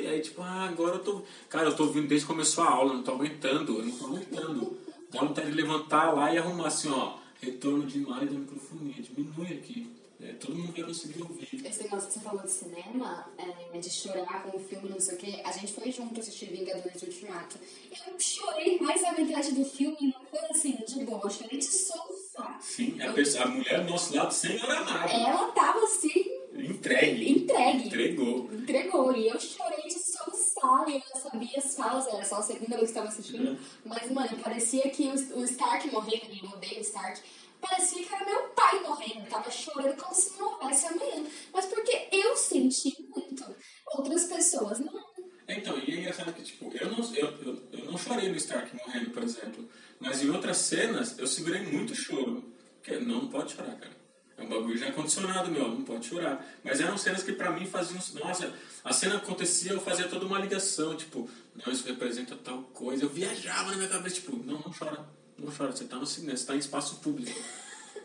E 0.00 0.06
aí, 0.06 0.20
tipo, 0.20 0.42
ah, 0.42 0.68
agora 0.68 0.96
eu 0.96 1.02
tô. 1.02 1.22
Cara, 1.48 1.68
eu 1.68 1.76
tô 1.76 1.84
ouvindo 1.84 2.08
desde 2.08 2.26
que 2.26 2.32
começou 2.32 2.64
a 2.64 2.70
aula, 2.70 2.94
não 2.94 3.02
tô 3.02 3.12
aguentando, 3.12 3.78
eu 3.78 3.86
não 3.86 3.92
tô 3.92 4.06
aguentando. 4.06 4.78
Dá 5.10 5.20
vontade 5.20 5.50
de 5.50 5.56
levantar 5.56 6.12
lá 6.12 6.32
e 6.32 6.38
arrumar 6.38 6.66
assim, 6.66 6.90
ó. 6.90 7.16
Retorno 7.40 7.84
demais 7.86 8.30
da 8.30 8.38
microfonia, 8.38 8.94
diminui 9.02 9.46
aqui. 9.46 9.94
É, 10.20 10.32
todo 10.34 10.54
mundo 10.54 10.72
vai 10.72 10.84
conseguir 10.84 11.20
ouvir. 11.22 11.48
Esse 11.52 11.82
negócio 11.82 12.08
que 12.08 12.14
você 12.14 12.20
falou 12.20 12.42
de 12.42 12.50
cinema, 12.50 13.26
é, 13.36 13.78
de 13.78 13.90
chorar 13.90 14.42
com 14.44 14.56
o 14.56 14.60
filme, 14.60 14.88
não 14.88 14.98
sei 14.98 15.16
o 15.16 15.18
quê, 15.18 15.42
a 15.44 15.52
gente 15.52 15.72
foi 15.72 15.92
junto 15.92 16.18
assistir 16.18 16.46
Vingadores 16.46 17.02
Ultimato. 17.02 17.58
Eu 18.06 18.18
chorei 18.18 18.78
mais 18.80 19.02
na 19.02 19.12
metade 19.12 19.52
do 19.52 19.64
filme, 19.64 20.14
não 20.14 20.24
foi 20.30 20.48
assim, 20.50 20.78
de 20.86 21.04
boa, 21.04 21.20
eu 21.24 21.30
chorei 21.30 21.58
de 21.58 21.64
soluçar. 21.64 22.58
Sim, 22.62 23.00
a, 23.02 23.12
pessoa, 23.12 23.44
a 23.44 23.48
mulher 23.48 23.84
do 23.84 23.90
nosso 23.90 24.16
lado 24.16 24.32
sem 24.32 24.56
orar 24.62 24.84
nada. 24.84 25.12
Ela 25.12 25.52
tava 25.52 25.80
assim. 25.80 26.24
Entregue. 26.54 27.30
Entregue. 27.30 27.86
Entregou. 27.86 28.50
Entregou. 28.52 29.16
E 29.16 29.28
eu 29.28 29.38
chorei 29.38 29.82
de 29.82 29.98
soluçar, 29.98 30.88
e 30.88 30.94
eu 30.94 31.20
sabia 31.20 31.58
as 31.58 31.74
falas, 31.74 32.06
era 32.06 32.24
só 32.24 32.36
a 32.36 32.42
segunda 32.42 32.76
vez 32.76 32.92
que 32.92 32.98
estava 32.98 33.08
assistindo. 33.08 33.50
Uhum. 33.50 33.58
Mas, 33.84 34.10
mano, 34.10 34.38
parecia 34.38 34.88
que 34.88 35.08
o, 35.08 35.40
o 35.40 35.44
Morrendo, 35.90 36.32
e 36.32 36.40
eu 36.40 36.50
odeio 36.50 36.80
Stark 36.80 37.20
parecia 37.68 38.04
que 38.04 38.14
era 38.14 38.24
meu 38.24 38.42
pai 38.50 38.80
morrendo. 38.80 39.28
Tava 39.28 39.50
chorando 39.50 39.96
como 39.96 40.14
se 40.14 40.38
não 40.38 40.52
houvesse 40.52 40.86
amanhã. 40.86 41.24
Mas 41.52 41.66
porque 41.66 42.08
eu 42.12 42.36
senti 42.36 43.08
muito. 43.14 43.44
Outras 43.86 44.24
pessoas 44.24 44.80
não. 44.80 45.04
Então, 45.48 45.78
e 45.78 45.92
é 45.92 46.00
engraçado 46.00 46.32
que, 46.32 46.42
tipo, 46.42 46.72
eu 46.74 46.90
não, 46.90 47.14
eu, 47.14 47.28
eu, 47.42 47.62
eu 47.72 47.84
não 47.84 47.98
chorei 47.98 48.28
no 48.30 48.36
Stark 48.36 48.74
morrendo, 48.76 49.10
por 49.10 49.22
exemplo. 49.22 49.68
Mas 50.00 50.22
em 50.22 50.30
outras 50.30 50.56
cenas, 50.56 51.18
eu 51.18 51.26
segurei 51.26 51.62
muito 51.62 51.94
choro. 51.94 52.52
Porque 52.80 52.98
não 52.98 53.28
pode 53.28 53.52
chorar, 53.52 53.76
cara. 53.76 54.04
É 54.36 54.42
um 54.42 54.48
bagulho 54.48 54.76
já 54.76 54.90
condicionado, 54.90 55.50
meu, 55.50 55.68
não 55.68 55.84
pode 55.84 56.06
chorar. 56.06 56.44
Mas 56.62 56.80
eram 56.80 56.98
cenas 56.98 57.22
que 57.22 57.32
pra 57.32 57.52
mim 57.52 57.66
faziam. 57.66 58.00
Nossa, 58.14 58.52
a 58.82 58.92
cena 58.92 59.16
acontecia, 59.16 59.72
eu 59.72 59.80
fazia 59.80 60.08
toda 60.08 60.26
uma 60.26 60.38
ligação, 60.38 60.96
tipo, 60.96 61.30
não, 61.54 61.72
isso 61.72 61.86
representa 61.86 62.36
tal 62.36 62.62
coisa. 62.64 63.04
Eu 63.04 63.08
viajava 63.08 63.70
na 63.70 63.76
minha 63.76 63.88
cabeça, 63.88 64.16
tipo, 64.16 64.36
não, 64.36 64.60
não 64.60 64.72
chora 64.76 65.06
não 65.38 65.52
chora, 65.52 65.72
você 65.72 65.84
está 65.84 65.98
você 65.98 66.20
está 66.32 66.54
em 66.54 66.58
espaço 66.58 66.96
público. 66.96 67.38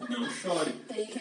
Não 0.07 0.29
chore. 0.29 0.73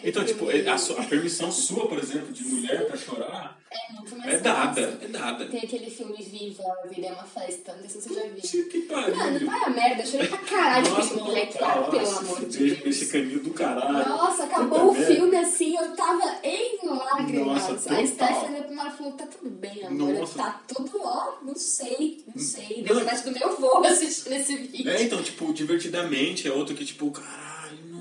Então, 0.03 0.23
tipo, 0.23 0.45
a, 0.49 1.01
a, 1.01 1.05
permissão 1.05 1.51
sua, 1.51 1.87
por 1.87 1.97
exemplo, 1.97 2.31
de 2.31 2.43
mulher 2.43 2.85
pra 2.87 2.97
chorar 2.97 3.59
é 3.71 3.93
muito 3.93 4.17
mais 4.17 4.33
é 4.33 4.37
dada, 4.39 4.99
é 5.01 5.07
dada. 5.07 5.45
Tem 5.45 5.59
aquele 5.59 5.89
filme 5.91 6.17
Viva, 6.23 6.63
A 6.83 6.87
Vida 6.87 7.07
é 7.07 7.11
uma 7.11 7.23
Festa, 7.23 7.75
não 7.75 7.87
sei 7.87 8.01
se 8.01 8.09
você 8.09 8.15
já 8.15 8.27
viu. 8.27 8.69
Que 8.69 8.81
pariu. 8.81 9.15
Mano, 9.15 9.45
vai 9.45 9.63
a 9.63 9.69
merda, 9.69 10.05
chorei 10.05 10.27
pra 10.27 10.37
caralho 10.39 10.95
com 10.95 11.01
esse 11.01 11.13
moleque 11.13 11.61
lá, 11.61 11.83
pelo 11.83 12.17
amor 12.17 12.45
de 12.45 12.57
Deus. 12.57 12.85
Esse 12.85 13.07
caninho 13.11 13.43
do 13.43 13.51
caralho. 13.51 14.09
Nossa, 14.09 14.43
acabou 14.45 14.91
o 14.91 14.95
filme 14.95 15.35
assim, 15.35 15.75
eu 15.75 15.95
tava 15.95 16.39
em 16.43 16.79
lágrimas. 16.83 17.45
Nossa, 17.45 17.93
a 17.95 18.07
Stephanie 18.07 18.63
primeiro 18.63 18.91
falou, 18.91 19.13
tá 19.13 19.27
tudo 19.27 19.49
bem, 19.51 19.85
amor, 19.85 20.13
Nossa. 20.13 20.37
tá 20.37 20.61
tudo 20.67 20.99
ó, 21.01 21.37
não 21.43 21.55
sei, 21.55 22.23
não 22.33 22.41
sei. 22.41 22.81
Deu 22.81 22.99
vontade 22.99 23.23
do 23.23 23.31
meu 23.31 23.49
avô 23.49 23.85
assistindo 23.85 24.33
esse 24.39 24.55
vídeo. 24.55 24.89
É, 24.89 25.03
então, 25.03 25.21
tipo, 25.21 25.53
divertidamente 25.53 26.47
é 26.47 26.51
outro 26.51 26.75
que, 26.75 26.85
tipo, 26.85 27.11
caralho, 27.11 27.48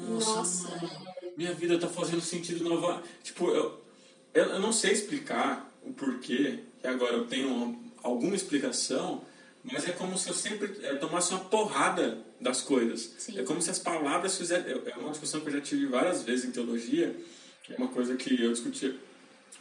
nossa, 0.08 0.34
nossa 0.34 0.68
mano, 0.68 0.90
minha 1.36 1.52
vida 1.54 1.78
tá 1.78 1.88
fazendo 1.88 2.20
sentido 2.20 2.64
nova. 2.64 3.02
Tipo, 3.22 3.50
eu, 3.50 3.80
eu, 4.34 4.58
não 4.58 4.72
sei 4.72 4.92
explicar 4.92 5.72
o 5.82 5.92
porquê, 5.92 6.60
que 6.80 6.86
agora 6.86 7.14
eu 7.14 7.26
tenho 7.26 7.78
alguma 8.02 8.34
explicação, 8.34 9.24
mas 9.64 9.86
é 9.86 9.92
como 9.92 10.16
se 10.16 10.28
eu 10.28 10.34
sempre 10.34 10.68
tomasse 10.98 11.32
uma 11.32 11.44
porrada 11.44 12.18
das 12.40 12.60
coisas. 12.60 13.14
Sim. 13.18 13.38
É 13.38 13.42
como 13.42 13.60
se 13.60 13.70
as 13.70 13.78
palavras 13.78 14.36
fizessem. 14.36 14.72
É 14.86 14.96
uma 14.96 15.10
discussão 15.10 15.40
que 15.40 15.48
eu 15.48 15.52
já 15.52 15.60
tive 15.60 15.86
várias 15.86 16.22
vezes 16.22 16.44
em 16.44 16.50
teologia, 16.50 17.14
é 17.68 17.76
uma 17.76 17.88
coisa 17.88 18.16
que 18.16 18.42
eu 18.42 18.50
discuti 18.52 18.98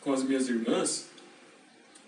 com 0.01 0.13
as 0.13 0.23
minhas 0.23 0.47
irmãs, 0.47 1.07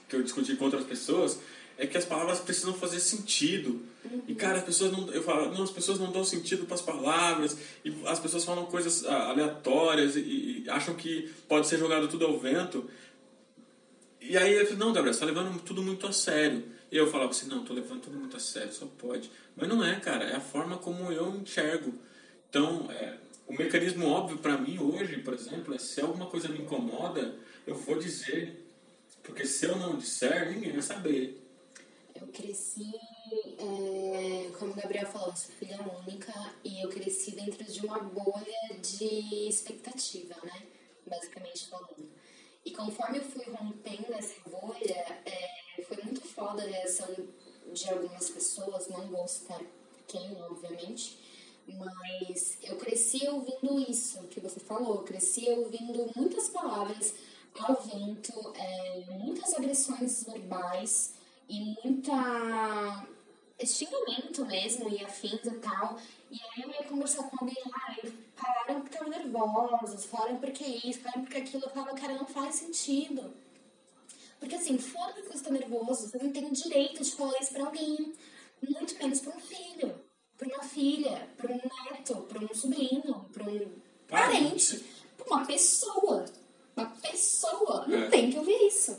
que 0.07 0.15
eu 0.15 0.23
discuti 0.23 0.55
com 0.55 0.65
outras 0.65 0.85
pessoas, 0.85 1.39
é 1.77 1.85
que 1.85 1.97
as 1.97 2.05
palavras 2.05 2.39
precisam 2.39 2.73
fazer 2.73 2.99
sentido. 2.99 3.85
Uhum. 4.03 4.23
E, 4.27 4.35
cara, 4.35 4.59
as 4.59 4.63
pessoas 4.63 4.91
não. 4.91 5.09
Eu 5.11 5.21
falo, 5.21 5.53
não, 5.53 5.63
as 5.63 5.71
pessoas 5.71 5.99
não 5.99 6.11
dão 6.11 6.23
sentido 6.23 6.65
para 6.65 6.75
as 6.75 6.81
palavras, 6.81 7.57
e 7.83 7.93
as 8.05 8.19
pessoas 8.19 8.45
falam 8.45 8.65
coisas 8.65 9.05
ah, 9.05 9.29
aleatórias 9.29 10.15
e, 10.15 10.63
e 10.65 10.69
acham 10.69 10.95
que 10.95 11.29
pode 11.47 11.67
ser 11.67 11.77
jogado 11.77 12.07
tudo 12.07 12.25
ao 12.25 12.39
vento. 12.39 12.89
E 14.21 14.37
aí 14.37 14.53
eu 14.53 14.65
falei, 14.65 14.79
não, 14.79 14.93
Gabriel, 14.93 15.13
você 15.13 15.23
está 15.23 15.25
levando 15.25 15.61
tudo 15.61 15.81
muito 15.81 16.05
a 16.05 16.11
sério. 16.11 16.63
E 16.91 16.97
eu 16.97 17.09
falava 17.09 17.31
assim, 17.31 17.47
não, 17.47 17.61
estou 17.61 17.75
levando 17.75 18.01
tudo 18.01 18.17
muito 18.17 18.35
a 18.35 18.39
sério, 18.39 18.73
só 18.73 18.85
pode. 18.85 19.31
Mas 19.55 19.69
não 19.69 19.83
é, 19.83 19.99
cara, 19.99 20.25
é 20.25 20.35
a 20.35 20.41
forma 20.41 20.77
como 20.77 21.11
eu 21.11 21.35
enxergo. 21.35 21.93
Então, 22.49 22.89
é, 22.91 23.17
o 23.47 23.53
mecanismo 23.53 24.07
óbvio 24.07 24.37
para 24.37 24.57
mim 24.57 24.79
hoje, 24.79 25.17
por 25.17 25.33
exemplo, 25.33 25.73
é 25.73 25.77
se 25.77 26.01
alguma 26.01 26.25
coisa 26.25 26.47
me 26.49 26.59
incomoda, 26.59 27.35
eu 27.65 27.75
vou 27.75 27.97
dizer. 27.97 28.65
Porque 29.23 29.45
se 29.45 29.65
eu 29.65 29.75
não 29.77 29.97
disser, 29.97 30.51
ninguém 30.51 30.71
vai 30.71 30.81
saber. 30.81 31.41
Eu 32.19 32.27
cresci, 32.27 32.91
é, 33.57 34.51
como 34.57 34.71
o 34.71 34.75
Gabriel 34.75 35.07
falou, 35.07 35.35
sou 35.35 35.53
filha 35.55 35.79
única 36.05 36.33
e 36.63 36.83
eu 36.83 36.89
cresci 36.89 37.31
dentro 37.31 37.63
de 37.63 37.85
uma 37.85 37.99
bolha 37.99 38.79
de 38.81 39.47
expectativa, 39.47 40.35
né? 40.43 40.63
Basicamente 41.05 41.67
falando. 41.67 42.09
E 42.65 42.71
conforme 42.71 43.19
eu 43.19 43.23
fui 43.23 43.45
rompendo 43.45 44.13
essa 44.13 44.35
bolha, 44.49 45.21
é, 45.25 45.81
foi 45.83 45.97
muito 46.03 46.21
foda 46.21 46.63
a 46.63 46.67
reação 46.67 47.07
de 47.73 47.89
algumas 47.89 48.29
pessoas, 48.29 48.87
não 48.89 49.07
vou 49.07 49.27
citar 49.27 49.61
quem, 50.07 50.35
obviamente, 50.41 51.19
Mas 51.67 52.57
eu 52.63 52.77
cresci 52.77 53.27
ouvindo 53.27 53.79
isso 53.79 54.23
que 54.27 54.39
você 54.39 54.59
falou, 54.59 54.95
eu 54.97 55.03
cresci 55.03 55.47
ouvindo 55.49 56.11
muitas 56.15 56.49
palavras 56.49 57.13
ao 57.59 57.75
vento, 57.75 58.33
é, 58.55 59.05
muitas 59.19 59.53
agressões 59.53 60.23
verbais 60.23 61.13
e 61.47 61.75
muita 61.83 63.07
xingamento 63.65 64.45
mesmo 64.45 64.89
e 64.89 65.03
afins 65.03 65.43
e 65.45 65.51
tal. 65.59 65.97
E 66.31 66.35
aí 66.41 66.63
eu 66.63 66.69
ia 66.69 66.83
conversar 66.83 67.23
com 67.23 67.37
alguém 67.45 67.61
lá, 67.65 67.95
e 68.03 68.11
falaram 68.35 68.81
que 68.81 68.89
estavam 68.89 69.09
nervosos, 69.09 70.05
falaram 70.05 70.37
porque 70.37 70.63
isso, 70.63 70.99
falaram 71.01 71.21
porque 71.23 71.37
aquilo. 71.37 71.63
Eu 71.65 71.69
falava, 71.69 71.95
cara, 71.95 72.13
não 72.13 72.25
faz 72.25 72.55
sentido. 72.55 73.33
Porque 74.39 74.55
assim, 74.55 74.77
foda-se 74.77 75.23
que 75.27 75.37
você 75.37 75.43
tá 75.43 75.49
nervoso, 75.51 76.07
você 76.09 76.17
não 76.17 76.31
tem 76.31 76.45
o 76.45 76.51
direito 76.53 77.03
de 77.03 77.11
falar 77.11 77.37
isso 77.41 77.51
pra 77.53 77.65
alguém. 77.65 78.13
Muito 78.61 78.97
menos 78.97 79.19
pra 79.21 79.35
um 79.35 79.39
filho, 79.39 79.95
pra 80.37 80.47
uma 80.47 80.63
filha, 80.63 81.27
pra 81.37 81.51
um 81.51 81.59
neto, 81.91 82.15
pra 82.27 82.39
um 82.39 82.53
sobrinho, 82.53 83.25
pra 83.33 83.43
um 83.43 83.71
parente, 84.07 84.83
pra 85.17 85.27
uma 85.27 85.45
pessoa. 85.45 86.25
Uma 86.75 86.85
pessoa. 87.01 87.85
Não 87.87 88.03
É. 88.03 88.09
tem 88.09 88.31
que 88.31 88.37
ouvir 88.37 88.67
isso. 88.67 88.97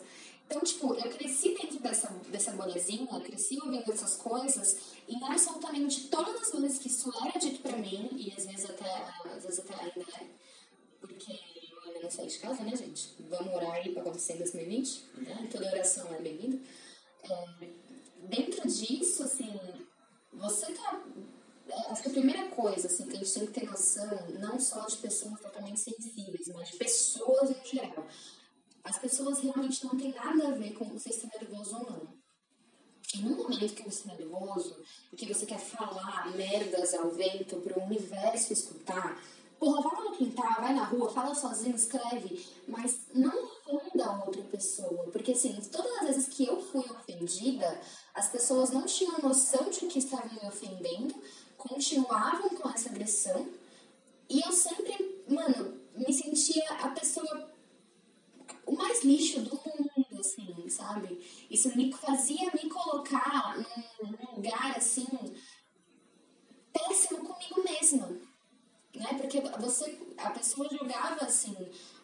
Então, 0.51 0.62
tipo, 0.62 0.92
eu 0.94 1.09
cresci 1.12 1.55
dentro 1.55 1.78
dessa, 1.78 2.09
dessa 2.28 2.51
bolezinha, 2.51 3.09
eu 3.12 3.20
cresci 3.20 3.57
ouvindo 3.62 3.92
essas 3.92 4.16
coisas, 4.16 4.78
e 5.07 5.14
absolutamente 5.22 6.09
todas 6.09 6.42
as 6.42 6.61
vezes 6.61 6.78
que 6.80 6.88
isso 6.88 7.09
era 7.24 7.38
dito 7.38 7.62
pra 7.62 7.76
mim, 7.76 8.11
e 8.14 8.34
às 8.36 8.46
vezes 8.46 8.68
até, 8.68 8.92
às 9.32 9.44
vezes 9.44 9.61
até 9.61 9.74
ainda 9.74 10.01
é, 10.01 10.26
porque 11.01 11.32
eu 11.32 11.82
ainda 11.86 12.01
não 12.03 12.11
saí 12.11 12.26
de 12.26 12.38
casa, 12.40 12.64
né, 12.64 12.74
gente? 12.74 13.14
Vamos 13.28 13.55
orar 13.55 13.74
aí 13.74 13.92
pra 13.92 14.03
acontecer 14.03 14.32
em 14.32 14.38
2020, 14.38 15.05
né? 15.18 15.48
Toda 15.53 15.66
oração 15.66 16.12
é 16.14 16.20
bem-vinda. 16.20 16.59
É, 17.22 17.68
dentro 18.26 18.68
disso, 18.68 19.22
assim, 19.22 19.57
você 20.32 20.72
tá. 20.72 21.01
é, 21.68 21.92
Acho 21.92 22.03
que 22.03 22.09
a 22.09 22.12
primeira 22.12 22.48
coisa 22.48 22.88
assim, 22.88 23.07
que 23.07 23.16
a 23.16 23.20
gente 23.20 23.32
tem 23.32 23.46
que 23.46 23.53
ter 23.53 23.66
noção, 23.70 24.28
não 24.40 24.59
só 24.59 24.84
de 24.86 24.96
pessoas 24.96 25.40
totalmente 25.40 25.78
sensíveis, 25.78 26.48
mas 26.48 26.70
de 26.70 26.76
pessoas 26.76 27.51
no 27.51 27.64
geral. 27.64 28.05
As 28.82 28.98
pessoas 28.98 29.38
realmente 29.81 29.85
não 29.85 29.97
tem 29.97 30.12
nada 30.12 30.49
a 30.49 30.51
ver 30.53 30.74
com 30.74 30.85
você 30.87 31.11
estar 31.11 31.28
nervoso 31.39 31.76
ou 31.76 31.91
não. 31.91 32.20
E 33.14 33.22
no 33.22 33.37
momento 33.37 33.74
que 33.74 33.83
você 33.83 34.03
está 34.03 34.14
nervoso, 34.14 34.76
porque 35.09 35.26
você 35.26 35.47
quer 35.47 35.59
falar 35.59 36.31
merdas 36.37 36.95
ao 36.95 37.11
vento 37.11 37.57
para 37.57 37.78
o 37.78 37.85
universo 37.85 38.53
escutar, 38.53 39.20
porra, 39.59 39.83
vai 39.83 40.05
no 40.05 40.16
quintal, 40.16 40.61
vai 40.61 40.72
na 40.74 40.85
rua, 40.85 41.11
fala 41.11 41.35
sozinho, 41.35 41.74
escreve, 41.74 42.47
mas 42.68 43.01
não 43.12 43.51
ofenda 43.66 44.24
outra 44.24 44.43
pessoa. 44.45 45.11
Porque, 45.11 45.33
assim, 45.33 45.61
todas 45.72 45.93
as 45.99 46.07
vezes 46.07 46.28
que 46.28 46.47
eu 46.47 46.62
fui 46.62 46.85
ofendida, 46.89 47.81
as 48.14 48.28
pessoas 48.28 48.70
não 48.70 48.87
tinham 48.87 49.18
noção 49.18 49.68
de 49.70 49.87
que 49.87 49.99
estavam 49.99 50.33
me 50.33 50.49
ofendendo, 50.49 51.14
continuavam 51.59 52.51
com 52.51 52.70
essa 52.70 52.89
agressão, 52.89 53.49
e 54.28 54.41
eu 54.41 54.53
sempre, 54.53 55.24
mano, 55.28 55.81
me 55.97 56.12
sentia 56.12 56.64
a 56.74 56.89
pessoa 56.91 57.51
o 58.71 58.77
mais 58.77 59.03
lixo 59.03 59.41
do 59.41 59.57
mundo, 59.57 60.21
assim, 60.21 60.68
sabe? 60.68 61.18
Isso 61.51 61.77
me 61.77 61.93
fazia 61.93 62.53
me 62.53 62.71
colocar 62.71 63.57
num, 64.01 64.37
lugar, 64.37 64.77
assim, 64.77 65.09
péssimo 66.73 67.18
comigo 67.18 67.68
mesma, 67.68 68.07
né? 68.95 69.09
Porque 69.21 69.41
você, 69.59 69.99
a 70.16 70.31
pessoa 70.31 70.68
jogava, 70.71 71.25
assim, 71.25 71.57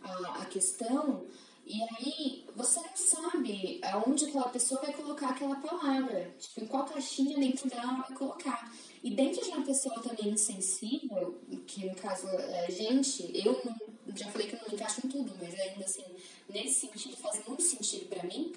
a, 0.02 0.42
a 0.42 0.46
questão 0.46 1.24
e 1.64 1.82
aí 1.82 2.46
você 2.54 2.80
não 2.80 2.96
sabe 2.96 3.80
aonde 3.84 4.24
aquela 4.24 4.48
pessoa 4.48 4.80
vai 4.80 4.92
colocar 4.92 5.30
aquela 5.30 5.56
palavra, 5.56 6.34
tipo, 6.38 6.64
em 6.64 6.66
qual 6.66 6.84
caixinha 6.84 7.38
dentro 7.38 7.68
dela 7.68 7.82
ela 7.82 8.02
vai 8.02 8.16
colocar. 8.16 8.72
E 9.06 9.10
dentro 9.10 9.40
de 9.40 9.50
uma 9.50 9.64
pessoa 9.64 10.02
também 10.02 10.32
insensível, 10.32 11.38
que 11.64 11.86
no 11.86 11.94
caso 11.94 12.26
é 12.26 12.66
a 12.66 12.70
gente, 12.70 13.30
eu 13.32 13.62
não, 13.64 14.16
já 14.16 14.28
falei 14.32 14.48
que 14.48 14.56
eu 14.56 14.60
não 14.66 14.74
encaixo 14.74 15.06
em 15.06 15.08
tudo, 15.08 15.32
mas 15.40 15.54
ainda 15.60 15.84
assim, 15.84 16.02
nesse 16.48 16.88
sentido 16.88 17.16
faz 17.16 17.40
muito 17.46 17.62
sentido 17.62 18.08
pra 18.08 18.24
mim, 18.24 18.52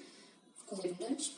ficou 0.56 0.76
redundante. 0.80 1.36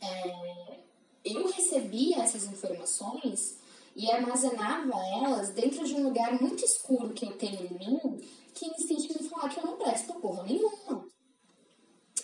É, 0.00 0.78
eu 1.24 1.46
recebia 1.46 2.16
essas 2.16 2.42
informações 2.46 3.58
e 3.94 4.10
armazenava 4.10 4.98
elas 5.22 5.50
dentro 5.50 5.84
de 5.84 5.94
um 5.94 6.02
lugar 6.02 6.42
muito 6.42 6.64
escuro 6.64 7.14
que 7.14 7.24
eu 7.24 7.38
tenho 7.38 7.66
em 7.66 7.78
mim, 7.78 8.20
que 8.52 8.66
em 8.66 8.96
me 8.96 9.28
falar 9.28 9.48
que 9.48 9.60
eu 9.60 9.64
não 9.64 9.76
presto 9.76 10.14
porra 10.14 10.42
nenhuma. 10.42 11.06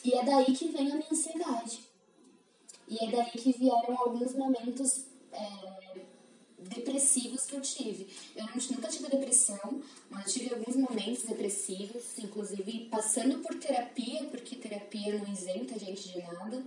E 0.02 0.12
é 0.12 0.24
daí 0.24 0.56
que 0.56 0.66
vem 0.70 0.90
a 0.90 0.96
minha 0.96 1.08
ansiedade. 1.08 1.84
E 2.88 2.98
é 2.98 3.10
daí 3.12 3.30
que 3.30 3.52
vieram 3.52 3.96
alguns 3.96 4.34
momentos 4.34 5.13
é, 5.34 6.00
depressivos 6.58 7.44
que 7.44 7.56
eu 7.56 7.60
tive. 7.60 8.08
Eu 8.34 8.46
nunca 8.46 8.88
tive 8.88 9.08
depressão, 9.08 9.82
mas 10.10 10.32
tive 10.32 10.54
alguns 10.54 10.76
momentos 10.76 11.24
depressivos, 11.24 12.18
inclusive 12.18 12.88
passando 12.90 13.38
por 13.40 13.54
terapia, 13.56 14.24
porque 14.24 14.56
terapia 14.56 15.18
não 15.18 15.32
isenta 15.32 15.74
a 15.74 15.78
gente 15.78 16.08
de 16.08 16.18
nada. 16.22 16.64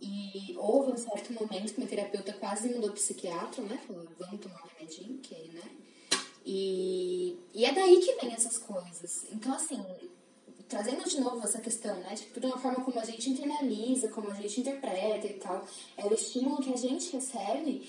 E 0.00 0.54
houve 0.56 0.92
um 0.92 0.96
certo 0.96 1.32
momento 1.32 1.72
que 1.72 1.80
minha 1.80 1.90
terapeuta 1.90 2.32
quase 2.34 2.68
mudou 2.68 2.92
psiquiatra, 2.92 3.62
né? 3.64 3.80
Falou, 3.86 4.06
vamos 4.18 4.40
tomar 4.40 4.62
um 4.62 4.68
remedinho, 4.78 5.18
que 5.18 5.34
né? 5.34 5.62
E, 6.46 7.36
e 7.52 7.64
é 7.64 7.72
daí 7.72 8.00
que 8.00 8.14
vem 8.14 8.32
essas 8.32 8.58
coisas. 8.58 9.26
Então, 9.32 9.52
assim, 9.52 9.84
trazendo 10.68 11.08
de 11.08 11.20
novo 11.20 11.42
essa 11.42 11.60
questão, 11.60 11.96
né? 12.00 12.14
De 12.14 12.24
tudo 12.24 12.46
é 12.46 12.50
uma 12.50 12.58
forma 12.58 12.84
como 12.84 12.98
a 13.00 13.04
gente 13.04 13.30
internaliza, 13.30 14.08
como 14.08 14.30
a 14.30 14.34
gente 14.34 14.60
interpreta 14.60 15.26
e 15.26 15.34
tal. 15.34 15.66
É 15.96 16.06
o 16.06 16.14
estímulo 16.14 16.62
que 16.62 16.72
a 16.72 16.76
gente 16.76 17.12
recebe 17.12 17.88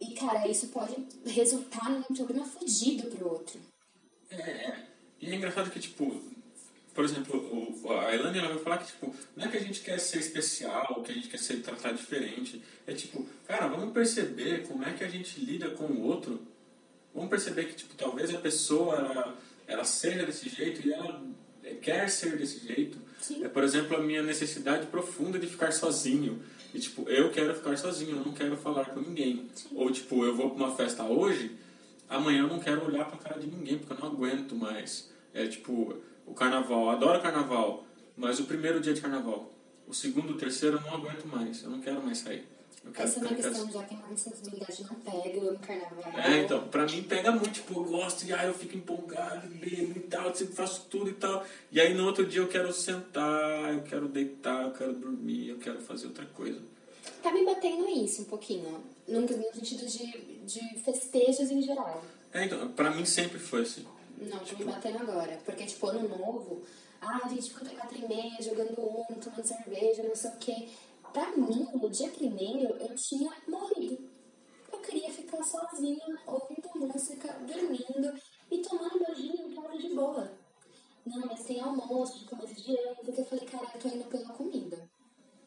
e, 0.00 0.14
cara, 0.14 0.48
isso 0.48 0.68
pode 0.68 0.96
resultar 1.26 1.90
num 1.90 2.02
problema 2.02 2.44
fudido 2.46 3.08
pro 3.08 3.28
outro. 3.28 3.60
É, 4.30 4.84
e 5.20 5.30
é 5.30 5.34
engraçado 5.34 5.70
que, 5.70 5.78
tipo, 5.78 6.22
por 6.94 7.04
exemplo, 7.04 7.36
o, 7.82 7.92
a 7.92 8.14
Elaine 8.14 8.38
ela 8.38 8.48
vai 8.54 8.58
falar 8.58 8.78
que, 8.78 8.86
tipo, 8.86 9.14
não 9.36 9.46
é 9.46 9.48
que 9.50 9.56
a 9.56 9.60
gente 9.60 9.80
quer 9.80 9.98
ser 9.98 10.18
especial, 10.18 11.02
que 11.02 11.12
a 11.12 11.14
gente 11.14 11.28
quer 11.28 11.38
ser 11.38 11.62
tratado 11.62 11.96
diferente. 11.96 12.62
É 12.86 12.94
tipo, 12.94 13.26
cara, 13.46 13.66
vamos 13.68 13.92
perceber 13.92 14.66
como 14.66 14.84
é 14.84 14.92
que 14.92 15.04
a 15.04 15.08
gente 15.08 15.40
lida 15.40 15.70
com 15.70 15.84
o 15.84 16.02
outro. 16.02 16.40
Vamos 17.14 17.28
perceber 17.28 17.64
que, 17.64 17.74
tipo, 17.74 17.94
talvez 17.94 18.34
a 18.34 18.38
pessoa, 18.38 18.96
ela, 18.96 19.38
ela 19.66 19.84
seja 19.84 20.24
desse 20.24 20.48
jeito 20.48 20.86
e 20.86 20.92
ela 20.92 21.22
quer 21.76 22.08
ser 22.08 22.36
desse 22.36 22.66
jeito. 22.66 22.98
Sim. 23.20 23.44
É, 23.44 23.48
por 23.48 23.62
exemplo, 23.62 23.96
a 23.96 24.00
minha 24.00 24.22
necessidade 24.22 24.86
profunda 24.86 25.38
de 25.38 25.46
ficar 25.46 25.72
sozinho. 25.72 26.42
E, 26.72 26.78
tipo, 26.78 27.08
eu 27.08 27.30
quero 27.30 27.54
ficar 27.54 27.76
sozinho, 27.76 28.16
eu 28.16 28.24
não 28.24 28.32
quero 28.32 28.56
falar 28.56 28.86
com 28.86 29.00
ninguém. 29.00 29.48
Ou, 29.74 29.90
tipo, 29.90 30.24
eu 30.24 30.34
vou 30.34 30.50
pra 30.50 30.64
uma 30.64 30.76
festa 30.76 31.04
hoje, 31.04 31.56
amanhã 32.08 32.42
eu 32.42 32.48
não 32.48 32.60
quero 32.60 32.86
olhar 32.86 33.04
pra 33.06 33.18
cara 33.18 33.40
de 33.40 33.46
ninguém, 33.46 33.78
porque 33.78 33.92
eu 33.92 33.98
não 33.98 34.06
aguento 34.06 34.54
mais. 34.54 35.10
É, 35.34 35.46
tipo, 35.46 35.96
o 36.26 36.34
carnaval, 36.34 36.84
eu 36.84 36.90
adoro 36.90 37.20
carnaval, 37.20 37.84
mas 38.16 38.38
o 38.38 38.44
primeiro 38.44 38.80
dia 38.80 38.94
de 38.94 39.00
carnaval, 39.00 39.52
o 39.86 39.94
segundo, 39.94 40.32
o 40.32 40.36
terceiro, 40.36 40.76
eu 40.76 40.80
não 40.82 40.94
aguento 40.94 41.24
mais, 41.24 41.62
eu 41.62 41.70
não 41.70 41.80
quero 41.80 42.02
mais 42.02 42.18
sair. 42.18 42.44
Eu 42.82 42.92
Essa 42.96 43.20
é 43.20 43.22
uma 43.22 43.34
questão, 43.34 43.70
já 43.70 43.82
que 43.84 43.94
a 43.94 44.16
sensibilidade 44.16 44.82
não 44.84 44.94
pega, 44.96 45.36
eu 45.36 45.48
amo 45.50 45.58
carnaval. 45.58 46.18
É, 46.18 46.42
então, 46.42 46.66
pra 46.68 46.86
mim 46.86 47.02
pega 47.02 47.30
muito, 47.30 47.50
tipo, 47.50 47.74
eu 47.74 47.84
gosto 47.84 48.24
e 48.24 48.32
aí 48.32 48.46
eu 48.46 48.54
fico 48.54 48.76
empolgado, 48.76 49.46
bebo 49.48 49.98
e 49.98 50.00
tal, 50.00 50.34
sempre 50.34 50.54
faço 50.54 50.86
tudo 50.88 51.10
e 51.10 51.14
tal. 51.14 51.44
E 51.70 51.80
aí 51.80 51.92
no 51.92 52.06
outro 52.06 52.26
dia 52.26 52.40
eu 52.40 52.48
quero 52.48 52.72
sentar, 52.72 53.74
eu 53.74 53.82
quero 53.82 54.08
deitar, 54.08 54.64
eu 54.64 54.72
quero 54.72 54.94
dormir, 54.94 55.50
eu 55.50 55.58
quero 55.58 55.80
fazer 55.80 56.06
outra 56.06 56.24
coisa. 56.26 56.60
Tá 57.22 57.32
me 57.32 57.44
batendo 57.44 57.86
isso 57.88 58.22
um 58.22 58.24
pouquinho, 58.24 58.82
no, 59.06 59.20
no 59.20 59.54
sentido 59.54 59.86
de, 59.86 60.06
de 60.46 60.78
festejos 60.82 61.50
em 61.50 61.60
geral. 61.60 62.02
É, 62.32 62.44
então, 62.46 62.68
pra 62.72 62.90
mim 62.90 63.04
sempre 63.04 63.38
foi 63.38 63.62
assim. 63.62 63.84
Não, 64.18 64.38
tô 64.38 64.56
me 64.56 64.64
batendo 64.64 64.98
agora. 64.98 65.38
Porque, 65.44 65.64
tipo, 65.64 65.86
ano 65.86 66.08
novo, 66.08 66.62
ah, 67.00 67.20
a 67.24 67.28
gente 67.28 67.50
fica 67.50 67.64
até 67.64 67.74
quatro 67.74 67.98
e 67.98 68.06
meia 68.06 68.42
jogando 68.42 68.78
um, 68.80 69.14
tomando 69.14 69.44
cerveja, 69.44 70.02
não 70.02 70.14
sei 70.14 70.30
o 70.30 70.36
quê. 70.36 70.68
Pra 71.12 71.36
mim, 71.36 71.68
no 71.74 71.90
dia 71.90 72.08
primeiro, 72.08 72.76
eu 72.76 72.94
tinha 72.94 73.32
morrido. 73.48 73.98
Eu 74.72 74.78
queria 74.78 75.10
ficar 75.10 75.42
sozinha, 75.42 76.18
ouvindo 76.26 76.70
música, 76.74 77.32
dormindo 77.40 78.14
e 78.50 78.58
tomando 78.58 79.00
meu 79.00 79.14
gin 79.14 79.32
de 79.78 79.94
boa. 79.94 80.30
Não, 81.06 81.26
mas 81.26 81.44
tem 81.44 81.60
almoço 81.60 82.20
de 82.20 82.24
começo 82.26 82.54
de 82.54 82.76
ano, 82.76 82.96
porque 83.04 83.20
eu 83.20 83.24
falei, 83.24 83.44
cara, 83.46 83.66
eu 83.74 83.80
tô 83.80 83.88
indo 83.88 84.04
pela 84.04 84.28
comida. 84.34 84.88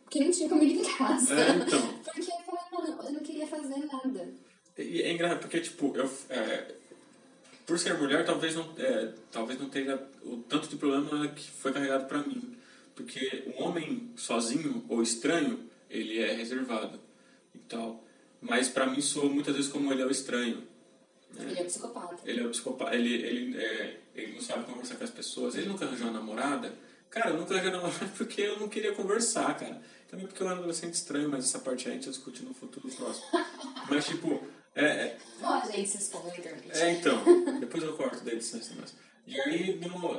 Porque 0.03 0.23
não 0.23 0.31
tinha 0.31 0.49
comida 0.49 0.81
em 0.81 0.97
casa. 0.97 1.33
É, 1.33 1.55
então. 1.55 1.93
Porque 2.03 2.31
eu 2.31 2.39
falei, 2.45 2.93
mano, 2.93 3.03
eu 3.03 3.13
não 3.13 3.19
queria 3.21 3.47
fazer 3.47 3.79
nada. 3.85 4.33
E 4.77 5.01
é 5.01 5.11
engraçado, 5.11 5.39
porque, 5.39 5.59
tipo, 5.59 5.95
eu, 5.95 6.09
é, 6.29 6.75
por 7.65 7.79
ser 7.79 7.97
mulher, 7.97 8.25
talvez 8.25 8.55
não, 8.55 8.69
é, 8.77 9.13
talvez 9.31 9.59
não 9.59 9.69
tenha 9.69 9.99
o 10.23 10.37
tanto 10.37 10.67
de 10.67 10.75
problema 10.75 11.27
que 11.29 11.49
foi 11.49 11.73
carregado 11.73 12.07
pra 12.07 12.19
mim. 12.19 12.55
Porque 12.95 13.43
o 13.55 13.63
homem 13.63 14.11
sozinho 14.15 14.85
ou 14.87 15.01
estranho, 15.01 15.69
ele 15.89 16.19
é 16.19 16.33
reservado 16.33 16.99
e 17.53 17.59
tal. 17.59 18.03
Mas 18.41 18.69
pra 18.69 18.85
mim 18.85 19.01
soa 19.01 19.29
muitas 19.29 19.55
vezes 19.55 19.71
como 19.71 19.91
ele 19.91 20.01
é 20.01 20.05
o 20.05 20.11
estranho. 20.11 20.67
Ele 21.37 21.59
é 21.59 21.63
psicopata. 21.63 22.17
Ele 22.25 22.41
é 22.41 22.45
o 22.45 22.49
psicopata, 22.49 22.95
ele, 22.95 23.13
ele, 23.13 23.57
é, 23.57 23.99
ele 24.13 24.33
não 24.33 24.41
sabe 24.41 24.65
conversar 24.65 24.95
com 24.95 25.03
as 25.03 25.09
pessoas. 25.09 25.55
Ele 25.55 25.67
nunca 25.67 25.85
arranjou 25.85 26.07
uma 26.07 26.19
namorada. 26.19 26.73
Cara, 27.09 27.31
eu 27.31 27.37
nunca 27.37 27.53
arranjei 27.53 27.71
uma 27.71 27.81
namorada 27.83 28.11
porque 28.17 28.41
eu 28.41 28.59
não 28.59 28.67
queria 28.67 28.93
conversar, 28.93 29.57
cara. 29.57 29.81
Também 30.07 30.27
porque 30.27 30.43
eu 30.43 30.47
era 30.47 30.55
um 30.55 30.59
adolescente 30.59 30.93
estranho, 30.93 31.29
mas 31.29 31.45
essa 31.45 31.57
parte 31.59 31.87
aí 31.87 31.93
a 31.93 31.95
gente 31.95 32.09
discute 32.09 32.43
no 32.43 32.53
futuro 32.53 32.87
próximo. 32.89 33.25
Mas, 33.89 34.05
tipo, 34.05 34.39
É, 34.75 34.85
é, 34.85 35.17
Ó, 35.41 35.59
gente, 35.71 35.89
se 35.89 35.97
expõe 35.97 36.29
internet. 36.37 36.69
é, 36.71 36.91
então, 36.91 37.59
depois 37.59 37.83
eu 37.83 37.97
corto 37.97 38.23
da 38.23 38.31
edição 38.31 38.59
esse 38.59 38.73
negócio. 38.75 38.95
E 39.25 39.39
aí, 39.41 39.75
no, 39.79 40.15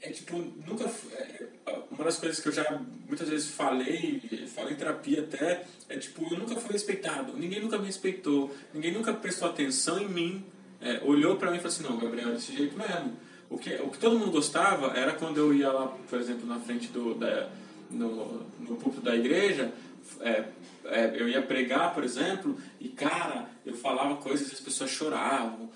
é 0.00 0.10
tipo, 0.10 0.36
nunca. 0.66 0.84
é, 0.84 1.48
uma 1.90 2.04
das 2.04 2.18
coisas 2.18 2.40
que 2.40 2.48
eu 2.48 2.52
já 2.52 2.80
muitas 3.06 3.28
vezes 3.28 3.50
falei, 3.50 4.20
falei 4.54 4.74
em 4.74 4.76
terapia 4.76 5.20
até, 5.20 5.64
é 5.88 5.96
tipo, 5.96 6.26
eu 6.30 6.38
nunca 6.38 6.56
fui 6.56 6.72
respeitado, 6.72 7.32
ninguém 7.36 7.60
nunca 7.60 7.78
me 7.78 7.86
respeitou, 7.86 8.54
ninguém 8.72 8.92
nunca 8.92 9.12
prestou 9.12 9.48
atenção 9.48 9.98
em 9.98 10.08
mim, 10.08 10.44
é, 10.80 11.00
olhou 11.02 11.36
pra 11.36 11.50
mim 11.50 11.56
e 11.56 11.60
falou 11.60 11.74
assim: 11.74 11.82
não, 11.82 11.98
Gabriel, 11.98 12.30
é 12.30 12.32
desse 12.32 12.54
jeito 12.54 12.76
mesmo. 12.76 13.16
O 13.48 13.58
que, 13.58 13.74
o 13.76 13.90
que 13.90 13.98
todo 13.98 14.18
mundo 14.18 14.32
gostava 14.32 14.98
era 14.98 15.12
quando 15.12 15.38
eu 15.38 15.54
ia 15.54 15.70
lá, 15.70 15.86
por 15.86 16.18
exemplo, 16.18 16.46
na 16.46 16.58
frente 16.60 16.88
do. 16.88 17.14
Da, 17.14 17.48
no, 17.90 18.44
no 18.58 18.76
púlpito 18.76 19.02
da 19.02 19.14
igreja, 19.14 19.72
é, 20.20 20.44
é, 20.86 21.12
eu 21.14 21.28
ia 21.28 21.40
pregar, 21.40 21.94
por 21.94 22.02
exemplo, 22.02 22.58
e 22.80 22.88
cara, 22.88 23.48
eu 23.64 23.74
falava 23.74 24.16
coisas 24.16 24.50
e 24.50 24.54
as 24.54 24.60
pessoas 24.60 24.90
choravam. 24.90 25.70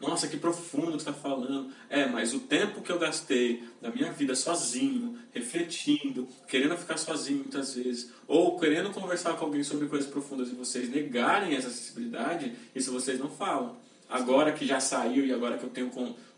Nossa, 0.00 0.26
que 0.26 0.36
profundo 0.36 0.92
que 0.92 0.96
está 0.98 1.12
falando. 1.12 1.70
É, 1.88 2.06
mas 2.06 2.32
o 2.32 2.40
tempo 2.40 2.80
que 2.80 2.90
eu 2.90 2.98
gastei 2.98 3.62
da 3.80 3.90
minha 3.90 4.10
vida 4.12 4.34
sozinho, 4.34 5.18
refletindo, 5.32 6.26
querendo 6.48 6.76
ficar 6.76 6.96
sozinho 6.96 7.40
muitas 7.40 7.74
vezes, 7.74 8.10
ou 8.26 8.58
querendo 8.58 8.90
conversar 8.90 9.34
com 9.34 9.44
alguém 9.44 9.62
sobre 9.62 9.86
coisas 9.88 10.08
profundas 10.08 10.48
e 10.48 10.54
vocês 10.54 10.88
negarem 10.88 11.54
essa 11.54 11.68
acessibilidade, 11.68 12.52
isso 12.74 12.90
vocês 12.92 13.18
não 13.18 13.28
falam. 13.28 13.76
Agora 14.08 14.52
que 14.52 14.66
já 14.66 14.80
saiu 14.80 15.24
e 15.24 15.32
agora 15.32 15.58
que 15.58 15.64
eu 15.64 15.70
tenho 15.70 15.90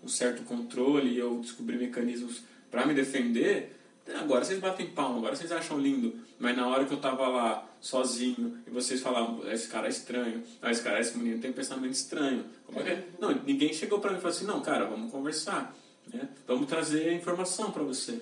um 0.03 0.09
certo 0.09 0.43
controle 0.43 1.11
e 1.11 1.19
eu 1.19 1.39
descobri 1.39 1.77
mecanismos 1.77 2.43
para 2.71 2.85
me 2.85 2.95
defender, 2.95 3.82
agora 4.15 4.45
vocês 4.45 4.59
batem 4.59 4.87
palma, 4.91 5.19
agora 5.19 5.37
vocês 5.37 5.53
acham 5.53 5.79
lindo. 5.79 6.15
Mas 6.39 6.57
na 6.57 6.67
hora 6.67 6.85
que 6.85 6.93
eu 6.93 7.01
tava 7.01 7.29
lá 7.29 7.69
sozinho 7.81 8.59
e 8.67 8.71
vocês 8.71 9.01
falavam, 9.01 9.51
esse 9.51 9.69
cara 9.69 9.87
é 9.87 9.91
estranho, 9.91 10.43
ah, 10.61 10.71
esse 10.71 10.83
cara, 10.83 11.01
esse 11.01 11.17
menino 11.17 11.41
tem 11.41 11.51
um 11.51 11.55
pensamento 11.55 11.93
estranho. 11.93 12.45
É 12.75 12.83
que 12.83 12.89
é? 12.89 13.09
Não, 13.21 13.33
ninguém 13.45 13.73
chegou 13.73 14.01
para 14.01 14.11
mim 14.11 14.19
e 14.19 14.21
falou 14.21 14.37
assim, 14.37 14.47
não, 14.47 14.61
cara, 14.61 14.87
vamos 14.87 15.11
conversar, 15.11 15.75
né? 16.13 16.29
Vamos 16.47 16.67
trazer 16.67 17.13
informação 17.13 17.71
para 17.71 17.83
você. 17.83 18.21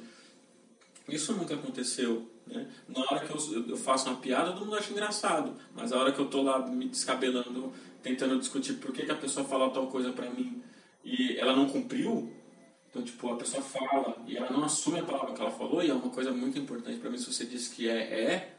Isso 1.09 1.33
nunca 1.33 1.55
aconteceu. 1.55 2.31
Né? 2.47 2.66
Na 2.89 3.01
hora 3.01 3.26
que 3.26 3.33
eu, 3.33 3.68
eu 3.68 3.76
faço 3.76 4.09
uma 4.09 4.18
piada, 4.18 4.53
todo 4.53 4.64
mundo 4.64 4.76
acha 4.76 4.93
engraçado. 4.93 5.57
Mas 5.74 5.93
a 5.93 5.99
hora 5.99 6.12
que 6.12 6.18
eu 6.18 6.26
tô 6.26 6.43
lá 6.43 6.66
me 6.66 6.87
descabelando, 6.87 7.72
tentando 8.03 8.39
discutir 8.39 8.74
por 8.74 8.93
que, 8.93 9.05
que 9.05 9.12
a 9.12 9.16
pessoa 9.16 9.47
fala 9.47 9.70
tal 9.70 9.87
coisa 9.87 10.12
pra 10.12 10.28
mim 10.31 10.62
e 11.05 11.37
ela 11.39 11.57
não 11.57 11.68
cumpriu, 11.68 12.31
então, 12.91 13.03
tipo, 13.03 13.32
a 13.32 13.36
pessoa 13.36 13.62
fala 13.62 14.16
e 14.26 14.36
ela 14.36 14.51
não 14.51 14.64
assume 14.64 14.99
a 14.99 15.05
palavra 15.05 15.32
que 15.32 15.41
ela 15.41 15.51
falou, 15.51 15.82
e 15.82 15.91
é 15.91 15.95
uma 15.95 16.11
coisa 16.11 16.32
muito 16.32 16.59
importante 16.59 16.99
pra 16.99 17.09
mim 17.09 17.18
se 17.18 17.32
você 17.32 17.47
diz 17.47 17.68
que 17.68 17.88
é, 17.88 17.99
é, 17.99 18.55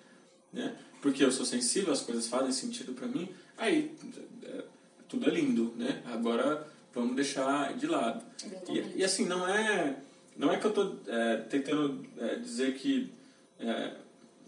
né? 0.53 0.75
Porque 1.01 1.23
eu 1.23 1.31
sou 1.31 1.45
sensível, 1.45 1.91
as 1.91 2.01
coisas 2.01 2.27
fazem 2.27 2.51
sentido 2.51 2.93
pra 2.93 3.07
mim, 3.07 3.29
aí 3.57 3.93
é, 4.43 4.63
tudo 5.09 5.29
é 5.29 5.33
lindo, 5.33 5.73
né? 5.75 6.01
Agora 6.05 6.65
vamos 6.93 7.15
deixar 7.15 7.73
de 7.75 7.87
lado. 7.87 8.23
E, 8.69 8.99
e 8.99 9.03
assim, 9.03 9.25
não 9.25 9.45
é, 9.47 9.97
não 10.37 10.51
é 10.51 10.57
que 10.57 10.65
eu 10.65 10.71
tô 10.71 10.95
é, 11.07 11.37
tentando 11.49 12.05
é, 12.17 12.35
dizer 12.35 12.75
que, 12.75 13.11
é, 13.59 13.95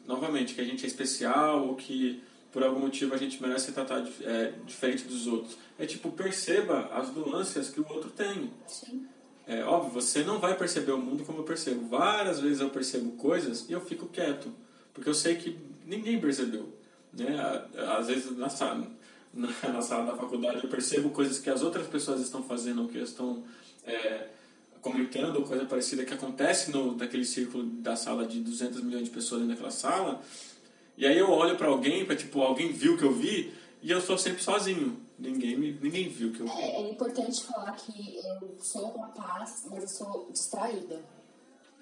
novamente, 0.07 0.53
que 0.53 0.61
a 0.61 0.65
gente 0.65 0.85
é 0.85 0.87
especial 0.87 1.67
ou 1.67 1.75
que 1.75 2.23
por 2.53 2.63
algum 2.63 2.79
motivo 2.79 3.13
a 3.15 3.17
gente 3.17 3.41
merece 3.41 3.65
ser 3.65 3.71
tratado 3.73 4.09
é, 4.21 4.53
diferente 4.65 5.03
dos 5.05 5.27
outros. 5.27 5.57
É 5.77 5.85
tipo, 5.85 6.11
perceba 6.11 6.85
as 6.93 7.13
nuances 7.13 7.69
que 7.69 7.81
o 7.81 7.87
outro 7.89 8.11
tem. 8.11 8.51
Sim. 8.67 9.07
É 9.45 9.63
óbvio, 9.63 9.91
você 9.91 10.23
não 10.23 10.39
vai 10.39 10.55
perceber 10.55 10.93
o 10.93 10.97
mundo 10.97 11.25
como 11.25 11.39
eu 11.39 11.43
percebo. 11.43 11.87
Várias 11.87 12.39
vezes 12.39 12.61
eu 12.61 12.69
percebo 12.69 13.11
coisas 13.11 13.69
e 13.69 13.73
eu 13.73 13.81
fico 13.81 14.07
quieto, 14.07 14.53
porque 14.93 15.09
eu 15.09 15.13
sei 15.13 15.35
que 15.35 15.57
ninguém 15.85 16.19
percebeu. 16.19 16.73
Né? 17.11 17.37
Às 17.97 18.07
vezes 18.07 18.37
na 18.37 18.49
sala, 18.49 18.87
na, 19.33 19.81
sala 19.81 20.11
da 20.11 20.17
faculdade 20.17 20.63
eu 20.63 20.69
percebo 20.69 21.09
coisas 21.09 21.39
que 21.39 21.49
as 21.49 21.61
outras 21.61 21.87
pessoas 21.87 22.21
estão 22.21 22.41
fazendo, 22.41 22.87
que 22.87 22.97
estão 22.99 23.43
é, 23.85 24.27
comentando, 24.81 25.41
coisa 25.41 25.65
parecida 25.65 26.05
que 26.05 26.13
acontece 26.13 26.71
no 26.71 26.95
naquele 26.95 27.25
círculo 27.25 27.63
da 27.63 27.95
sala 27.95 28.25
de 28.25 28.39
200 28.39 28.81
milhões 28.81 29.05
de 29.05 29.09
pessoas 29.09 29.41
dentro 29.41 29.55
daquela 29.55 29.71
sala. 29.71 30.21
E 30.97 31.05
aí 31.05 31.17
eu 31.17 31.29
olho 31.29 31.57
pra 31.57 31.67
alguém, 31.67 32.05
para 32.05 32.15
tipo, 32.15 32.41
alguém 32.41 32.71
viu 32.71 32.97
que 32.97 33.03
eu 33.03 33.11
vi, 33.11 33.51
e 33.81 33.91
eu 33.91 33.99
sou 33.99 34.17
sempre 34.17 34.41
sozinho. 34.41 34.97
Ninguém, 35.17 35.57
me, 35.57 35.71
ninguém 35.73 36.09
viu 36.09 36.31
que 36.31 36.41
eu. 36.41 36.47
É, 36.47 36.77
é 36.77 36.89
importante 36.89 37.43
falar 37.43 37.71
que 37.73 38.17
eu 38.17 38.57
sou 38.59 38.89
uma 38.91 39.09
paz, 39.09 39.63
mas 39.69 39.83
eu 39.83 39.87
sou 39.87 40.29
distraída. 40.31 40.99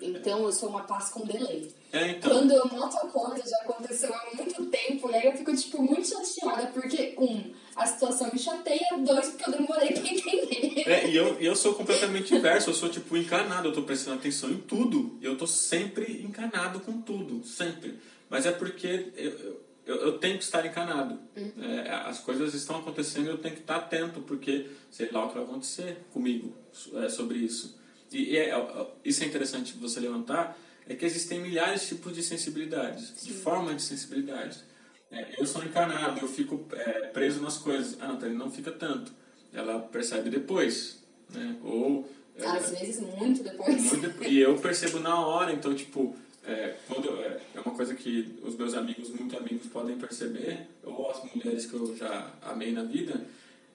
Então 0.01 0.43
eu 0.43 0.51
sou 0.51 0.69
uma 0.69 0.83
paz 0.83 1.09
com 1.09 1.25
delay. 1.25 1.71
É, 1.93 2.11
então. 2.11 2.31
Quando 2.31 2.51
eu 2.51 2.65
noto 2.65 2.97
a 2.97 3.07
coisa, 3.07 3.47
já 3.47 3.57
aconteceu 3.57 4.13
há 4.13 4.35
muito 4.35 4.65
tempo, 4.65 5.09
e 5.11 5.15
aí 5.15 5.25
eu 5.27 5.33
fico, 5.33 5.55
tipo, 5.55 5.81
muito 5.81 6.07
chateada, 6.07 6.67
porque, 6.67 7.15
um, 7.19 7.53
a 7.75 7.85
situação 7.85 8.29
me 8.33 8.39
chateia, 8.39 8.79
dois, 8.99 9.29
porque 9.29 9.49
eu 9.49 9.53
demorei 9.53 9.93
pra 9.93 10.07
entender. 10.07 10.89
É, 10.89 11.07
e 11.07 11.15
eu, 11.15 11.39
eu 11.39 11.55
sou 11.55 11.75
completamente 11.75 12.33
inverso, 12.33 12.71
eu 12.71 12.73
sou 12.73 12.89
tipo 12.89 13.15
encanado, 13.15 13.67
eu 13.67 13.73
tô 13.73 13.83
prestando 13.83 14.17
atenção 14.17 14.49
em 14.49 14.57
tudo. 14.57 15.17
Eu 15.21 15.37
tô 15.37 15.45
sempre 15.45 16.23
encanado 16.23 16.79
com 16.79 16.99
tudo, 17.01 17.45
sempre. 17.45 17.99
Mas 18.29 18.45
é 18.45 18.51
porque 18.51 19.11
eu, 19.15 19.31
eu, 19.31 19.61
eu 19.95 20.17
tenho 20.17 20.37
que 20.37 20.43
estar 20.43 20.65
encanado. 20.65 21.19
É, 21.35 21.89
as 21.91 22.19
coisas 22.19 22.53
estão 22.53 22.77
acontecendo 22.77 23.29
eu 23.29 23.37
tenho 23.37 23.55
que 23.55 23.61
estar 23.61 23.77
atento, 23.77 24.21
porque 24.21 24.67
sei 24.89 25.09
lá 25.11 25.25
o 25.25 25.29
que 25.29 25.35
vai 25.35 25.43
acontecer 25.43 25.97
comigo 26.11 26.55
é, 26.95 27.09
sobre 27.09 27.39
isso. 27.39 27.79
E, 28.11 28.31
e 28.31 28.37
é, 28.37 28.49
é, 28.49 28.87
isso 29.03 29.23
é 29.23 29.27
interessante 29.27 29.73
você 29.77 29.99
levantar, 29.99 30.57
é 30.87 30.95
que 30.95 31.05
existem 31.05 31.39
milhares 31.39 31.81
de 31.81 31.87
tipos 31.89 32.13
de 32.13 32.23
sensibilidades, 32.23 33.23
de 33.23 33.33
formas 33.33 33.75
de 33.77 33.81
sensibilidades. 33.83 34.63
É, 35.11 35.35
eu 35.37 35.45
sou 35.45 35.63
encanado, 35.63 36.19
eu 36.21 36.27
fico 36.27 36.65
é, 36.73 37.07
preso 37.07 37.41
nas 37.41 37.57
coisas. 37.57 37.97
Ah, 37.99 38.07
Natália, 38.07 38.35
não 38.35 38.49
fica 38.49 38.71
tanto. 38.71 39.11
Ela 39.53 39.79
percebe 39.79 40.29
depois, 40.29 41.03
né? 41.29 41.57
Ou... 41.63 42.09
Às 42.39 42.71
vezes, 42.71 43.01
muito 43.01 43.43
depois. 43.43 43.83
muito 43.83 44.07
depois. 44.07 44.31
E 44.31 44.39
eu 44.39 44.57
percebo 44.57 44.99
na 44.99 45.19
hora, 45.19 45.51
então, 45.51 45.75
tipo, 45.75 46.15
é, 46.45 46.75
quando 46.87 47.09
é, 47.19 47.41
é 47.55 47.59
uma 47.59 47.75
coisa 47.75 47.93
que 47.93 48.39
os 48.43 48.55
meus 48.55 48.73
amigos, 48.73 49.09
muito 49.09 49.37
amigos, 49.37 49.67
podem 49.67 49.97
perceber, 49.97 50.67
ou 50.83 51.09
as 51.09 51.23
mulheres 51.33 51.65
que 51.65 51.73
eu 51.73 51.95
já 51.95 52.31
amei 52.41 52.71
na 52.71 52.83
vida, 52.83 53.25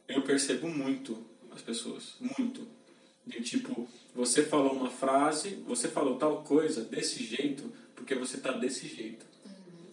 eu 0.08 0.22
percebo 0.22 0.68
muito 0.68 1.24
as 1.52 1.62
pessoas, 1.62 2.14
muito. 2.20 2.66
De 3.26 3.40
tipo, 3.42 3.88
você 4.14 4.44
falou 4.44 4.72
uma 4.72 4.90
frase, 4.90 5.56
você 5.66 5.88
falou 5.88 6.16
tal 6.16 6.42
coisa 6.42 6.82
desse 6.82 7.24
jeito, 7.24 7.72
porque 7.94 8.14
você 8.14 8.38
tá 8.38 8.52
desse 8.52 8.86
jeito. 8.86 9.26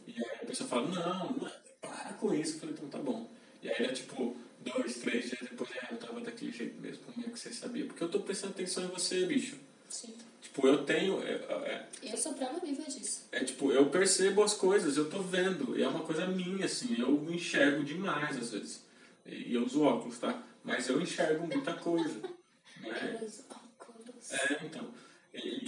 E 0.07 0.13
aí 0.17 0.39
a 0.41 0.45
pessoa 0.45 0.69
fala, 0.69 0.87
não, 0.87 1.33
não, 1.33 1.51
para 1.81 2.13
com 2.13 2.33
isso. 2.33 2.55
Eu 2.55 2.59
falei, 2.59 2.75
então 2.75 2.89
tá 2.89 2.99
bom. 2.99 3.27
E 3.61 3.69
aí 3.69 3.85
é 3.85 3.91
tipo, 3.91 4.35
dois, 4.59 4.97
três 4.97 5.29
dias 5.29 5.41
depois, 5.41 5.69
é, 5.71 5.93
eu 5.93 5.97
tava 5.97 6.21
daquele 6.21 6.51
jeito 6.51 6.79
mesmo, 6.79 7.03
como 7.03 7.25
é 7.25 7.29
que 7.29 7.39
você 7.39 7.51
sabia? 7.51 7.85
Porque 7.85 8.03
eu 8.03 8.09
tô 8.09 8.19
prestando 8.19 8.53
atenção 8.53 8.83
em 8.83 8.87
você, 8.87 9.25
bicho. 9.25 9.57
Sim. 9.89 10.13
Tipo, 10.53 10.67
eu 10.67 10.85
tenho. 10.85 11.19
É, 11.23 11.31
é, 11.33 11.87
Eu 12.03 12.15
sou 12.15 12.33
prova 12.33 12.59
viva 12.59 12.83
disso. 12.83 13.27
é 13.31 13.43
tipo, 13.43 13.71
eu 13.71 13.89
percebo 13.89 14.43
as 14.43 14.53
coisas, 14.53 14.97
eu 14.97 15.09
tô 15.09 15.19
vendo. 15.19 15.75
E 15.77 15.81
é 15.81 15.87
uma 15.87 16.01
coisa 16.01 16.27
minha, 16.27 16.65
assim, 16.65 16.95
eu 16.99 17.27
enxergo 17.33 17.83
demais 17.83 18.37
às 18.37 18.51
vezes. 18.51 18.85
E 19.25 19.55
eu 19.55 19.65
uso 19.65 19.81
óculos, 19.81 20.19
tá? 20.19 20.43
Mas 20.63 20.87
eu 20.87 21.01
enxergo 21.01 21.47
muita 21.47 21.73
coisa. 21.73 22.21
Né? 22.83 23.17
Os 23.25 23.39
óculos. 23.49 24.31
É, 24.33 24.65
então. 24.65 24.85
E, 25.33 25.63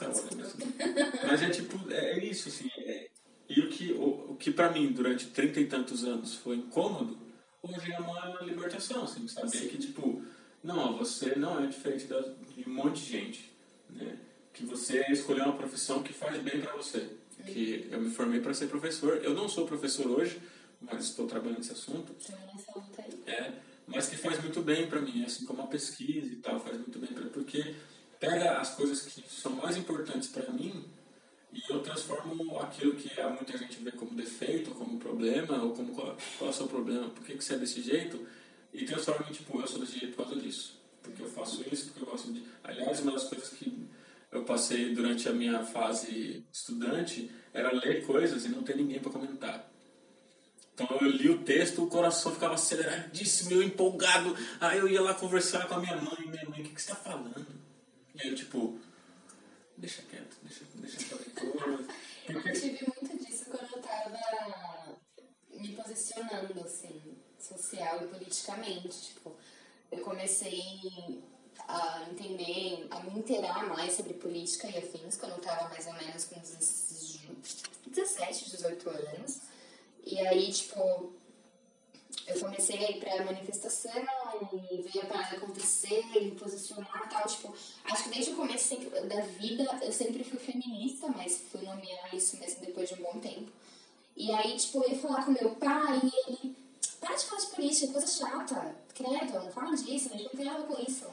olha 0.00 0.36
mesmo. 0.36 0.72
Mas 1.26 1.42
é 1.42 1.50
tipo, 1.50 1.90
é, 1.90 2.12
é 2.18 2.24
isso, 2.24 2.48
assim. 2.48 2.70
é- 2.78 3.08
e 3.48 3.60
o 3.60 3.68
que, 3.68 3.92
o, 3.92 4.30
o 4.32 4.36
que 4.36 4.52
pra 4.52 4.70
mim, 4.70 4.92
durante 4.92 5.26
trinta 5.26 5.58
e 5.58 5.66
tantos 5.66 6.04
anos, 6.04 6.36
foi 6.36 6.56
incômodo, 6.56 7.18
hoje 7.62 7.90
é 7.92 7.98
uma 7.98 8.38
libertação, 8.42 9.02
assim, 9.02 9.26
saber 9.26 9.68
que, 9.68 9.78
tipo, 9.78 10.22
não, 10.62 10.96
você 10.96 11.34
não 11.34 11.62
é 11.62 11.66
diferente 11.66 12.06
de 12.06 12.68
um 12.68 12.74
monte 12.74 13.02
de 13.02 13.10
gente, 13.10 13.52
né? 13.88 14.18
Que 14.52 14.64
você 14.64 15.04
escolheu 15.10 15.44
uma 15.44 15.56
profissão 15.56 16.02
que 16.02 16.12
faz 16.12 16.40
bem 16.42 16.60
pra 16.60 16.76
você. 16.76 17.08
Que 17.46 17.88
eu 17.90 18.00
me 18.00 18.10
formei 18.10 18.40
para 18.40 18.52
ser 18.52 18.66
professor. 18.66 19.20
Eu 19.22 19.32
não 19.32 19.48
sou 19.48 19.66
professor 19.66 20.06
hoje, 20.06 20.40
mas 20.80 21.06
estou 21.06 21.26
trabalhando 21.26 21.58
nesse 21.58 21.72
assunto. 21.72 22.14
É, 23.26 23.52
mas 23.86 24.08
que 24.08 24.16
faz 24.16 24.40
muito 24.42 24.60
bem 24.60 24.86
para 24.86 25.00
mim, 25.00 25.24
assim 25.24 25.46
como 25.46 25.62
a 25.62 25.66
pesquisa 25.66 26.32
e 26.32 26.36
tal, 26.36 26.60
faz 26.60 26.76
muito 26.76 26.98
bem 26.98 27.10
para 27.12 27.28
porque 27.30 27.74
pega 28.18 28.58
as 28.58 28.74
coisas 28.74 29.02
que 29.02 29.24
são 29.28 29.52
mais 29.52 29.76
importantes 29.76 30.28
para 30.28 30.52
mim 30.52 30.84
e 31.52 31.72
eu 31.72 31.80
transformo 31.80 32.60
aquilo 32.60 32.94
que 32.94 33.10
muita 33.22 33.58
gente 33.58 33.82
vê 33.82 33.90
como 33.90 34.14
defeito, 34.14 34.70
como 34.72 34.98
problema, 34.98 35.62
ou 35.62 35.72
como 35.72 35.92
qual, 35.94 36.16
qual 36.38 36.50
é 36.50 36.52
o 36.52 36.56
seu 36.56 36.68
problema, 36.68 37.08
por 37.08 37.24
que, 37.24 37.36
que 37.36 37.42
você 37.42 37.54
é 37.54 37.58
desse 37.58 37.82
jeito, 37.82 38.24
e 38.72 38.84
transformo 38.84 39.26
em 39.28 39.32
tipo, 39.32 39.60
eu 39.60 39.66
sou 39.66 39.80
desse 39.80 39.98
jeito 39.98 40.16
por 40.16 40.24
causa 40.24 40.40
disso, 40.40 40.80
porque 41.02 41.22
eu 41.22 41.28
faço 41.28 41.64
isso, 41.72 41.86
porque 41.86 42.02
eu 42.02 42.06
gosto 42.06 42.32
de. 42.32 42.44
Aliás, 42.62 43.00
uma 43.00 43.12
das 43.12 43.24
coisas 43.24 43.48
que 43.50 43.88
eu 44.30 44.44
passei 44.44 44.94
durante 44.94 45.28
a 45.28 45.32
minha 45.32 45.64
fase 45.64 46.44
estudante 46.52 47.30
era 47.52 47.72
ler 47.72 48.06
coisas 48.06 48.44
e 48.44 48.48
não 48.48 48.62
ter 48.62 48.76
ninguém 48.76 49.00
para 49.00 49.10
comentar. 49.10 49.68
Então 50.74 50.86
eu 51.00 51.10
li 51.10 51.28
o 51.28 51.42
texto, 51.42 51.82
o 51.82 51.88
coração 51.88 52.32
ficava 52.32 52.54
aceleradíssimo, 52.54 53.52
eu 53.52 53.62
empolgado. 53.62 54.34
Aí 54.60 54.78
eu 54.78 54.88
ia 54.88 55.02
lá 55.02 55.14
conversar 55.14 55.66
com 55.68 55.74
a 55.74 55.80
minha 55.80 55.96
mãe, 55.96 56.26
minha 56.26 56.48
mãe, 56.48 56.60
o 56.60 56.64
que, 56.64 56.74
que 56.74 56.80
você 56.80 56.90
tá 56.90 56.96
falando? 56.96 57.46
E 58.14 58.22
aí 58.22 58.28
eu 58.28 58.34
tipo, 58.34 58.78
deixa 59.76 60.00
quieto, 60.02 60.36
deixa, 60.42 60.64
deixa 60.74 60.96
quieto. 60.96 61.20
Eu 62.28 62.52
tive 62.52 62.86
muito 62.86 63.24
disso 63.24 63.44
quando 63.50 63.68
eu 63.74 63.82
tava 63.82 64.10
politicamente. 68.08 69.00
Tipo, 69.00 69.32
eu 69.90 70.00
comecei 70.00 71.22
a 71.68 72.06
entender, 72.10 72.86
a 72.90 73.00
me 73.00 73.18
inteirar 73.18 73.66
mais 73.68 73.94
sobre 73.94 74.14
política 74.14 74.68
e 74.68 74.78
afins 74.78 75.16
quando 75.16 75.32
eu 75.32 75.40
tava 75.40 75.68
mais 75.68 75.86
ou 75.86 75.92
menos 75.94 76.24
com 76.24 76.40
17, 76.40 78.50
18 78.50 78.90
anos. 78.90 79.40
E 80.04 80.18
aí, 80.26 80.52
tipo, 80.52 81.12
eu 82.26 82.40
comecei 82.40 82.84
a 82.84 82.90
ir 82.90 83.00
pra 83.00 83.24
manifestação 83.24 83.92
e 84.52 84.82
ver 84.82 85.00
a 85.00 85.06
parada 85.06 85.36
acontecer 85.36 86.04
e 86.14 86.24
me 86.24 86.30
posicionar 86.32 87.04
e 87.06 87.08
tal. 87.08 87.26
Tipo, 87.26 87.54
acho 87.84 88.04
que 88.04 88.10
desde 88.10 88.32
o 88.32 88.36
começo 88.36 88.68
sempre, 88.68 88.88
da 89.02 89.20
vida 89.20 89.64
eu 89.82 89.92
sempre 89.92 90.24
fui 90.24 90.38
feminista, 90.38 91.08
mas 91.08 91.42
fui 91.50 91.62
nomear 91.62 92.14
isso 92.14 92.36
mesmo 92.38 92.64
depois 92.64 92.88
de 92.88 92.94
um 92.94 93.02
bom 93.02 93.18
tempo. 93.20 93.50
E 94.16 94.32
aí, 94.32 94.56
tipo, 94.56 94.82
eu 94.82 94.90
ia 94.90 94.98
falar 94.98 95.24
com 95.24 95.32
meu 95.32 95.54
pai 95.56 96.00
e 96.02 96.30
ele, 96.30 96.56
para 97.00 97.16
de 97.16 97.24
falar 97.24 97.40
de 97.40 97.46
política, 97.48 97.92
coisa 97.92 98.06
chata, 98.06 98.76
credo, 98.94 99.32
não 99.32 99.50
fala 99.50 99.74
disso, 99.74 100.10
gente 100.10 100.24
não 100.24 100.30
tem 100.30 100.44
nada 100.44 100.62
com 100.64 100.80
isso. 100.82 101.06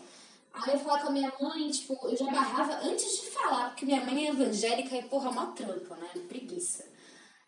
Aí 0.53 0.73
eu 0.73 0.79
falar 0.79 1.01
com 1.01 1.09
a 1.09 1.11
minha 1.11 1.31
mãe, 1.39 1.69
tipo, 1.69 1.97
eu 2.03 2.17
já 2.17 2.25
barrava 2.25 2.73
antes 2.83 3.21
de 3.21 3.27
falar, 3.29 3.69
porque 3.69 3.85
minha 3.85 4.03
mãe 4.03 4.27
é 4.27 4.29
evangélica 4.31 4.95
e, 4.95 5.03
porra, 5.03 5.27
é 5.27 5.31
uma 5.31 5.47
trampa, 5.47 5.95
né? 5.95 6.09
Preguiça. 6.27 6.85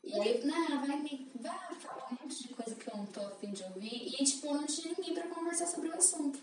E 0.03 0.13
aí, 0.13 0.45
não, 0.45 0.85
vai 0.85 0.97
me 0.97 1.27
vai 1.35 1.75
falar 1.75 2.07
um 2.11 2.23
monte 2.23 2.47
de 2.47 2.53
coisa 2.53 2.75
que 2.75 2.87
eu 2.87 2.97
não 2.97 3.05
tô 3.07 3.21
afim 3.21 3.51
de 3.51 3.63
ouvir. 3.63 4.15
E, 4.19 4.23
tipo, 4.23 4.53
não 4.53 4.65
tinha 4.65 4.93
ninguém 4.95 5.13
pra 5.13 5.27
conversar 5.27 5.67
sobre 5.67 5.89
o 5.89 5.95
assunto. 5.95 6.39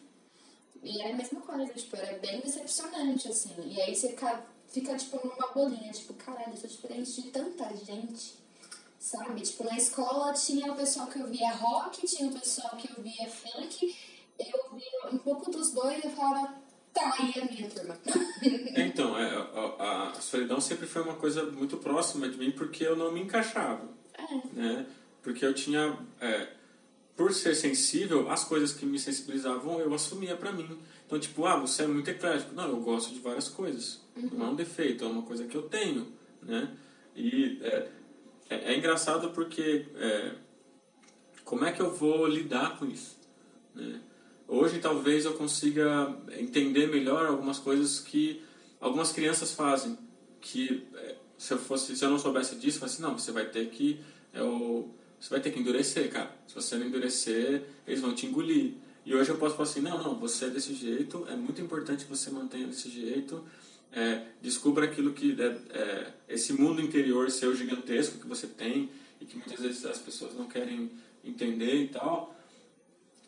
E 0.82 1.00
era 1.00 1.14
a 1.14 1.16
mesma 1.16 1.40
coisa, 1.40 1.72
tipo, 1.72 1.96
era 1.96 2.18
bem 2.18 2.40
decepcionante, 2.40 3.28
assim. 3.28 3.54
E 3.64 3.80
aí 3.80 3.94
você 3.94 4.10
fica, 4.10 4.44
fica 4.68 4.96
tipo, 4.96 5.26
numa 5.26 5.52
bolinha, 5.52 5.92
tipo, 5.92 6.14
caralho, 6.14 6.52
eu 6.52 6.56
sou 6.56 6.68
diferente 6.68 7.22
de 7.22 7.30
tanta 7.30 7.74
gente, 7.76 8.34
sabe? 9.06 9.40
Tipo, 9.40 9.64
na 9.64 9.76
escola 9.76 10.32
tinha 10.32 10.72
o 10.72 10.74
pessoal 10.74 11.06
que 11.06 11.20
ouvia 11.20 11.52
rock, 11.52 12.04
tinha 12.04 12.28
o 12.28 12.32
pessoal 12.32 12.76
que 12.76 12.90
ouvia 12.96 13.28
funk, 13.28 13.96
eu 14.36 14.72
ouvia 14.72 15.12
um 15.12 15.18
pouco 15.18 15.48
dos 15.48 15.70
dois 15.70 16.02
e 16.02 16.08
eu 16.08 16.10
falava, 16.10 16.54
tá 16.92 17.14
aí 17.16 17.32
a 17.40 17.44
minha 17.44 17.70
turma. 17.70 17.96
então, 18.76 19.16
é, 19.16 19.30
a, 19.78 20.10
a, 20.10 20.20
solidão 20.20 20.60
sempre 20.60 20.86
foi 20.86 21.02
uma 21.02 21.14
coisa 21.14 21.44
muito 21.44 21.76
próxima 21.76 22.28
de 22.28 22.36
mim 22.36 22.50
porque 22.50 22.84
eu 22.84 22.96
não 22.96 23.12
me 23.12 23.20
encaixava. 23.20 23.88
É. 24.14 24.34
Né? 24.52 24.86
Porque 25.22 25.44
eu 25.44 25.54
tinha. 25.54 25.96
É, 26.20 26.48
por 27.14 27.32
ser 27.32 27.54
sensível, 27.54 28.28
as 28.30 28.44
coisas 28.44 28.72
que 28.74 28.84
me 28.84 28.98
sensibilizavam 28.98 29.80
eu 29.80 29.94
assumia 29.94 30.36
para 30.36 30.52
mim. 30.52 30.78
Então, 31.06 31.18
tipo, 31.18 31.46
ah, 31.46 31.56
você 31.56 31.84
é 31.84 31.86
muito 31.86 32.10
eclético. 32.10 32.54
Não, 32.54 32.68
eu 32.68 32.80
gosto 32.80 33.14
de 33.14 33.20
várias 33.20 33.48
coisas. 33.48 34.02
Uhum. 34.16 34.30
Não 34.32 34.46
é 34.46 34.50
um 34.50 34.54
defeito, 34.54 35.04
é 35.04 35.06
uma 35.06 35.22
coisa 35.22 35.46
que 35.46 35.56
eu 35.56 35.62
tenho, 35.62 36.12
né? 36.42 36.76
E 37.14 37.58
é, 37.62 37.88
é, 38.48 38.72
é 38.72 38.76
engraçado 38.76 39.30
porque 39.30 39.86
é, 39.96 40.32
como 41.44 41.64
é 41.64 41.72
que 41.72 41.80
eu 41.80 41.94
vou 41.94 42.26
lidar 42.26 42.78
com 42.78 42.86
isso? 42.86 43.16
Né? 43.74 44.00
Hoje 44.48 44.78
talvez 44.78 45.24
eu 45.24 45.34
consiga 45.34 46.16
entender 46.38 46.86
melhor 46.86 47.26
algumas 47.26 47.58
coisas 47.58 48.00
que 48.00 48.42
algumas 48.80 49.12
crianças 49.12 49.52
fazem. 49.52 49.98
Que 50.40 50.86
é, 50.94 51.16
se 51.36 51.52
eu 51.52 51.58
fosse, 51.58 51.96
se 51.96 52.04
eu 52.04 52.10
não 52.10 52.18
soubesse 52.18 52.56
disso, 52.56 52.80
eu 52.80 52.86
assim, 52.86 53.02
não, 53.02 53.18
você 53.18 53.32
vai 53.32 53.46
ter 53.46 53.68
que 53.70 54.00
é 54.32 54.40
você 55.18 55.30
vai 55.30 55.40
ter 55.40 55.50
que 55.50 55.58
endurecer, 55.58 56.10
cara. 56.10 56.30
Se 56.46 56.54
você 56.54 56.76
não 56.76 56.86
endurecer, 56.86 57.64
eles 57.86 58.00
vão 58.00 58.14
te 58.14 58.26
engolir. 58.26 58.74
E 59.04 59.14
hoje 59.14 59.30
eu 59.30 59.38
posso 59.38 59.56
falar 59.56 59.68
assim, 59.68 59.80
não, 59.80 60.02
não, 60.02 60.14
você 60.14 60.46
é 60.46 60.50
desse 60.50 60.74
jeito, 60.74 61.26
é 61.28 61.34
muito 61.34 61.60
importante 61.60 62.04
que 62.04 62.10
você 62.10 62.30
mantenha 62.30 62.66
desse 62.66 62.90
jeito. 62.90 63.44
É, 63.92 64.26
descubra 64.42 64.84
aquilo 64.84 65.12
que 65.12 65.36
é, 65.40 65.78
é, 65.78 66.12
esse 66.28 66.52
mundo 66.52 66.82
interior 66.82 67.30
seu 67.30 67.54
gigantesco 67.54 68.18
que 68.18 68.26
você 68.26 68.46
tem 68.46 68.90
e 69.20 69.24
que 69.24 69.36
muitas 69.36 69.58
vezes 69.58 69.84
as 69.86 69.98
pessoas 69.98 70.34
não 70.34 70.46
querem 70.46 70.90
entender 71.24 71.74
e 71.82 71.88
tal. 71.88 72.34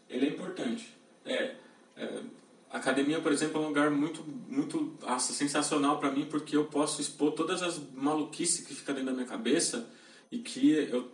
Ele 0.09 0.26
é 0.26 0.28
importante. 0.28 0.88
É, 1.24 1.54
é, 1.96 2.22
a 2.70 2.76
academia, 2.76 3.20
por 3.20 3.32
exemplo, 3.32 3.61
é 3.61 3.64
um 3.64 3.68
lugar 3.68 3.90
muito, 3.90 4.22
muito 4.22 4.94
nossa, 5.00 5.32
sensacional 5.32 5.98
para 5.98 6.11
mim 6.11 6.26
porque 6.26 6.56
eu 6.56 6.66
posso 6.66 7.00
expor 7.00 7.32
todas 7.32 7.62
as 7.62 7.80
maluquices 7.94 8.66
que 8.66 8.74
ficam 8.74 8.94
dentro 8.94 9.11
da 9.11 9.16
minha 9.16 9.26
cabeça 9.26 9.88
e 10.31 10.39
que 10.39 10.72
eu 10.72 11.11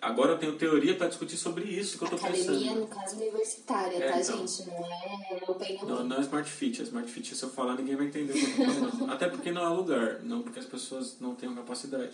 agora 0.00 0.32
eu 0.32 0.38
tenho 0.38 0.56
teoria 0.56 0.94
para 0.94 1.08
discutir 1.08 1.36
sobre 1.36 1.64
isso 1.64 1.98
que 1.98 2.04
eu 2.04 2.10
tô 2.10 2.16
Academia, 2.16 2.44
pensando. 2.44 2.56
Academia, 2.58 2.80
no 2.80 2.86
caso, 2.86 3.16
universitária, 3.16 3.96
é, 3.96 4.10
tá, 4.10 4.20
então, 4.20 4.46
gente? 4.46 4.68
Não 4.68 4.86
é 4.86 5.40
open 5.48 5.78
Não, 5.82 6.04
não 6.04 6.16
é 6.16 6.20
Smart 6.20 6.48
Fit. 6.48 6.80
A 6.80 6.84
Smart 6.84 7.10
Fit, 7.10 7.34
se 7.34 7.42
eu 7.42 7.50
falar, 7.50 7.74
ninguém 7.74 7.96
vai 7.96 8.06
entender 8.06 8.32
o 8.32 8.34
que 8.34 8.62
eu 8.62 8.66
tô 8.66 8.72
falando. 8.72 9.10
Até 9.10 9.28
porque 9.28 9.50
não 9.50 9.62
é 9.62 9.68
lugar, 9.68 10.20
não 10.22 10.42
porque 10.42 10.60
as 10.60 10.64
pessoas 10.64 11.16
não 11.20 11.34
têm 11.34 11.52
capacidade. 11.52 12.12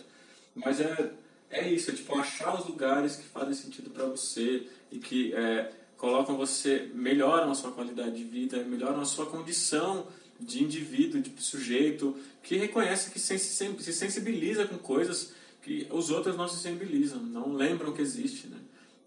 Mas 0.55 0.79
é, 0.81 1.11
é 1.51 1.69
isso, 1.69 1.91
é 1.91 1.93
tipo 1.93 2.17
achar 2.17 2.59
os 2.59 2.65
lugares 2.65 3.15
que 3.15 3.23
fazem 3.23 3.53
sentido 3.53 3.91
para 3.91 4.05
você 4.05 4.67
e 4.91 4.97
que 4.97 5.31
é, 5.35 5.71
colocam 5.97 6.35
você, 6.35 6.89
melhoram 6.95 7.51
a 7.51 7.55
sua 7.55 7.71
qualidade 7.71 8.15
de 8.15 8.23
vida, 8.23 8.63
melhoram 8.63 9.01
a 9.01 9.05
sua 9.05 9.27
condição 9.27 10.07
de 10.39 10.63
indivíduo, 10.63 11.21
de 11.21 11.31
sujeito, 11.43 12.17
que 12.41 12.55
reconhece 12.55 13.11
que 13.11 13.19
se 13.19 13.37
sensibiliza 13.37 14.65
com 14.65 14.77
coisas 14.77 15.37
que 15.61 15.87
os 15.91 16.09
outros 16.09 16.35
não 16.35 16.47
se 16.47 16.57
sensibilizam, 16.57 17.21
não 17.21 17.53
lembram 17.53 17.93
que 17.93 18.01
existe. 18.01 18.47
Né? 18.47 18.57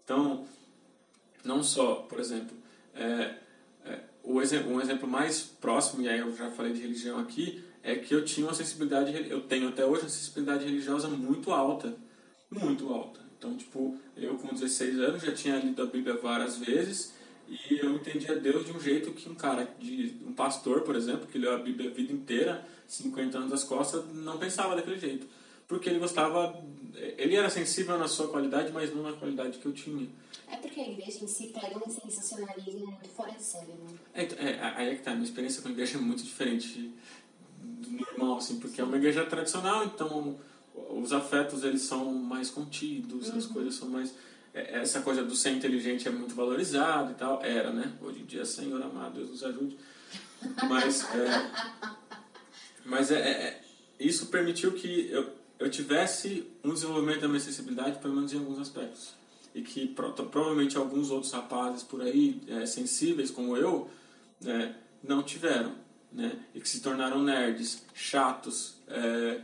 Então, 0.03 0.45
não 1.43 1.63
só, 1.63 1.95
por 1.95 2.19
exemplo, 2.19 2.55
é, 2.93 3.35
é, 3.85 3.99
exemplo, 4.41 4.71
um 4.71 4.81
exemplo 4.81 5.07
mais 5.07 5.41
próximo, 5.41 6.03
e 6.03 6.09
aí 6.09 6.19
eu 6.19 6.35
já 6.35 6.51
falei 6.51 6.73
de 6.73 6.81
religião 6.81 7.19
aqui, 7.19 7.63
é 7.81 7.95
que 7.95 8.13
eu 8.13 8.23
tinha 8.23 8.47
uma 8.47 8.53
sensibilidade, 8.53 9.29
eu 9.29 9.41
tenho 9.41 9.67
até 9.67 9.85
hoje 9.85 10.03
uma 10.03 10.09
sensibilidade 10.09 10.63
religiosa 10.63 11.07
muito 11.09 11.51
alta, 11.51 11.95
muito 12.49 12.93
alta. 12.93 13.19
Então, 13.37 13.57
tipo, 13.57 13.97
eu 14.15 14.35
com 14.35 14.53
16 14.53 14.99
anos 14.99 15.21
já 15.21 15.33
tinha 15.33 15.57
lido 15.57 15.81
a 15.81 15.85
Bíblia 15.85 16.15
várias 16.15 16.57
vezes 16.57 17.13
e 17.49 17.77
eu 17.77 17.93
entendia 17.93 18.37
Deus 18.37 18.65
de 18.65 18.71
um 18.71 18.79
jeito 18.79 19.11
que 19.11 19.27
um 19.29 19.35
cara, 19.35 19.67
de 19.77 20.15
um 20.25 20.31
pastor, 20.31 20.81
por 20.81 20.95
exemplo, 20.95 21.27
que 21.27 21.37
leu 21.37 21.53
a 21.53 21.57
Bíblia 21.57 21.89
a 21.89 21.93
vida 21.93 22.13
inteira, 22.13 22.65
50 22.87 23.37
anos 23.37 23.49
das 23.49 23.65
costas, 23.65 24.05
não 24.13 24.37
pensava 24.37 24.77
daquele 24.77 24.97
jeito 24.97 25.27
porque 25.67 25.89
ele 25.89 25.99
gostava, 25.99 26.63
ele 27.17 27.35
era 27.35 27.49
sensível 27.49 27.97
na 27.97 28.07
sua 28.07 28.27
qualidade, 28.27 28.71
mas 28.71 28.93
não 28.93 29.03
na 29.03 29.13
qualidade 29.13 29.57
que 29.57 29.65
eu 29.65 29.73
tinha. 29.73 30.07
É 30.51 30.57
porque 30.57 30.79
a 30.79 30.89
igreja 30.89 31.23
em 31.23 31.27
si 31.27 31.47
pega 31.47 31.77
um 31.77 31.89
sensacionalismo 31.89 32.85
muito 32.85 33.09
fora 33.09 33.31
de 33.31 33.43
série, 33.43 33.67
né? 33.67 33.97
É, 34.13 34.23
é, 34.23 34.59
aí 34.75 34.89
é 34.89 34.95
que 34.95 35.01
tá, 35.01 35.11
minha 35.11 35.23
experiência 35.23 35.61
com 35.61 35.69
a 35.69 35.71
igreja 35.71 35.97
é 35.97 36.01
muito 36.01 36.23
diferente 36.23 36.93
do 37.61 37.91
normal, 37.91 38.37
assim, 38.37 38.59
porque 38.59 38.79
é 38.79 38.83
uma 38.83 38.97
igreja 38.97 39.25
tradicional, 39.25 39.85
então 39.85 40.37
os 40.89 41.11
afetos 41.11 41.63
eles 41.63 41.81
são 41.81 42.13
mais 42.13 42.49
contidos, 42.49 43.29
uhum. 43.29 43.37
as 43.37 43.45
coisas 43.45 43.75
são 43.75 43.89
mais 43.89 44.13
é, 44.53 44.79
essa 44.79 45.01
coisa 45.01 45.23
do 45.23 45.35
ser 45.35 45.51
inteligente 45.51 46.07
é 46.07 46.11
muito 46.11 46.35
valorizado 46.35 47.11
e 47.11 47.15
tal, 47.15 47.43
era, 47.43 47.71
né? 47.71 47.91
Hoje 47.99 48.19
em 48.21 48.25
dia, 48.25 48.45
Senhor 48.45 48.81
amado, 48.81 49.15
Deus 49.15 49.29
nos 49.29 49.43
ajude. 49.43 49.77
Mas, 50.69 51.03
é, 51.15 51.51
mas 52.85 53.11
é, 53.11 53.19
é, 53.19 53.61
isso 53.99 54.27
permitiu 54.27 54.73
que 54.73 55.09
eu, 55.09 55.31
eu 55.63 55.69
tivesse 55.69 56.45
um 56.63 56.73
desenvolvimento 56.73 57.21
da 57.21 57.27
minha 57.27 57.39
sensibilidade, 57.39 57.99
pelo 57.99 58.15
menos 58.15 58.33
em 58.33 58.37
alguns 58.37 58.59
aspectos. 58.59 59.13
E 59.53 59.61
que 59.61 59.87
pro, 59.87 60.11
provavelmente 60.11 60.77
alguns 60.77 61.11
outros 61.11 61.31
rapazes 61.31 61.83
por 61.83 62.01
aí, 62.01 62.41
é, 62.47 62.65
sensíveis 62.65 63.29
como 63.31 63.55
eu, 63.55 63.89
é, 64.45 64.73
não 65.03 65.23
tiveram. 65.23 65.75
Né? 66.11 66.37
E 66.53 66.59
que 66.59 66.67
se 66.67 66.81
tornaram 66.81 67.21
nerds, 67.21 67.83
chatos, 67.93 68.75
é, 68.87 69.41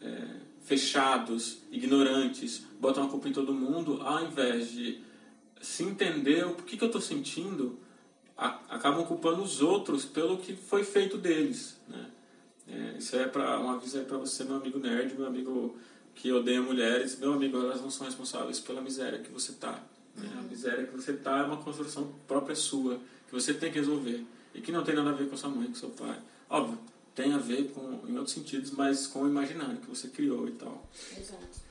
é 0.00 0.48
fechados, 0.68 1.62
ignorantes, 1.70 2.62
botam 2.78 3.04
a 3.04 3.08
culpa 3.08 3.26
em 3.26 3.32
todo 3.32 3.54
mundo, 3.54 4.02
ao 4.02 4.26
invés 4.26 4.70
de 4.70 5.00
se 5.62 5.82
entender 5.82 6.46
o 6.46 6.54
que, 6.56 6.76
que 6.76 6.84
eu 6.84 6.88
estou 6.88 7.00
sentindo, 7.00 7.78
a, 8.36 8.60
acabam 8.68 9.04
culpando 9.06 9.42
os 9.42 9.62
outros 9.62 10.04
pelo 10.04 10.36
que 10.36 10.54
foi 10.54 10.84
feito 10.84 11.16
deles. 11.16 11.80
Né? 11.88 12.06
É, 12.70 12.98
isso 12.98 13.16
é 13.16 13.26
para 13.26 13.60
um 13.60 13.70
aviso 13.70 13.98
aí 13.98 14.04
você, 14.04 14.44
meu 14.44 14.56
amigo 14.56 14.78
nerd, 14.78 15.14
meu 15.14 15.26
amigo 15.26 15.76
que 16.18 16.32
odeia 16.32 16.60
mulheres. 16.60 17.18
Meu 17.18 17.32
amigo, 17.32 17.56
elas 17.56 17.80
não 17.80 17.90
são 17.90 18.06
responsáveis 18.06 18.60
pela 18.60 18.80
miséria 18.80 19.18
que 19.20 19.30
você 19.30 19.52
tá. 19.52 19.82
Né? 20.16 20.28
A 20.38 20.42
miséria 20.42 20.86
que 20.86 20.96
você 20.96 21.12
tá 21.12 21.38
é 21.38 21.42
uma 21.42 21.58
construção 21.58 22.12
própria 22.26 22.56
sua, 22.56 23.00
que 23.26 23.32
você 23.32 23.54
tem 23.54 23.70
que 23.70 23.78
resolver. 23.78 24.24
E 24.54 24.60
que 24.60 24.72
não 24.72 24.82
tem 24.82 24.94
nada 24.94 25.10
a 25.10 25.12
ver 25.12 25.28
com 25.28 25.36
sua 25.36 25.50
mãe, 25.50 25.68
com 25.68 25.74
seu 25.74 25.90
pai. 25.90 26.18
Óbvio, 26.50 26.78
tem 27.14 27.32
a 27.32 27.38
ver 27.38 27.70
com, 27.70 28.00
em 28.08 28.16
outros 28.16 28.32
sentidos, 28.32 28.70
mas 28.72 29.06
com 29.06 29.22
o 29.22 29.28
imaginário 29.28 29.76
que 29.76 29.88
você 29.88 30.08
criou 30.08 30.48
e 30.48 30.52
tal. 30.52 30.88
Exato. 31.16 31.67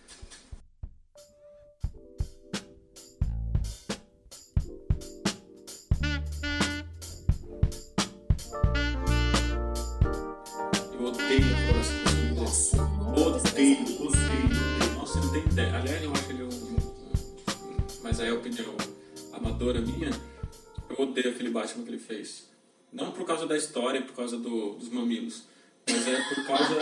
Amadora 19.57 19.81
minha, 19.81 20.09
eu 20.89 21.03
odeio 21.03 21.31
aquele 21.31 21.49
Batman 21.49 21.83
que 21.83 21.89
ele 21.89 21.99
fez. 21.99 22.47
Não 22.93 23.11
por 23.11 23.25
causa 23.25 23.47
da 23.47 23.57
história, 23.57 24.01
por 24.01 24.15
causa 24.15 24.37
do, 24.37 24.75
dos 24.75 24.89
mamilos, 24.89 25.43
mas 25.89 26.07
é 26.07 26.21
por 26.29 26.45
causa, 26.45 26.73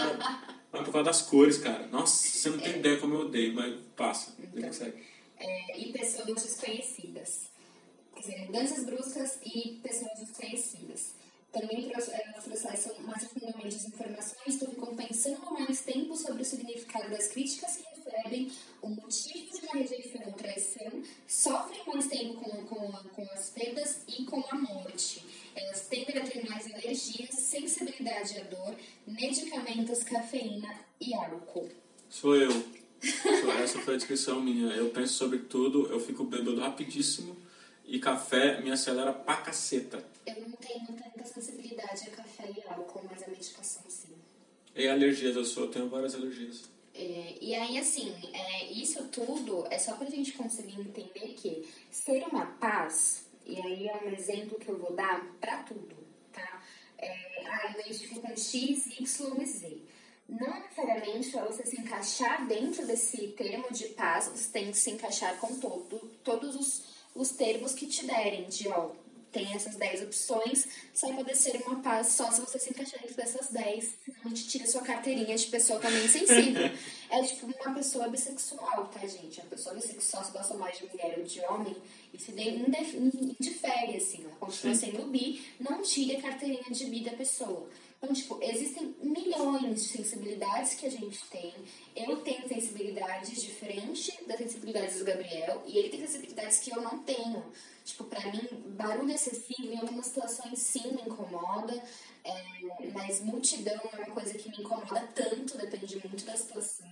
é 0.74 0.78
por 0.84 0.92
causa 0.92 1.04
das 1.04 1.22
cores, 1.24 1.58
cara. 1.58 1.88
Nossa, 1.88 2.28
você 2.28 2.50
não 2.50 2.58
tem 2.58 2.74
é. 2.74 2.78
ideia 2.78 2.98
como 2.98 3.16
eu 3.16 3.22
odeio, 3.22 3.54
mas 3.56 3.74
passa. 3.96 4.36
Então, 4.40 4.94
é, 5.38 5.80
e 5.80 5.92
pessoas 5.92 6.44
desconhecidas. 6.44 7.50
quer 8.14 8.22
dizer, 8.22 8.46
mudanças 8.46 8.86
bruscas 8.86 9.40
e 9.44 9.80
pessoas 9.82 10.20
desconhecidas. 10.20 11.14
Também 11.56 11.90
elas 11.90 12.10
processam 12.44 13.00
mais 13.00 13.24
profundamente 13.24 13.78
as 13.78 13.86
informações, 13.86 14.60
ficam 14.60 14.94
pensando 14.94 15.40
mais 15.54 15.80
tempo 15.80 16.14
sobre 16.14 16.42
o 16.42 16.46
significado 16.46 17.10
das 17.10 17.30
críticas 17.30 17.78
que 17.78 17.84
recebem, 17.96 18.52
o 18.82 18.90
motivo 18.90 19.58
de 19.58 19.66
uma 19.66 19.74
rejeição 19.76 20.22
ou 20.26 20.34
traição, 20.34 21.02
sofrem 21.26 21.82
mais 21.88 22.08
tempo 22.08 22.42
com, 22.42 22.66
com, 22.66 22.92
com 22.92 23.22
as 23.32 23.52
perdas 23.52 24.02
e 24.06 24.26
com 24.26 24.44
a 24.52 24.56
morte. 24.56 25.24
Elas 25.56 25.88
tendem 25.88 26.18
a 26.18 26.26
ter 26.28 26.46
mais 26.50 26.68
energia, 26.68 27.32
sensibilidade 27.32 28.38
à 28.38 28.44
dor, 28.44 28.76
medicamentos, 29.08 30.04
cafeína 30.04 30.78
e 31.00 31.14
álcool. 31.14 31.70
Sou 32.10 32.36
eu. 32.36 32.52
Essa 33.64 33.80
foi 33.80 33.94
a 33.94 33.98
descrição 33.98 34.42
minha. 34.42 34.74
Eu 34.74 34.90
penso 34.90 35.14
sobre 35.14 35.40
tudo, 35.40 35.88
eu 35.88 36.02
fico 36.02 36.26
bebendo 36.26 36.60
rapidíssimo 36.60 37.38
e 37.88 38.00
café 38.00 38.62
me 38.62 38.72
acelera 38.72 39.14
pra 39.14 39.38
caceta. 39.38 40.04
Eu 40.26 40.42
não 40.42 40.52
tenho 40.54 40.86
tanta 40.88 41.26
sensibilidade 41.26 42.08
a 42.08 42.12
café 42.12 42.50
e 42.56 42.64
álcool, 42.68 43.06
mas 43.10 43.24
a 43.24 43.28
medicação 43.28 43.84
sim. 43.88 44.16
E 44.76 44.88
alergias, 44.88 45.36
eu, 45.36 45.46
sou, 45.46 45.66
eu 45.66 45.72
tenho 45.72 45.90
várias 45.90 46.16
alergias. 46.16 46.70
É, 46.94 47.36
e 47.42 47.54
aí, 47.54 47.78
assim, 47.78 48.14
é, 48.34 48.72
isso 48.72 49.04
tudo 49.10 49.66
é 49.70 49.78
só 49.78 49.96
pra 49.96 50.10
gente 50.10 50.32
conseguir 50.32 50.80
entender 50.80 51.34
que 51.36 51.68
ser 51.92 52.24
uma 52.28 52.46
paz, 52.46 53.26
e 53.46 53.60
aí 53.62 53.88
é 53.88 53.98
um 54.04 54.10
exemplo 54.10 54.58
que 54.58 54.70
eu 54.70 54.78
vou 54.78 54.94
dar 54.94 55.26
pra 55.40 55.64
tudo, 55.64 55.96
tá? 56.32 56.64
É, 56.98 57.46
ah, 57.48 57.74
eu 57.74 57.82
identifico 57.82 58.22
com 58.22 58.36
X, 58.36 58.88
Y 58.98 59.42
e 59.42 59.46
Z. 59.46 59.82
Não 60.28 60.60
necessariamente 60.62 61.30
para 61.32 61.46
você 61.46 61.66
se 61.66 61.80
encaixar 61.80 62.48
dentro 62.48 62.88
desse 62.88 63.28
termo 63.30 63.72
de 63.72 63.90
paz, 63.90 64.28
você 64.28 64.52
tem 64.52 64.72
que 64.72 64.78
se 64.78 64.90
encaixar 64.90 65.38
com 65.38 65.60
todo, 65.60 66.00
todos 66.24 66.56
os, 66.56 66.84
os 67.16 67.30
termos 67.30 67.74
que 67.74 67.88
te 67.88 68.06
derem, 68.06 68.44
de 68.48 68.68
ó, 68.68 68.92
tem 69.32 69.54
essas 69.54 69.76
10 69.76 70.04
opções, 70.04 70.66
só 70.94 71.08
vai 71.08 71.18
poder 71.18 71.36
ser 71.36 71.62
uma 71.68 71.82
paz 71.82 72.08
só 72.08 72.32
se 72.32 72.40
você 72.40 72.58
se 72.58 72.70
encaixar 72.70 73.02
dentro 73.02 73.18
dessas 73.18 73.50
10, 73.50 73.94
senão 74.06 74.34
te 74.34 74.48
tira 74.48 74.66
sua 74.66 74.82
carteirinha 74.82 75.36
de 75.36 75.48
pessoa 75.48 75.78
também 75.78 76.08
sensível. 76.08 76.72
é 77.12 77.22
tipo 77.22 77.46
uma 77.46 77.76
pessoa 77.76 78.08
bissexual, 78.08 78.88
tá, 78.88 79.06
gente? 79.06 79.42
A 79.42 79.44
pessoa 79.44 79.76
bissexual 79.76 80.24
se 80.24 80.32
gosta 80.32 80.54
mais 80.54 80.78
de 80.78 80.88
mulher 80.88 81.16
ou 81.18 81.26
de 81.26 81.42
homem, 81.42 81.76
e 82.14 82.18
se 82.18 82.32
indifere, 82.32 83.98
assim, 83.98 84.24
ela 84.24 84.36
continua 84.40 84.74
sendo 84.74 85.06
bi, 85.08 85.46
não 85.60 85.82
tire 85.82 86.16
a 86.16 86.22
carteirinha 86.22 86.72
de 86.72 86.86
bi 86.86 87.02
da 87.02 87.12
pessoa. 87.12 87.68
Então, 87.98 88.14
tipo, 88.14 88.40
existem 88.42 88.96
milhões 89.02 89.84
de 89.84 89.90
sensibilidades 89.90 90.76
que 90.76 90.86
a 90.86 90.92
gente 90.92 91.26
tem. 91.30 91.54
Eu 91.96 92.18
tenho 92.18 92.48
sensibilidades 92.48 93.42
diferentes 93.42 94.16
das 94.28 94.38
sensibilidades 94.38 95.00
do 95.00 95.06
Gabriel 95.06 95.64
e 95.66 95.78
ele 95.78 95.90
tem 95.90 96.02
sensibilidades 96.02 96.60
que 96.60 96.72
eu 96.72 96.82
não 96.82 97.00
tenho. 97.00 97.44
Tipo, 97.84 98.04
pra 98.06 98.20
mim, 98.32 98.48
barulho 98.78 99.12
excessivo 99.12 99.72
em 99.72 99.78
algumas 99.78 100.08
situações 100.08 100.60
sim 100.60 100.92
me 100.92 101.04
incomoda, 101.04 101.74
é, 102.24 102.92
mas 102.94 103.22
multidão 103.22 103.80
é 103.94 103.98
uma 103.98 104.16
coisa 104.16 104.34
que 104.34 104.50
me 104.50 104.58
incomoda 104.58 105.08
tanto, 105.14 105.58
depende 105.58 106.02
muito 106.08 106.26
da 106.26 106.36
situação. 106.36 106.90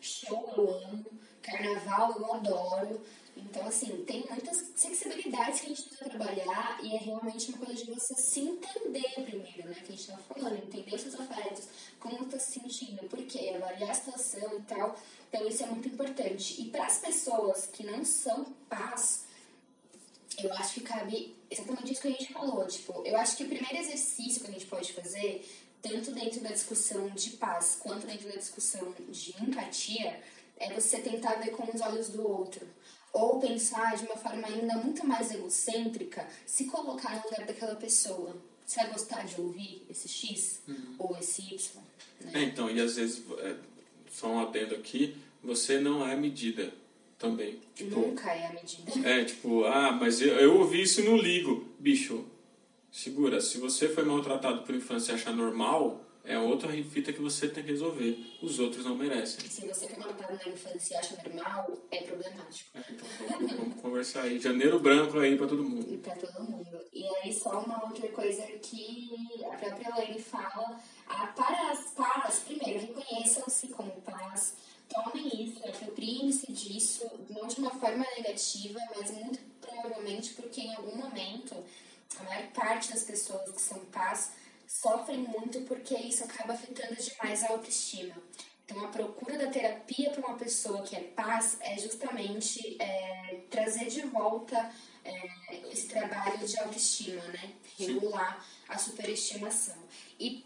Show 0.00 0.52
eu 0.56 0.70
amo, 0.84 1.06
carnaval 1.42 2.14
eu 2.16 2.32
adoro. 2.34 3.00
Então, 3.36 3.66
assim, 3.66 4.02
tem 4.06 4.24
muitas 4.30 4.64
sensibilidades 4.74 5.60
que 5.60 5.66
a 5.66 5.68
gente 5.68 5.82
precisa 5.82 6.08
trabalhar 6.08 6.78
e 6.82 6.96
é 6.96 6.98
realmente 6.98 7.50
uma 7.50 7.66
coisa 7.66 7.84
de 7.84 7.90
você 7.92 8.14
se 8.14 8.40
entender 8.40 9.12
primeiro, 9.14 9.68
né? 9.68 9.74
Que 9.74 9.92
a 9.92 9.96
gente 9.96 10.00
estava 10.00 10.22
falando, 10.22 10.56
entender 10.56 10.94
os 10.94 11.02
seus 11.02 11.20
afetos, 11.20 11.68
como 12.00 12.24
está 12.24 12.38
se 12.38 12.52
sentindo, 12.52 13.06
por 13.08 13.22
quê, 13.24 13.52
avaliar 13.54 13.90
a 13.90 13.94
situação 13.94 14.58
e 14.58 14.62
tal. 14.62 14.98
Então, 15.28 15.46
isso 15.46 15.62
é 15.62 15.66
muito 15.66 15.88
importante. 15.88 16.62
E 16.62 16.70
para 16.70 16.86
as 16.86 16.98
pessoas 16.98 17.66
que 17.66 17.84
não 17.84 18.02
são 18.06 18.44
paz, 18.70 19.26
eu 20.42 20.50
acho 20.54 20.74
que 20.74 20.80
cabe 20.80 21.36
exatamente 21.50 21.92
isso 21.92 22.00
que 22.00 22.08
a 22.08 22.12
gente 22.12 22.32
falou. 22.32 22.66
Tipo, 22.66 23.02
eu 23.04 23.18
acho 23.18 23.36
que 23.36 23.44
o 23.44 23.48
primeiro 23.48 23.76
exercício 23.76 24.42
que 24.42 24.50
a 24.50 24.52
gente 24.52 24.66
pode 24.66 24.94
fazer, 24.94 25.46
tanto 25.82 26.10
dentro 26.12 26.40
da 26.40 26.50
discussão 26.50 27.10
de 27.10 27.30
paz 27.32 27.76
quanto 27.82 28.06
dentro 28.06 28.28
da 28.30 28.36
discussão 28.36 28.94
de 29.10 29.34
empatia, 29.42 30.22
é 30.58 30.72
você 30.72 31.00
tentar 31.00 31.34
ver 31.34 31.50
com 31.50 31.70
os 31.70 31.82
olhos 31.82 32.08
do 32.08 32.26
outro 32.26 32.66
ou 33.16 33.40
pensar 33.40 33.96
de 33.96 34.04
uma 34.04 34.16
forma 34.16 34.46
ainda 34.46 34.76
muito 34.76 35.06
mais 35.06 35.30
egocêntrica, 35.30 36.28
se 36.44 36.66
colocar 36.66 37.16
no 37.16 37.22
lugar 37.24 37.46
daquela 37.46 37.74
pessoa. 37.74 38.36
Você 38.64 38.80
vai 38.80 38.90
gostar 38.90 39.24
de 39.24 39.40
ouvir 39.40 39.82
esse 39.88 40.08
X 40.08 40.60
uhum. 40.68 40.94
ou 40.98 41.16
esse 41.18 41.42
Y? 41.42 41.82
Né? 42.20 42.30
É, 42.34 42.42
então, 42.42 42.70
e 42.70 42.80
às 42.80 42.96
vezes, 42.96 43.22
é, 43.38 43.54
só 44.10 44.28
um 44.28 44.40
adendo 44.40 44.74
aqui, 44.74 45.16
você 45.42 45.78
não 45.78 46.06
é 46.06 46.14
medida 46.14 46.74
também. 47.18 47.58
Tipo, 47.74 48.00
Nunca 48.00 48.30
é 48.32 48.46
a 48.46 48.52
medida. 48.52 49.08
É, 49.08 49.24
tipo, 49.24 49.64
ah, 49.64 49.92
mas 49.92 50.20
eu, 50.20 50.34
eu 50.34 50.58
ouvi 50.58 50.82
isso 50.82 51.00
e 51.00 51.04
não 51.04 51.16
ligo. 51.16 51.66
Bicho, 51.78 52.24
segura, 52.92 53.40
se 53.40 53.58
você 53.58 53.88
foi 53.88 54.04
maltratado 54.04 54.62
por 54.62 54.74
infância 54.74 55.12
e 55.12 55.14
achar 55.14 55.34
normal, 55.34 56.04
é 56.26 56.38
outra 56.38 56.70
fita 56.70 57.12
que 57.12 57.20
você 57.20 57.48
tem 57.48 57.62
que 57.62 57.70
resolver. 57.70 58.18
Os 58.42 58.58
outros 58.58 58.84
não 58.84 58.96
merecem. 58.96 59.48
Se 59.48 59.66
você 59.66 59.88
foi 59.88 59.98
maltratado 59.98 60.38
na 60.44 60.52
infância 60.52 60.94
e 60.94 60.96
acha 60.96 61.22
normal, 61.22 61.78
é 61.90 62.02
problemático. 62.02 62.70
É, 62.74 62.84
então 62.90 63.08
vamos, 63.28 63.52
vamos, 63.52 63.80
conversar 63.80 64.22
aí. 64.22 64.40
Janeiro 64.40 64.80
branco 64.80 65.18
aí 65.18 65.36
pra 65.36 65.46
todo 65.46 65.62
mundo. 65.62 65.86
E 65.94 65.98
pra 65.98 66.16
todo 66.16 66.42
mundo. 66.42 66.80
E 66.92 67.06
aí 67.06 67.32
só 67.32 67.60
uma 67.60 67.84
outra 67.84 68.08
coisa 68.08 68.42
que 68.42 69.08
a 69.44 69.56
própria 69.56 69.88
Elaine 69.88 70.20
fala. 70.20 70.80
Ah, 71.06 71.28
para 71.28 71.70
as 71.70 71.92
paz, 71.92 72.40
primeiro, 72.40 72.80
reconheçam-se 72.80 73.68
como 73.68 73.92
paz. 74.02 74.56
Tomem 74.88 75.44
isso, 75.44 75.60
apropriem-se 75.64 76.52
disso, 76.52 77.08
não 77.30 77.46
de 77.46 77.58
uma 77.58 77.70
forma 77.70 78.04
negativa, 78.16 78.78
mas 78.96 79.10
muito 79.10 79.38
provavelmente 79.60 80.34
porque 80.34 80.60
em 80.60 80.74
algum 80.74 80.96
momento 80.96 81.56
a 82.18 82.22
maior 82.22 82.46
parte 82.52 82.90
das 82.90 83.02
pessoas 83.02 83.50
que 83.50 83.60
são 83.60 83.78
paz 83.86 84.32
sofrem 84.66 85.18
muito 85.18 85.60
porque 85.62 85.94
isso 85.94 86.24
acaba 86.24 86.54
afetando 86.54 86.94
demais 86.96 87.42
a 87.44 87.50
autoestima. 87.50 88.14
Então, 88.64 88.84
a 88.84 88.88
procura 88.88 89.38
da 89.38 89.46
terapia 89.46 90.10
para 90.10 90.26
uma 90.26 90.36
pessoa 90.36 90.82
que 90.82 90.96
é 90.96 91.00
paz 91.00 91.56
é 91.60 91.78
justamente 91.78 92.76
é, 92.82 93.42
trazer 93.48 93.86
de 93.86 94.02
volta 94.02 94.72
é, 95.04 95.70
esse 95.70 95.86
trabalho 95.86 96.44
de 96.44 96.58
autoestima, 96.58 97.22
né? 97.28 97.52
Regular 97.78 98.44
a 98.68 98.76
superestimação. 98.76 99.76
E 100.18 100.44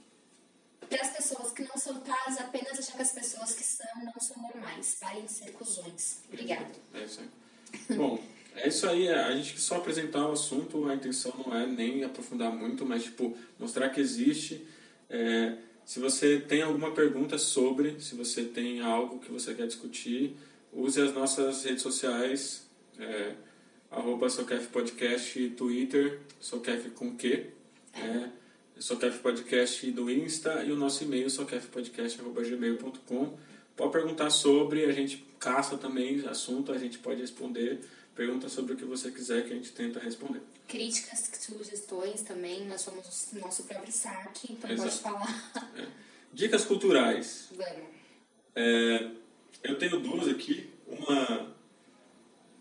para 0.89 1.01
as 1.01 1.11
pessoas 1.11 1.53
que 1.53 1.63
não 1.63 1.79
são 1.79 2.01
paz, 2.01 2.39
apenas 2.39 2.79
achar 2.79 2.97
que 2.97 3.03
as 3.03 3.13
pessoas 3.13 3.55
que 3.55 3.65
são 3.65 4.05
não 4.05 4.21
são 4.21 4.37
normais. 4.43 4.99
Parem 5.01 5.25
de 5.25 5.33
ser 5.33 5.53
cuzões. 5.53 6.19
Obrigada. 6.29 6.75
É 6.93 7.05
isso 7.05 7.21
aí. 7.21 7.97
Bom. 7.97 8.19
É 8.57 8.69
isso 8.69 8.89
aí, 8.89 9.07
é, 9.07 9.15
a 9.15 9.35
gente 9.35 9.61
só 9.61 9.77
apresentar 9.77 10.27
o 10.27 10.33
assunto, 10.33 10.89
a 10.89 10.95
intenção 10.95 11.33
não 11.47 11.57
é 11.57 11.67
nem 11.67 12.05
aprofundar 12.05 12.53
muito, 12.53 12.85
mas 12.85 13.05
tipo, 13.05 13.37
mostrar 13.59 13.89
que 13.91 14.01
existe. 14.01 14.67
É, 15.09 15.57
se 15.85 15.99
você 15.99 16.39
tem 16.39 16.63
alguma 16.63 16.93
pergunta 16.93 17.39
sobre, 17.39 18.01
se 18.01 18.15
você 18.15 18.45
tem 18.45 18.81
algo 18.81 19.19
que 19.19 19.31
você 19.31 19.55
quer 19.55 19.67
discutir, 19.67 20.37
use 20.73 21.01
as 21.01 21.13
nossas 21.13 21.65
redes 21.65 21.83
sociais, 21.83 22.67
é, 22.99 23.35
arroba 23.91 24.29
Socaf 24.29 24.69
Podcast 24.69 25.49
Twitter, 25.51 26.21
Socaf 26.39 26.91
com 26.91 27.17
Q, 27.17 27.47
é, 27.95 28.29
Socaf 28.79 29.19
Podcast 29.19 29.91
do 29.91 30.11
Insta 30.11 30.63
e 30.65 30.73
o 30.73 30.77
nosso 30.77 31.05
e-mail 31.05 31.29
socafpodcast.gmail.com. 31.29 33.39
Pode 33.77 33.93
perguntar 33.93 34.31
sobre, 34.31 34.85
a 34.85 34.93
gente 34.93 35.27
caça 35.39 35.77
também 35.77 36.27
assunto, 36.27 36.73
a 36.73 36.79
gente 36.79 36.99
pode 36.99 37.21
responder 37.21 37.81
Pergunta 38.21 38.51
sobre 38.51 38.75
o 38.75 38.77
que 38.77 38.85
você 38.85 39.11
quiser 39.11 39.47
que 39.47 39.51
a 39.55 39.57
gente 39.57 39.73
tenta 39.73 39.99
responder. 39.99 40.43
Críticas, 40.69 41.31
sugestões 41.41 42.21
também, 42.21 42.67
nós 42.67 42.83
somos 42.83 43.31
nosso 43.33 43.65
próprio 43.65 43.91
saque, 43.91 44.53
então 44.53 44.71
Exato. 44.71 44.91
pode 44.91 45.01
falar. 45.01 45.53
É. 45.75 45.87
Dicas 46.31 46.67
culturais. 46.67 47.49
Vamos. 47.53 47.89
É, 48.55 49.11
eu 49.65 49.79
tenho 49.79 50.01
duas 50.01 50.29
aqui. 50.29 50.69
Uma. 50.87 51.51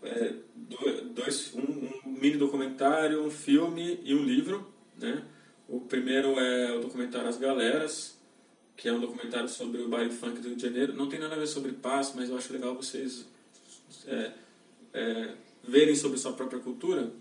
É, 0.02 0.34
dois, 1.14 1.52
um, 1.52 1.60
um, 1.60 2.10
mini 2.10 2.38
documentário, 2.38 3.22
um 3.22 3.30
filme 3.30 4.00
e 4.02 4.14
um 4.14 4.24
livro. 4.24 4.66
Né? 4.96 5.22
O 5.68 5.78
primeiro 5.78 6.40
é 6.40 6.72
o 6.72 6.80
documentário 6.80 7.28
As 7.28 7.36
Galeras, 7.36 8.16
que 8.78 8.88
é 8.88 8.92
um 8.94 9.00
documentário 9.00 9.50
sobre 9.50 9.82
o 9.82 9.90
baile 9.90 10.10
funk 10.10 10.40
do 10.40 10.48
Rio 10.48 10.56
de 10.56 10.62
Janeiro. 10.62 10.94
Não 10.94 11.06
tem 11.06 11.20
nada 11.20 11.34
a 11.34 11.38
ver 11.38 11.46
sobre 11.46 11.72
paz, 11.72 12.14
mas 12.16 12.30
eu 12.30 12.38
acho 12.38 12.50
legal 12.50 12.74
vocês 12.74 13.26
é, 14.06 14.32
é, 14.94 15.34
verem 15.62 15.94
sobre 15.94 16.18
sua 16.18 16.32
própria 16.32 16.60
cultura, 16.60 17.12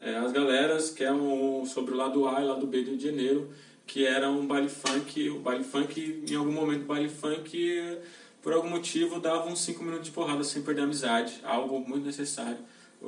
é, 0.00 0.16
as 0.16 0.32
galeras 0.32 0.90
que 0.90 1.08
um, 1.08 1.64
sobre 1.64 1.94
o 1.94 1.96
lado 1.96 2.28
A 2.28 2.40
e 2.40 2.44
o 2.44 2.48
lado 2.48 2.66
B 2.66 2.82
do 2.82 2.90
Rio 2.90 2.98
de 2.98 3.04
Janeiro, 3.04 3.50
que 3.86 4.04
era 4.04 4.30
um 4.30 4.46
baile 4.46 4.68
funk, 4.68 5.30
o 5.30 5.40
baile 5.40 5.64
funk, 5.64 6.24
em 6.28 6.34
algum 6.34 6.52
momento 6.52 6.82
o 6.82 6.86
baile 6.86 7.08
funk, 7.08 7.98
por 8.42 8.52
algum 8.52 8.68
motivo, 8.68 9.18
dava 9.18 9.48
uns 9.48 9.60
5 9.60 9.82
minutos 9.82 10.06
de 10.06 10.12
porrada 10.12 10.44
sem 10.44 10.62
perder 10.62 10.82
a 10.82 10.84
amizade, 10.84 11.40
algo 11.44 11.80
muito 11.80 12.04
necessário 12.04 12.58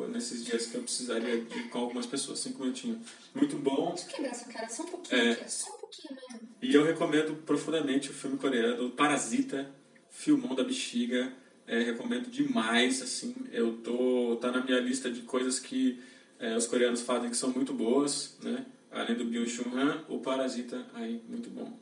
nesses 0.09 0.45
dias 0.45 0.67
que 0.67 0.77
eu 0.77 0.83
precisaria 0.83 1.41
de 1.41 1.65
com 1.65 1.79
algumas 1.79 2.07
pessoas, 2.07 2.39
5 2.41 2.61
minutinhos. 2.61 2.99
Muito 3.35 3.57
bom. 3.57 3.95
Deixa 3.95 4.05
eu 4.05 4.15
quebrar 4.15 4.31
essa 4.31 4.49
cara 4.49 4.69
só 4.69 4.83
um 4.83 4.87
pouquinho, 4.87 5.21
é, 5.21 5.49
só 5.49 5.75
um 5.75 5.79
pouquinho 5.79 6.19
mesmo. 6.31 6.49
E 6.63 6.75
eu 6.75 6.85
recomendo 6.85 7.35
profundamente 7.45 8.11
o 8.11 8.13
filme 8.13 8.37
coreano 8.37 8.91
Parasita, 8.91 9.71
Filmão 10.11 10.55
da 10.55 10.63
Bexiga, 10.63 11.33
é, 11.69 11.83
recomendo 11.83 12.31
demais, 12.31 13.03
assim. 13.03 13.35
Eu 13.53 13.75
tô 13.85 14.37
tá 14.41 14.51
na 14.51 14.65
minha 14.65 14.81
lista 14.81 15.11
de 15.11 15.21
coisas 15.23 15.61
que 15.61 16.01
é, 16.41 16.57
os 16.57 16.67
coreanos 16.67 17.03
fazem 17.03 17.31
que 17.31 17.37
são 17.37 17.51
muito 17.51 17.73
boas, 17.73 18.37
né? 18.43 18.65
Além 18.91 19.15
do 19.15 19.25
Byung-Chul 19.27 19.67
Han, 19.77 20.03
o 20.09 20.19
Parasita 20.19 20.87
aí 20.95 21.21
muito 21.29 21.51
bom. 21.51 21.79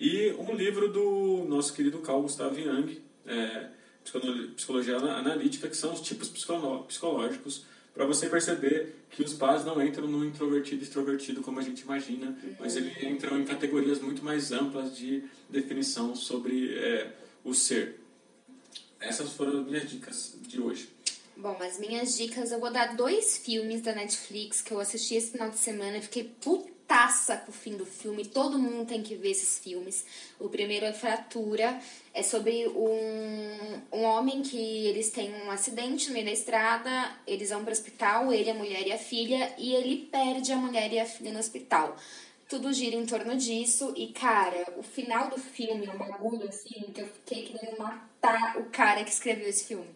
E 0.00 0.32
um 0.38 0.54
livro 0.54 0.90
do 0.90 1.44
nosso 1.46 1.74
querido 1.74 1.98
Carl 1.98 2.22
Gustav 2.22 2.54
Jung, 2.58 2.98
é, 3.26 3.68
Psicologia 4.54 4.96
Analítica, 4.96 5.68
que 5.68 5.76
são 5.76 5.92
os 5.92 6.00
tipos 6.00 6.28
psicológicos, 6.28 7.64
para 7.92 8.04
você 8.04 8.28
perceber 8.28 8.94
que 9.10 9.22
os 9.22 9.32
pais 9.32 9.64
não 9.64 9.82
entram 9.82 10.06
no 10.06 10.24
introvertido 10.24 10.82
e 10.82 10.84
extrovertido 10.84 11.40
como 11.40 11.58
a 11.58 11.62
gente 11.62 11.80
imagina, 11.80 12.36
mas 12.60 12.76
eles 12.76 13.02
entram 13.02 13.40
em 13.40 13.44
categorias 13.44 14.00
muito 14.00 14.22
mais 14.22 14.52
amplas 14.52 14.96
de 14.96 15.24
definição 15.48 16.14
sobre 16.14 16.74
é, 16.74 17.10
o 17.42 17.54
ser. 17.54 18.05
Essas 19.06 19.32
foram 19.32 19.60
as 19.60 19.66
minhas 19.66 19.88
dicas 19.88 20.34
de 20.42 20.60
hoje. 20.60 20.88
Bom, 21.36 21.56
as 21.60 21.78
minhas 21.78 22.16
dicas, 22.16 22.50
eu 22.50 22.58
vou 22.58 22.70
dar 22.70 22.96
dois 22.96 23.36
filmes 23.38 23.82
da 23.82 23.94
Netflix 23.94 24.62
que 24.62 24.72
eu 24.72 24.80
assisti 24.80 25.14
esse 25.14 25.32
final 25.32 25.50
de 25.50 25.58
semana 25.58 25.98
e 25.98 26.02
fiquei 26.02 26.24
putaça 26.24 27.36
com 27.36 27.50
o 27.50 27.54
fim 27.54 27.76
do 27.76 27.84
filme. 27.84 28.24
Todo 28.24 28.58
mundo 28.58 28.86
tem 28.86 29.02
que 29.02 29.14
ver 29.14 29.30
esses 29.30 29.58
filmes. 29.58 30.04
O 30.40 30.48
primeiro 30.48 30.86
é 30.86 30.92
Fratura, 30.92 31.78
é 32.12 32.22
sobre 32.22 32.66
um, 32.68 33.82
um 33.92 34.02
homem 34.02 34.42
que 34.42 34.56
eles 34.56 35.10
têm 35.10 35.30
um 35.44 35.50
acidente 35.50 36.08
no 36.08 36.14
meio 36.14 36.24
da 36.24 36.32
estrada, 36.32 37.16
eles 37.26 37.50
vão 37.50 37.62
para 37.62 37.70
o 37.70 37.72
hospital, 37.72 38.32
ele, 38.32 38.50
a 38.50 38.54
mulher 38.54 38.86
e 38.86 38.92
a 38.92 38.98
filha, 38.98 39.54
e 39.58 39.74
ele 39.74 40.08
perde 40.10 40.52
a 40.52 40.56
mulher 40.56 40.90
e 40.92 40.98
a 40.98 41.04
filha 41.04 41.32
no 41.32 41.38
hospital. 41.38 41.96
Tudo 42.48 42.72
gira 42.72 42.94
em 42.94 43.04
torno 43.04 43.36
disso, 43.36 43.92
e 43.96 44.12
cara, 44.12 44.72
o 44.76 44.82
final 44.82 45.28
do 45.28 45.36
filme 45.36 45.86
é 45.86 45.92
um 45.92 45.98
bagulho 45.98 46.48
assim 46.48 46.92
que 46.94 47.00
eu 47.00 47.06
fiquei 47.06 47.42
querendo 47.42 47.76
matar 47.76 48.56
o 48.58 48.66
cara 48.66 49.02
que 49.02 49.10
escreveu 49.10 49.48
esse 49.48 49.64
filme 49.64 49.88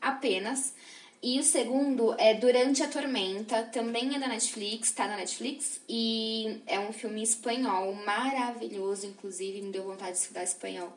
apenas. 0.00 0.74
E 1.22 1.40
o 1.40 1.42
segundo 1.42 2.14
é 2.20 2.34
Durante 2.34 2.82
a 2.82 2.88
Tormenta, 2.88 3.62
também 3.62 4.14
é 4.14 4.18
da 4.18 4.28
Netflix, 4.28 4.92
tá 4.92 5.08
na 5.08 5.16
Netflix, 5.16 5.80
e 5.88 6.60
é 6.66 6.78
um 6.78 6.92
filme 6.92 7.22
espanhol 7.22 7.94
maravilhoso, 7.94 9.06
inclusive, 9.06 9.62
me 9.62 9.72
deu 9.72 9.84
vontade 9.84 10.12
de 10.12 10.18
estudar 10.18 10.44
espanhol. 10.44 10.92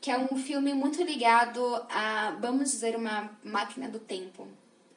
Que 0.00 0.10
é 0.10 0.16
um 0.16 0.38
filme 0.38 0.72
muito 0.72 1.02
ligado 1.02 1.60
a, 1.90 2.34
vamos 2.40 2.70
dizer, 2.70 2.96
uma 2.96 3.30
máquina 3.44 3.90
do 3.90 3.98
tempo. 3.98 4.48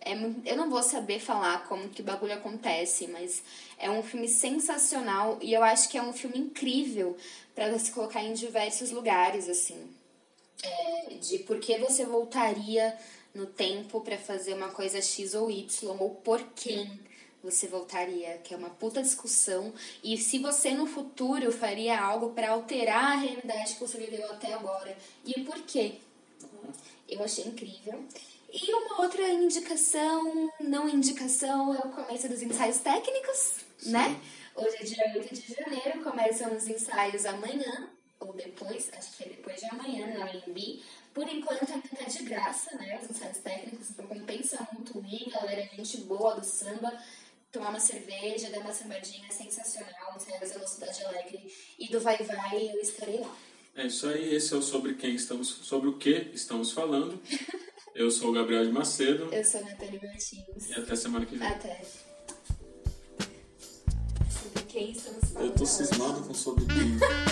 É, 0.04 0.14
eu 0.46 0.58
não 0.58 0.70
vou 0.70 0.82
saber 0.82 1.20
falar 1.20 1.68
como 1.68 1.90
que 1.90 2.02
o 2.02 2.04
bagulho 2.04 2.34
acontece, 2.34 3.08
mas 3.08 3.44
é 3.78 3.90
um 3.90 4.02
filme 4.02 4.28
sensacional 4.28 5.38
e 5.42 5.54
eu 5.54 5.64
acho 5.64 5.90
que 5.90 5.98
é 5.98 6.02
um 6.02 6.12
filme 6.12 6.40
incrível 6.40 7.16
para 7.54 7.78
se 7.78 7.92
colocar 7.92 8.24
em 8.24 8.34
diversos 8.34 8.92
lugares, 8.92 9.48
assim. 9.48 9.90
É, 10.64 11.14
de 11.16 11.40
por 11.40 11.60
que 11.60 11.78
você 11.78 12.06
voltaria 12.06 12.98
no 13.34 13.46
tempo 13.46 14.02
para 14.02 14.18
fazer 14.18 14.54
uma 14.54 14.70
coisa 14.70 15.02
X 15.02 15.34
ou 15.34 15.50
Y, 15.50 15.96
ou 16.00 16.10
por 16.16 16.42
quem 16.56 17.00
você 17.44 17.68
voltaria, 17.68 18.38
que 18.44 18.54
é 18.54 18.58
uma 18.58 18.70
puta 18.70 19.02
discussão. 19.02 19.74
E 20.04 20.18
se 20.18 20.40
você 20.40 20.72
no 20.72 20.86
futuro 20.86 21.52
faria 21.52 22.00
algo 22.00 22.32
para 22.32 22.52
alterar 22.52 23.14
a 23.14 23.16
realidade 23.16 23.74
que 23.74 23.80
você 23.80 23.98
viveu 23.98 24.30
até 24.32 24.54
agora 24.54 24.96
e 25.26 25.40
o 25.42 25.46
porquê. 25.46 25.96
Eu 27.10 27.24
achei 27.24 27.46
incrível. 27.46 28.04
E 28.54 28.74
uma 28.74 29.02
outra 29.02 29.26
indicação, 29.30 30.52
não 30.60 30.90
indicação, 30.90 31.74
é 31.74 31.80
o 31.80 31.90
começo 31.90 32.28
dos 32.28 32.42
ensaios 32.42 32.80
técnicos, 32.80 33.56
Sim. 33.78 33.92
né? 33.92 34.20
Hoje 34.54 34.76
é 34.78 34.84
dia 34.84 35.14
8 35.16 35.34
de 35.34 35.54
janeiro, 35.54 36.04
começam 36.04 36.54
os 36.54 36.68
ensaios 36.68 37.26
amanhã, 37.26 37.90
ou 38.20 38.34
depois, 38.34 38.90
acho 38.92 39.16
que 39.16 39.24
é 39.24 39.28
depois 39.30 39.58
de 39.58 39.68
amanhã, 39.68 40.06
na 40.08 40.26
AMB. 40.26 40.84
Por 41.14 41.30
enquanto 41.30 41.72
ainda 41.72 41.88
tá 41.98 42.04
de 42.04 42.24
graça, 42.24 42.76
né? 42.76 43.00
Os 43.02 43.10
ensaios 43.10 43.38
técnicos, 43.38 43.92
então 43.92 44.06
compensa 44.06 44.68
muito 44.74 45.00
ir, 45.00 45.30
galera, 45.30 45.70
gente 45.74 46.02
boa 46.02 46.36
do 46.36 46.46
samba, 46.46 46.92
tomar 47.54 47.70
uma 47.70 47.80
cerveja, 47.80 48.50
dar 48.50 48.60
uma 48.60 48.74
sambadinha 48.74 49.32
sensacional, 49.32 50.14
ensaios 50.18 50.50
da 50.50 50.56
Velocidade 50.56 51.06
Alegre 51.06 51.54
e 51.80 51.88
do 51.88 52.02
Vai 52.02 52.18
Vai, 52.18 52.70
eu 52.70 52.82
estarei 52.82 53.22
lá. 53.22 53.34
É 53.78 53.88
isso 53.88 54.10
aí, 54.10 54.36
esse 54.36 54.54
é 54.54 54.58
o 54.58 54.62
sobre 54.62 54.96
quem 54.96 55.16
estamos, 55.16 55.48
sobre 55.48 55.88
o 55.88 55.98
que 55.98 56.30
estamos 56.34 56.74
falando. 56.74 57.18
Eu 57.94 58.10
sou 58.10 58.30
o 58.30 58.34
Gabriel 58.34 58.66
de 58.66 58.72
Macedo. 58.72 59.28
Eu 59.34 59.44
sou 59.44 59.60
a 59.60 59.64
Natália 59.64 60.00
Martins. 60.02 60.70
E 60.70 60.74
até 60.74 60.96
semana 60.96 61.26
que 61.26 61.36
vem. 61.36 61.48
Até. 61.48 61.82
Sobre 64.30 64.62
quem 64.68 64.92
estamos 64.92 65.30
falando. 65.32 65.50
Eu 65.50 65.56
tô 65.56 65.66
cismado 65.66 66.22
com 66.22 66.34
sobre 66.34 66.66
quem. 66.66 67.31